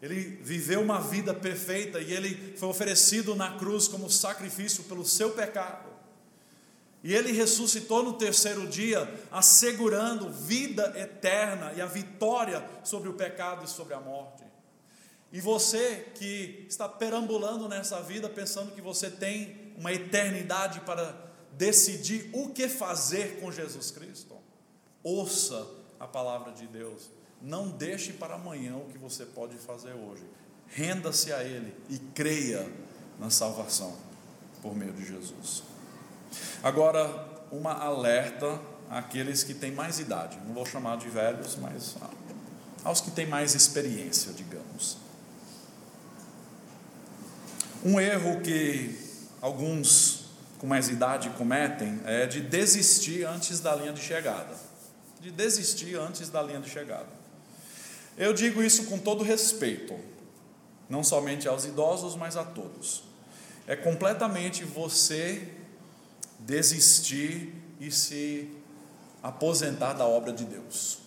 Ele 0.00 0.38
viveu 0.42 0.82
uma 0.82 1.00
vida 1.00 1.32
perfeita 1.32 1.98
e 1.98 2.12
ele 2.12 2.54
foi 2.56 2.68
oferecido 2.68 3.34
na 3.34 3.56
cruz 3.56 3.88
como 3.88 4.10
sacrifício 4.10 4.84
pelo 4.84 5.04
seu 5.04 5.30
pecado. 5.30 5.93
E 7.04 7.14
ele 7.14 7.32
ressuscitou 7.32 8.02
no 8.02 8.14
terceiro 8.14 8.66
dia, 8.66 9.06
assegurando 9.30 10.30
vida 10.30 10.90
eterna 10.96 11.74
e 11.76 11.82
a 11.82 11.86
vitória 11.86 12.66
sobre 12.82 13.10
o 13.10 13.12
pecado 13.12 13.62
e 13.62 13.68
sobre 13.68 13.92
a 13.92 14.00
morte. 14.00 14.42
E 15.30 15.38
você 15.38 16.12
que 16.14 16.64
está 16.66 16.88
perambulando 16.88 17.68
nessa 17.68 18.00
vida 18.00 18.26
pensando 18.30 18.72
que 18.72 18.80
você 18.80 19.10
tem 19.10 19.74
uma 19.76 19.92
eternidade 19.92 20.80
para 20.80 21.14
decidir 21.52 22.30
o 22.32 22.48
que 22.48 22.70
fazer 22.70 23.38
com 23.38 23.52
Jesus 23.52 23.90
Cristo, 23.90 24.34
ouça 25.02 25.66
a 26.00 26.06
palavra 26.06 26.52
de 26.52 26.66
Deus. 26.66 27.10
Não 27.42 27.68
deixe 27.68 28.14
para 28.14 28.36
amanhã 28.36 28.78
o 28.78 28.86
que 28.86 28.96
você 28.96 29.26
pode 29.26 29.58
fazer 29.58 29.92
hoje. 29.92 30.24
Renda-se 30.68 31.30
a 31.34 31.44
Ele 31.44 31.74
e 31.90 31.98
creia 31.98 32.66
na 33.18 33.28
salvação 33.28 33.94
por 34.62 34.74
meio 34.74 34.94
de 34.94 35.04
Jesus. 35.04 35.73
Agora, 36.62 37.08
uma 37.50 37.72
alerta 37.72 38.60
àqueles 38.90 39.42
que 39.42 39.54
têm 39.54 39.72
mais 39.72 39.98
idade, 39.98 40.38
não 40.46 40.54
vou 40.54 40.66
chamar 40.66 40.96
de 40.96 41.08
velhos, 41.08 41.56
mas 41.56 41.96
aos 42.84 43.00
que 43.00 43.10
têm 43.10 43.26
mais 43.26 43.54
experiência, 43.54 44.32
digamos. 44.32 44.98
Um 47.84 48.00
erro 48.00 48.40
que 48.40 48.98
alguns 49.40 50.24
com 50.58 50.66
mais 50.66 50.88
idade 50.88 51.28
cometem 51.30 52.00
é 52.04 52.26
de 52.26 52.40
desistir 52.40 53.24
antes 53.26 53.60
da 53.60 53.74
linha 53.74 53.92
de 53.92 54.00
chegada. 54.00 54.54
De 55.20 55.30
desistir 55.30 55.96
antes 55.96 56.30
da 56.30 56.42
linha 56.42 56.60
de 56.60 56.70
chegada. 56.70 57.08
Eu 58.16 58.32
digo 58.32 58.62
isso 58.62 58.84
com 58.84 58.98
todo 58.98 59.24
respeito, 59.24 59.94
não 60.88 61.02
somente 61.02 61.48
aos 61.48 61.64
idosos, 61.64 62.14
mas 62.14 62.36
a 62.36 62.44
todos. 62.44 63.02
É 63.66 63.74
completamente 63.74 64.64
você 64.64 65.48
desistir 66.38 67.54
e 67.80 67.90
se 67.90 68.50
aposentar 69.22 69.94
da 69.94 70.06
obra 70.06 70.32
de 70.32 70.44
Deus. 70.44 70.98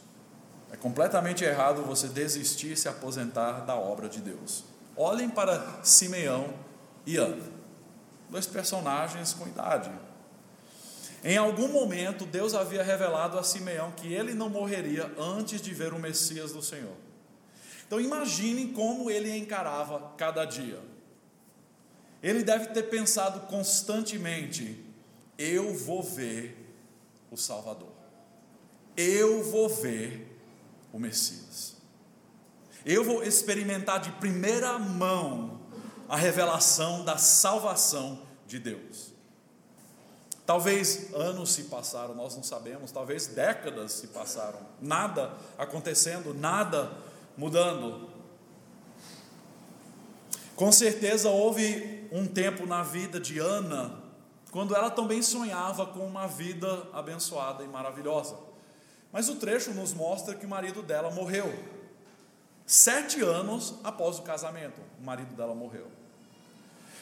É 0.71 0.75
completamente 0.75 1.43
errado 1.43 1.83
você 1.83 2.07
desistir 2.07 2.73
e 2.73 2.77
se 2.77 2.89
aposentar 2.89 3.65
da 3.65 3.75
obra 3.75 4.09
de 4.09 4.19
Deus. 4.19 4.63
Olhem 4.95 5.29
para 5.29 5.83
Simeão 5.83 6.53
e 7.05 7.17
Ana, 7.17 7.45
dois 8.29 8.45
personagens 8.45 9.33
com 9.33 9.47
idade. 9.47 9.91
Em 11.23 11.37
algum 11.37 11.67
momento, 11.67 12.25
Deus 12.25 12.53
havia 12.53 12.83
revelado 12.83 13.37
a 13.37 13.43
Simeão 13.43 13.91
que 13.91 14.13
ele 14.13 14.33
não 14.33 14.49
morreria 14.49 15.11
antes 15.17 15.61
de 15.61 15.73
ver 15.73 15.93
o 15.93 15.99
Messias 15.99 16.51
do 16.51 16.61
Senhor. 16.61 16.95
Então 17.85 18.01
imagine 18.01 18.67
como 18.73 19.09
ele 19.09 19.35
encarava 19.35 20.13
cada 20.17 20.43
dia. 20.43 20.79
Ele 22.21 22.43
deve 22.43 22.67
ter 22.67 22.83
pensado 22.83 23.41
constantemente: 23.41 24.83
eu 25.37 25.73
vou 25.73 26.01
ver 26.01 26.75
o 27.31 27.37
Salvador, 27.37 27.91
eu 28.95 29.43
vou 29.43 29.69
ver 29.69 30.37
o 30.91 30.99
Messias, 30.99 31.75
eu 32.85 33.03
vou 33.03 33.23
experimentar 33.23 33.99
de 33.99 34.11
primeira 34.13 34.79
mão 34.79 35.59
a 36.07 36.15
revelação 36.15 37.03
da 37.03 37.17
salvação 37.17 38.21
de 38.47 38.59
Deus. 38.59 39.13
Talvez 40.45 41.13
anos 41.13 41.51
se 41.51 41.63
passaram, 41.65 42.15
nós 42.15 42.33
não 42.33 42.41
sabemos, 42.41 42.89
talvez 42.89 43.27
décadas 43.27 43.91
se 43.91 44.07
passaram, 44.07 44.59
nada 44.81 45.33
acontecendo, 45.57 46.33
nada 46.33 46.89
mudando. 47.35 48.09
Com 50.55 50.71
certeza 50.71 51.29
houve 51.29 52.07
um 52.13 52.25
tempo 52.25 52.65
na 52.65 52.81
vida 52.81 53.19
de 53.19 53.39
Ana, 53.39 54.06
quando 54.51 54.75
ela 54.75 54.89
também 54.89 55.21
sonhava 55.21 55.85
com 55.85 56.05
uma 56.05 56.27
vida 56.27 56.87
abençoada 56.93 57.63
e 57.63 57.67
maravilhosa. 57.67 58.35
Mas 59.11 59.29
o 59.29 59.35
trecho 59.35 59.71
nos 59.71 59.93
mostra 59.93 60.35
que 60.35 60.45
o 60.45 60.49
marido 60.49 60.81
dela 60.81 61.09
morreu. 61.11 61.53
Sete 62.65 63.21
anos 63.21 63.75
após 63.83 64.19
o 64.19 64.23
casamento, 64.23 64.81
o 64.99 65.03
marido 65.03 65.33
dela 65.35 65.55
morreu. 65.55 65.89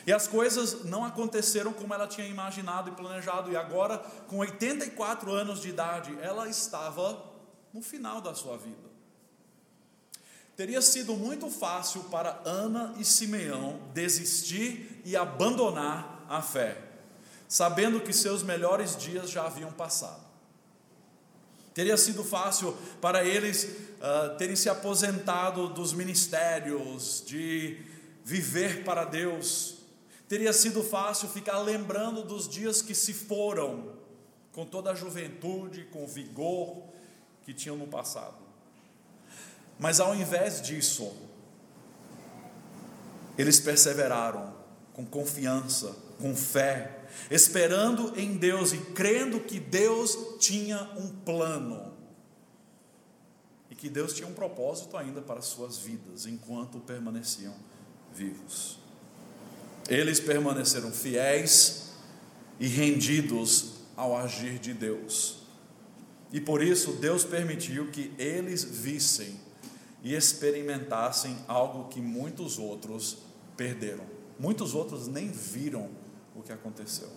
E 0.05 0.13
as 0.13 0.27
coisas 0.27 0.83
não 0.85 1.03
aconteceram 1.03 1.73
como 1.73 1.93
ela 1.93 2.07
tinha 2.07 2.27
imaginado 2.27 2.89
e 2.89 2.93
planejado, 2.93 3.51
e 3.51 3.57
agora, 3.57 3.97
com 4.27 4.37
84 4.37 5.31
anos 5.31 5.61
de 5.61 5.69
idade, 5.69 6.15
ela 6.21 6.47
estava 6.47 7.19
no 7.73 7.81
final 7.81 8.21
da 8.21 8.35
sua 8.35 8.55
vida. 8.55 8.85
Teria 10.55 10.81
sido 10.81 11.13
muito 11.15 11.49
fácil 11.49 12.03
para 12.05 12.39
Ana 12.45 12.93
e 12.97 13.03
Simeão 13.03 13.79
desistir 13.93 15.01
e 15.03 15.17
abandonar 15.17 16.23
a 16.29 16.41
fé, 16.41 16.81
sabendo 17.47 17.99
que 17.99 18.13
seus 18.13 18.43
melhores 18.43 18.95
dias 18.95 19.29
já 19.29 19.45
haviam 19.45 19.71
passado. 19.71 20.23
Teria 21.73 21.97
sido 21.97 22.23
fácil 22.23 22.75
para 23.01 23.25
eles 23.25 23.65
uh, 23.65 24.37
terem 24.37 24.55
se 24.55 24.69
aposentado 24.69 25.67
dos 25.67 25.91
ministérios, 25.91 27.21
de 27.25 27.77
viver 28.23 28.85
para 28.85 29.03
Deus. 29.03 29.75
Teria 30.27 30.53
sido 30.53 30.81
fácil 30.81 31.27
ficar 31.27 31.59
lembrando 31.59 32.23
dos 32.23 32.47
dias 32.47 32.81
que 32.81 32.95
se 32.95 33.13
foram, 33.13 33.93
com 34.53 34.65
toda 34.65 34.91
a 34.91 34.95
juventude, 34.95 35.83
com 35.91 36.05
o 36.05 36.07
vigor 36.07 36.81
que 37.43 37.53
tinham 37.53 37.75
no 37.75 37.87
passado. 37.87 38.37
Mas 39.77 39.99
ao 39.99 40.15
invés 40.15 40.61
disso, 40.61 41.13
eles 43.37 43.59
perseveraram 43.59 44.53
com 44.93 45.05
confiança, 45.05 45.93
com 46.19 46.35
fé, 46.35 47.05
esperando 47.29 48.13
em 48.19 48.37
Deus 48.37 48.73
e 48.73 48.77
crendo 48.77 49.39
que 49.39 49.59
Deus 49.59 50.37
tinha 50.39 50.81
um 50.97 51.09
plano 51.09 51.93
e 53.69 53.75
que 53.75 53.89
Deus 53.89 54.13
tinha 54.13 54.27
um 54.27 54.33
propósito 54.33 54.95
ainda 54.95 55.21
para 55.21 55.41
suas 55.41 55.77
vidas 55.77 56.25
enquanto 56.25 56.79
permaneciam 56.79 57.53
vivos. 58.13 58.79
Eles 59.89 60.19
permaneceram 60.19 60.91
fiéis 60.91 61.91
e 62.59 62.67
rendidos 62.67 63.73
ao 63.95 64.15
agir 64.15 64.59
de 64.59 64.73
Deus. 64.73 65.39
E 66.31 66.39
por 66.39 66.63
isso 66.63 66.93
Deus 66.93 67.23
permitiu 67.23 67.91
que 67.91 68.13
eles 68.17 68.63
vissem 68.63 69.39
e 70.01 70.15
experimentassem 70.15 71.37
algo 71.47 71.89
que 71.89 71.99
muitos 71.99 72.57
outros 72.57 73.17
perderam. 73.57 74.05
Muitos 74.39 74.73
outros 74.73 75.07
nem 75.07 75.29
viram 75.29 75.89
que 76.45 76.53
aconteceu, 76.53 77.09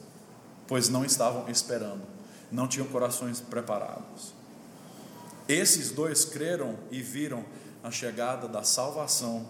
pois 0.66 0.88
não 0.88 1.04
estavam 1.04 1.48
esperando, 1.48 2.02
não 2.50 2.66
tinham 2.66 2.86
corações 2.88 3.40
preparados. 3.40 4.32
Esses 5.46 5.90
dois 5.90 6.24
creram 6.24 6.76
e 6.90 7.00
viram 7.00 7.44
a 7.82 7.90
chegada 7.90 8.48
da 8.48 8.62
salvação 8.62 9.46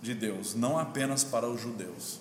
de 0.00 0.14
Deus, 0.14 0.54
não 0.54 0.78
apenas 0.78 1.24
para 1.24 1.48
os 1.48 1.60
judeus, 1.60 2.20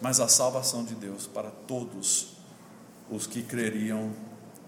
mas 0.00 0.20
a 0.20 0.28
salvação 0.28 0.84
de 0.84 0.94
Deus 0.94 1.26
para 1.26 1.50
todos 1.50 2.36
os 3.10 3.26
que 3.26 3.42
creriam 3.42 4.12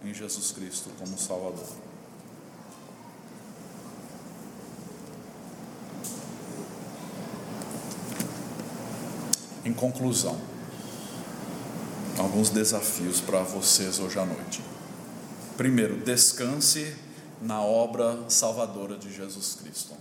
em 0.03 0.13
Jesus 0.13 0.53
Cristo 0.53 0.91
como 0.99 1.19
Salvador. 1.19 1.67
Em 9.65 9.73
conclusão, 9.73 10.39
alguns 12.19 12.51
desafios 12.51 13.21
para 13.21 13.43
vocês 13.43 13.99
hoje 13.99 14.19
à 14.19 14.25
noite. 14.25 14.63
Primeiro, 15.57 15.97
descanse 15.97 16.95
na 17.41 17.61
obra 17.61 18.19
salvadora 18.29 18.97
de 18.97 19.13
Jesus 19.13 19.59
Cristo. 19.61 19.95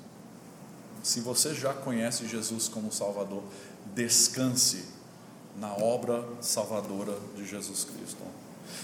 Se 1.02 1.20
você 1.20 1.54
já 1.54 1.74
conhece 1.74 2.28
Jesus 2.28 2.68
como 2.68 2.92
Salvador, 2.92 3.44
descanse 3.94 4.86
na 5.60 5.74
obra 5.74 6.24
salvadora 6.42 7.18
de 7.36 7.46
Jesus 7.46 7.84
Cristo. 7.84 8.24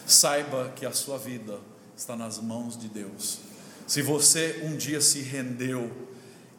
Saiba 0.06 0.74
que 0.76 0.86
a 0.86 0.92
sua 0.92 1.18
vida 1.18 1.60
está 1.96 2.16
nas 2.16 2.40
mãos 2.40 2.78
de 2.78 2.88
Deus. 2.88 3.40
Se 3.88 4.02
você 4.02 4.62
um 4.64 4.76
dia 4.76 5.02
se 5.02 5.22
rendeu 5.22 5.92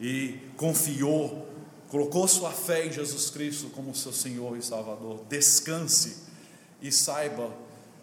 e 0.00 0.38
confiou 0.56 1.48
colocou 1.90 2.26
sua 2.28 2.52
fé 2.52 2.86
em 2.86 2.92
Jesus 2.92 3.30
Cristo 3.30 3.68
como 3.70 3.94
seu 3.94 4.12
Senhor 4.12 4.56
e 4.56 4.62
Salvador, 4.62 5.24
descanse 5.28 6.29
e 6.80 6.90
saiba 6.90 7.50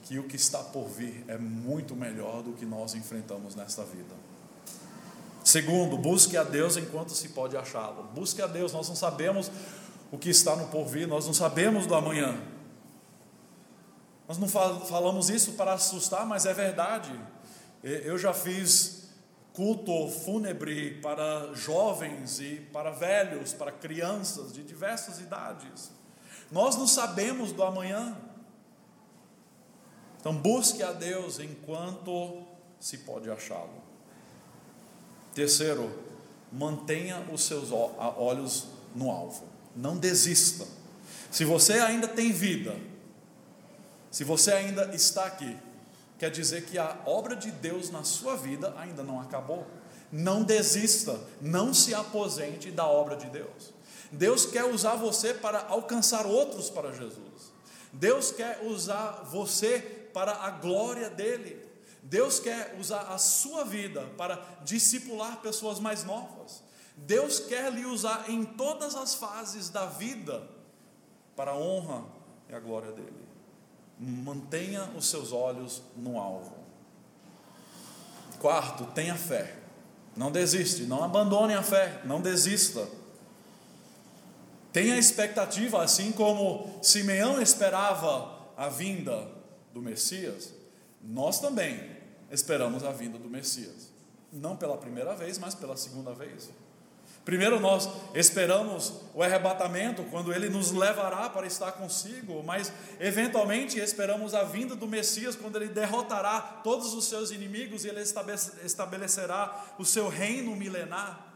que 0.03 0.19
o 0.19 0.23
que 0.23 0.36
está 0.36 0.59
por 0.59 0.88
vir 0.88 1.25
é 1.28 1.38
muito 1.38 1.95
melhor 1.95 2.41
do 2.41 2.53
que 2.53 2.65
nós 2.65 2.95
enfrentamos 2.95 3.55
nesta 3.55 3.84
vida. 3.84 4.15
Segundo, 5.43 5.97
busque 5.97 6.36
a 6.36 6.43
Deus 6.43 6.78
enquanto 6.78 7.13
se 7.13 7.30
pode 7.30 7.55
achá-lo. 7.55 8.03
Busque 8.13 8.41
a 8.41 8.47
Deus, 8.47 8.73
nós 8.73 8.88
não 8.88 8.95
sabemos 8.95 9.49
o 10.11 10.17
que 10.17 10.30
está 10.30 10.55
no 10.55 10.67
porvir, 10.67 11.07
nós 11.07 11.25
não 11.25 11.34
sabemos 11.34 11.86
do 11.86 11.95
amanhã. 11.95 12.38
Nós 14.28 14.38
não 14.38 14.47
falamos 14.47 15.30
isso 15.30 15.53
para 15.53 15.73
assustar, 15.73 16.25
mas 16.25 16.45
é 16.45 16.53
verdade. 16.53 17.17
Eu 17.82 18.17
já 18.17 18.34
fiz 18.34 19.07
culto 19.53 20.09
fúnebre 20.09 20.99
para 21.01 21.53
jovens 21.53 22.39
e 22.39 22.67
para 22.73 22.91
velhos, 22.91 23.53
para 23.53 23.71
crianças 23.71 24.53
de 24.53 24.63
diversas 24.63 25.19
idades. 25.19 25.91
Nós 26.51 26.75
não 26.75 26.88
sabemos 26.88 27.51
do 27.51 27.63
amanhã. 27.63 28.17
Então 30.28 30.38
busque 30.38 30.84
a 30.84 30.91
Deus 30.91 31.39
enquanto 31.39 32.43
se 32.82 32.97
pode 32.97 33.32
achá-lo. 33.32 33.82
Terceiro, 35.34 35.89
mantenha 36.51 37.25
os 37.32 37.45
seus 37.45 37.71
olhos 37.71 38.67
no 38.93 39.09
alvo. 39.09 39.45
Não 39.73 39.95
desista. 39.95 40.67
Se 41.32 41.45
você 41.45 41.80
ainda 41.80 42.09
tem 42.09 42.34
vida, 42.34 42.75
se 44.11 44.25
você 44.25 44.51
ainda 44.51 44.93
está 44.93 45.28
aqui, 45.28 45.57
quer 46.19 46.30
dizer 46.30 46.65
que 46.65 46.78
a 46.78 46.99
obra 47.05 47.34
de 47.34 47.49
Deus 47.49 47.89
na 47.89 48.03
sua 48.03 48.36
vida 48.36 48.75
ainda 48.78 49.03
não 49.03 49.21
acabou. 49.21 49.65
Não 50.11 50.43
desista, 50.43 51.17
não 51.39 51.73
se 51.73 51.95
aposente 51.95 52.69
da 52.69 52.86
obra 52.86 53.15
de 53.15 53.28
Deus. 53.28 53.73
Deus 54.11 54.45
quer 54.45 54.65
usar 54.65 54.95
você 54.95 55.34
para 55.34 55.67
alcançar 55.69 56.25
outros 56.25 56.69
para 56.69 56.91
Jesus. 56.91 57.55
Deus 57.93 58.30
quer 58.30 58.59
usar 58.65 59.23
você 59.32 59.97
para 60.18 60.32
a 60.32 60.49
glória 60.49 61.11
dele. 61.11 61.63
Deus 62.01 62.39
quer 62.39 62.76
usar 62.80 63.01
a 63.01 63.20
sua 63.20 63.63
vida 63.63 64.01
para 64.18 64.43
discipular 64.63 65.38
pessoas 65.41 65.80
mais 65.80 66.03
novas. 66.03 66.63
Deus 66.95 67.39
quer 67.39 67.72
lhe 67.72 67.86
usar 67.86 68.28
em 68.28 68.43
todas 68.43 68.95
as 68.95 69.13
fases 69.13 69.70
da 69.70 69.86
vida 69.86 70.41
para 71.36 71.51
a 71.51 71.55
honra 71.55 72.03
e 72.49 72.55
a 72.55 72.59
glória 72.59 72.91
dele. 72.93 73.28
Mantenha 73.99 74.89
os 74.97 75.07
seus 75.07 75.32
olhos 75.32 75.84
no 75.95 76.20
alvo. 76.20 76.55
Quarto, 78.39 78.86
tenha 78.95 79.13
fé. 79.13 79.55
Não 80.15 80.32
desiste, 80.32 80.86
não 80.86 81.03
abandone 81.03 81.53
a 81.53 81.61
fé, 81.61 82.01
não 82.05 82.22
desista. 82.22 82.89
Tenha 84.74 84.97
expectativa, 84.97 85.84
assim 85.84 86.11
como 86.11 86.80
Simeão 86.82 87.39
esperava 87.39 88.36
a 88.57 88.68
vinda 88.68 89.37
do 89.78 89.84
Messias, 89.84 90.53
nós 91.01 91.39
também 91.39 91.80
esperamos 92.32 92.84
a 92.84 92.91
vinda 92.91 93.19
do 93.19 93.30
Messias. 93.30 93.91
Não 94.34 94.57
pela 94.57 94.75
primeira 94.75 95.15
vez, 95.15 95.38
mas 95.38 95.53
pela 95.53 95.78
segunda 95.78 96.13
vez. 96.13 96.49
Primeiro 97.23 97.59
nós 97.59 97.89
esperamos 98.15 98.93
o 99.13 99.21
arrebatamento, 99.21 100.03
quando 100.05 100.34
ele 100.34 100.49
nos 100.49 100.71
levará 100.71 101.30
para 101.30 101.45
estar 101.45 101.73
consigo, 101.73 102.41
mas 102.41 102.71
eventualmente 102.99 103.80
esperamos 103.80 104.34
a 104.34 104.43
vinda 104.43 104.75
do 104.75 104.88
Messias, 104.88 105.36
quando 105.36 105.57
ele 105.57 105.67
derrotará 105.67 106.41
todos 106.63 106.93
os 106.93 107.05
seus 107.05 107.30
inimigos 107.30 107.86
e 107.86 107.89
ele 107.89 108.01
estabelecerá 108.01 109.75
o 109.78 109.86
seu 109.86 110.09
reino 110.09 110.55
milenar. 110.55 111.28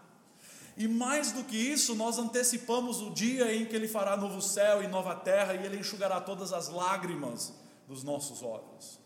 E 0.78 0.88
mais 0.88 1.32
do 1.32 1.44
que 1.44 1.58
isso, 1.58 1.94
nós 1.94 2.18
antecipamos 2.18 3.02
o 3.02 3.12
dia 3.12 3.54
em 3.54 3.66
que 3.66 3.76
Ele 3.76 3.90
fará 3.90 4.16
novo 4.16 4.42
céu 4.42 4.82
e 4.82 4.88
nova 4.88 5.14
terra, 5.14 5.54
e 5.54 5.66
Ele 5.66 5.78
enxugará 5.78 6.22
todas 6.22 6.54
as 6.54 6.70
lágrimas 6.70 7.54
dos 7.92 8.04
nossos 8.04 8.42
olhos. 8.42 8.98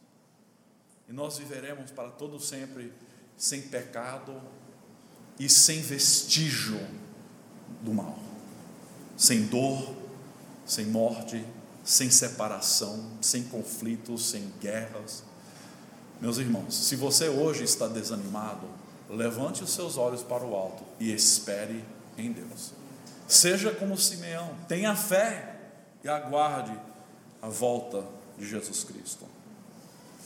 E 1.09 1.11
nós 1.11 1.39
viveremos 1.39 1.89
para 1.89 2.11
todo 2.11 2.39
sempre 2.39 2.93
sem 3.35 3.63
pecado 3.63 4.39
e 5.39 5.49
sem 5.49 5.81
vestígio 5.81 6.79
do 7.81 7.91
mal, 7.91 8.17
sem 9.17 9.47
dor, 9.47 9.91
sem 10.67 10.85
morte, 10.85 11.43
sem 11.83 12.11
separação, 12.11 13.11
sem 13.21 13.43
conflitos, 13.45 14.29
sem 14.29 14.53
guerras. 14.61 15.23
Meus 16.21 16.37
irmãos, 16.37 16.75
se 16.75 16.95
você 16.95 17.27
hoje 17.27 17.63
está 17.63 17.87
desanimado, 17.87 18.67
levante 19.09 19.63
os 19.63 19.71
seus 19.71 19.97
olhos 19.97 20.21
para 20.21 20.45
o 20.45 20.55
alto 20.55 20.83
e 20.99 21.11
espere 21.11 21.83
em 22.17 22.31
Deus. 22.31 22.71
Seja 23.27 23.71
como 23.71 23.97
Simeão, 23.97 24.55
tenha 24.67 24.95
fé 24.95 25.59
e 26.03 26.07
aguarde 26.07 26.79
a 27.41 27.49
volta 27.49 28.14
de 28.37 28.47
Jesus 28.47 28.83
Cristo. 28.83 29.25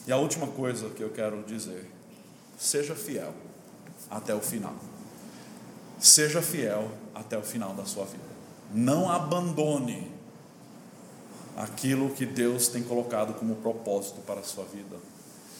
E 0.07 0.11
a 0.11 0.17
última 0.17 0.47
coisa 0.47 0.89
que 0.89 1.03
eu 1.03 1.11
quero 1.11 1.43
dizer, 1.43 1.89
seja 2.57 2.95
fiel 2.95 3.33
até 4.09 4.33
o 4.33 4.41
final. 4.41 4.75
Seja 5.99 6.41
fiel 6.41 6.89
até 7.13 7.37
o 7.37 7.43
final 7.43 7.73
da 7.73 7.85
sua 7.85 8.05
vida. 8.05 8.23
Não 8.73 9.09
abandone 9.09 10.11
aquilo 11.57 12.09
que 12.11 12.25
Deus 12.25 12.69
tem 12.69 12.81
colocado 12.83 13.33
como 13.33 13.55
propósito 13.57 14.21
para 14.21 14.39
a 14.39 14.43
sua 14.43 14.63
vida. 14.65 14.95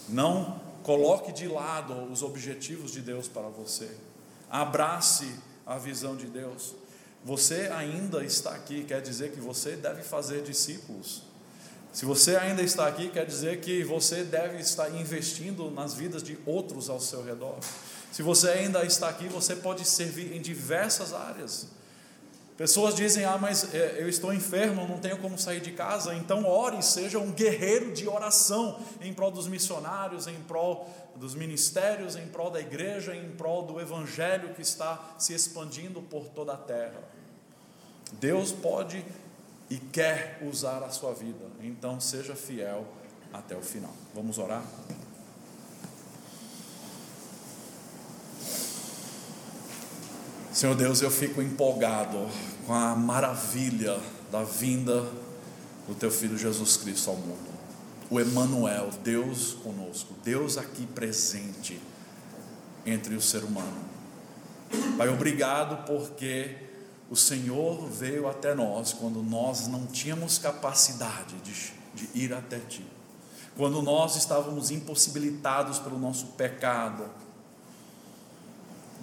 Não 0.07 0.59
coloque 0.83 1.31
de 1.31 1.47
lado 1.47 1.93
os 2.11 2.23
objetivos 2.23 2.91
de 2.91 3.01
Deus 3.01 3.27
para 3.27 3.49
você. 3.49 3.89
Abrace 4.49 5.35
a 5.65 5.77
visão 5.77 6.15
de 6.15 6.25
Deus. 6.25 6.73
Você 7.23 7.69
ainda 7.73 8.23
está 8.23 8.51
aqui, 8.51 8.83
quer 8.85 9.01
dizer 9.01 9.31
que 9.31 9.39
você 9.39 9.75
deve 9.75 10.01
fazer 10.01 10.41
discípulos. 10.41 11.23
Se 11.91 12.05
você 12.05 12.35
ainda 12.35 12.61
está 12.61 12.87
aqui, 12.87 13.09
quer 13.09 13.25
dizer 13.25 13.61
que 13.61 13.83
você 13.83 14.23
deve 14.23 14.59
estar 14.59 14.89
investindo 14.91 15.71
nas 15.71 15.93
vidas 15.93 16.21
de 16.21 16.37
outros 16.45 16.89
ao 16.89 16.99
seu 16.99 17.23
redor. 17.23 17.57
Se 18.11 18.21
você 18.21 18.49
ainda 18.49 18.83
está 18.85 19.09
aqui, 19.09 19.27
você 19.27 19.55
pode 19.55 19.85
servir 19.85 20.35
em 20.35 20.41
diversas 20.41 21.13
áreas. 21.13 21.67
Pessoas 22.59 22.93
dizem: 22.93 23.23
Ah, 23.23 23.37
mas 23.37 23.73
é, 23.73 23.95
eu 23.99 24.09
estou 24.09 24.33
enfermo, 24.33 24.87
não 24.87 24.99
tenho 24.99 25.17
como 25.17 25.39
sair 25.39 25.61
de 25.61 25.71
casa. 25.71 26.13
Então, 26.13 26.45
ore, 26.45 26.83
seja 26.83 27.17
um 27.17 27.31
guerreiro 27.31 27.93
de 27.93 28.07
oração 28.07 28.79
em 29.01 29.13
prol 29.13 29.31
dos 29.31 29.47
missionários, 29.47 30.27
em 30.27 30.35
prol 30.41 30.87
dos 31.15 31.33
ministérios, 31.33 32.15
em 32.15 32.27
prol 32.27 32.51
da 32.51 32.59
igreja, 32.59 33.15
em 33.15 33.31
prol 33.31 33.63
do 33.63 33.79
evangelho 33.79 34.53
que 34.53 34.61
está 34.61 35.15
se 35.17 35.33
expandindo 35.33 36.01
por 36.01 36.25
toda 36.27 36.53
a 36.53 36.57
terra. 36.57 37.01
Deus 38.19 38.51
pode 38.51 39.05
e 39.69 39.77
quer 39.77 40.39
usar 40.41 40.83
a 40.83 40.89
sua 40.89 41.13
vida, 41.13 41.45
então 41.61 41.99
seja 41.99 42.35
fiel 42.35 42.85
até 43.31 43.55
o 43.55 43.61
final. 43.61 43.93
Vamos 44.15 44.37
orar? 44.37 44.63
Senhor 50.51 50.75
Deus, 50.75 51.01
eu 51.01 51.11
fico 51.11 51.41
empolgado 51.41 52.27
com 52.65 52.73
a 52.73 52.95
maravilha 52.95 53.99
da 54.31 54.43
vinda 54.43 55.07
do 55.87 55.95
teu 55.95 56.11
filho 56.11 56.37
Jesus 56.37 56.75
Cristo 56.77 57.11
ao 57.11 57.15
mundo. 57.15 57.49
O 58.09 58.19
Emanuel, 58.19 58.89
Deus 59.03 59.53
conosco, 59.53 60.13
Deus 60.23 60.57
aqui 60.57 60.85
presente 60.87 61.79
entre 62.85 63.15
o 63.15 63.21
ser 63.21 63.43
humano. 63.43 63.85
Pai, 64.97 65.07
obrigado 65.09 65.85
porque 65.85 66.68
o 67.09 67.15
Senhor 67.15 67.87
veio 67.87 68.27
até 68.27 68.53
nós 68.53 68.93
quando 68.93 69.23
nós 69.23 69.67
não 69.67 69.87
tínhamos 69.87 70.37
capacidade 70.37 71.35
de, 71.37 71.73
de 71.95 72.09
ir 72.13 72.33
até 72.33 72.59
Ti, 72.59 72.85
quando 73.57 73.81
nós 73.81 74.15
estávamos 74.15 74.69
impossibilitados 74.69 75.79
pelo 75.79 75.97
nosso 75.97 76.27
pecado, 76.27 77.05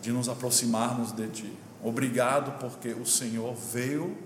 de 0.00 0.12
nos 0.12 0.28
aproximarmos 0.28 1.10
de 1.10 1.28
Ti. 1.28 1.52
Obrigado 1.82 2.58
porque 2.60 2.90
o 2.90 3.04
Senhor 3.04 3.54
veio, 3.54 4.16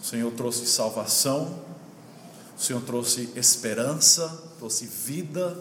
o 0.00 0.04
Senhor 0.04 0.32
trouxe 0.32 0.66
salvação, 0.66 1.60
o 2.56 2.60
Senhor 2.60 2.82
trouxe 2.82 3.30
esperança, 3.36 4.42
trouxe 4.58 4.86
vida. 4.86 5.58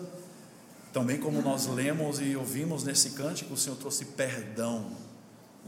Também, 0.93 1.19
como 1.19 1.41
nós 1.41 1.67
lemos 1.67 2.19
e 2.19 2.35
ouvimos 2.35 2.83
nesse 2.83 3.11
cântico, 3.11 3.53
o 3.53 3.57
Senhor 3.57 3.75
trouxe 3.75 4.05
perdão 4.05 5.08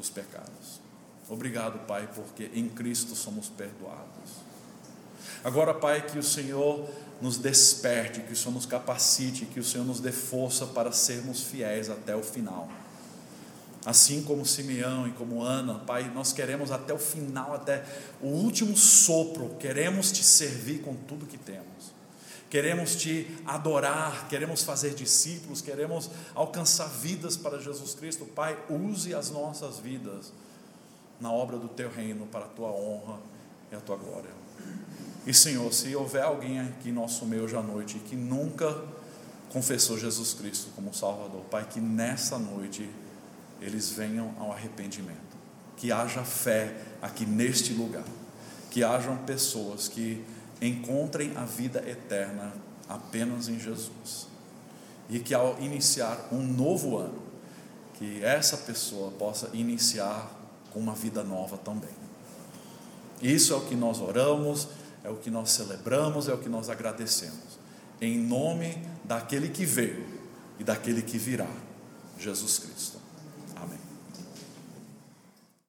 dos 0.01 0.09
pecados. 0.09 0.81
Obrigado, 1.29 1.85
Pai, 1.85 2.09
porque 2.13 2.49
em 2.53 2.67
Cristo 2.67 3.15
somos 3.15 3.47
perdoados. 3.47 4.41
Agora, 5.43 5.73
Pai, 5.73 6.05
que 6.05 6.17
o 6.17 6.23
Senhor 6.23 6.89
nos 7.21 7.37
desperte, 7.37 8.21
que 8.21 8.33
o 8.33 8.35
Senhor 8.35 8.53
nos 8.53 8.65
capacite, 8.65 9.45
que 9.45 9.59
o 9.59 9.63
Senhor 9.63 9.85
nos 9.85 9.99
dê 9.99 10.11
força 10.11 10.65
para 10.65 10.91
sermos 10.91 11.43
fiéis 11.43 11.89
até 11.89 12.15
o 12.15 12.23
final. 12.23 12.67
Assim 13.85 14.23
como 14.23 14.45
Simeão 14.45 15.07
e 15.07 15.11
como 15.11 15.41
Ana, 15.41 15.75
Pai, 15.75 16.11
nós 16.13 16.33
queremos 16.33 16.71
até 16.71 16.93
o 16.93 16.99
final, 16.99 17.53
até 17.53 17.83
o 18.21 18.27
último 18.27 18.75
sopro, 18.75 19.55
queremos 19.59 20.11
te 20.11 20.23
servir 20.23 20.81
com 20.81 20.95
tudo 20.95 21.25
que 21.25 21.37
temos. 21.37 21.93
Queremos 22.51 22.97
te 22.97 23.25
adorar, 23.45 24.27
queremos 24.27 24.61
fazer 24.61 24.93
discípulos, 24.93 25.61
queremos 25.61 26.11
alcançar 26.35 26.89
vidas 26.89 27.37
para 27.37 27.57
Jesus 27.57 27.95
Cristo. 27.95 28.25
Pai, 28.25 28.61
use 28.69 29.15
as 29.15 29.31
nossas 29.31 29.79
vidas 29.79 30.33
na 31.17 31.31
obra 31.31 31.57
do 31.57 31.69
teu 31.69 31.89
reino 31.89 32.27
para 32.27 32.43
a 32.43 32.49
tua 32.49 32.67
honra 32.67 33.19
e 33.71 33.75
a 33.75 33.79
tua 33.79 33.95
glória. 33.95 34.31
E 35.25 35.33
Senhor, 35.33 35.71
se 35.71 35.95
houver 35.95 36.23
alguém 36.23 36.59
aqui 36.59 36.91
nosso 36.91 37.25
meio 37.25 37.43
hoje 37.43 37.55
à 37.55 37.61
noite 37.61 37.99
que 37.99 38.17
nunca 38.17 38.83
confessou 39.53 39.97
Jesus 39.97 40.33
Cristo 40.33 40.71
como 40.75 40.93
Salvador, 40.93 41.43
Pai, 41.49 41.65
que 41.69 41.79
nessa 41.79 42.37
noite 42.37 42.89
eles 43.61 43.91
venham 43.91 44.35
ao 44.37 44.51
arrependimento. 44.51 45.37
Que 45.77 45.89
haja 45.89 46.25
fé 46.25 46.75
aqui 47.01 47.25
neste 47.25 47.71
lugar. 47.71 48.03
Que 48.69 48.83
hajam 48.83 49.15
pessoas 49.19 49.87
que 49.87 50.21
encontrem 50.61 51.35
a 51.35 51.43
vida 51.43 51.83
eterna 51.89 52.53
apenas 52.87 53.49
em 53.49 53.59
Jesus. 53.59 54.27
E 55.09 55.19
que 55.19 55.33
ao 55.33 55.59
iniciar 55.59 56.29
um 56.31 56.41
novo 56.41 56.97
ano, 56.97 57.21
que 57.95 58.23
essa 58.23 58.57
pessoa 58.57 59.11
possa 59.11 59.49
iniciar 59.53 60.31
com 60.71 60.79
uma 60.79 60.93
vida 60.93 61.23
nova 61.23 61.57
também. 61.57 61.89
Isso 63.21 63.53
é 63.53 63.57
o 63.57 63.61
que 63.61 63.75
nós 63.75 63.99
oramos 63.99 64.67
é 65.03 65.09
o 65.09 65.15
que 65.15 65.29
nós 65.29 65.51
celebramos, 65.51 66.27
é 66.27 66.33
o 66.33 66.37
que 66.37 66.49
nós 66.49 66.69
agradecemos. 66.69 67.59
Em 67.99 68.17
nome 68.17 68.77
daquele 69.03 69.49
que 69.49 69.65
veio 69.65 70.05
e 70.59 70.63
daquele 70.63 71.01
que 71.01 71.17
virá, 71.17 71.49
Jesus 72.19 72.59
Cristo. 72.59 72.90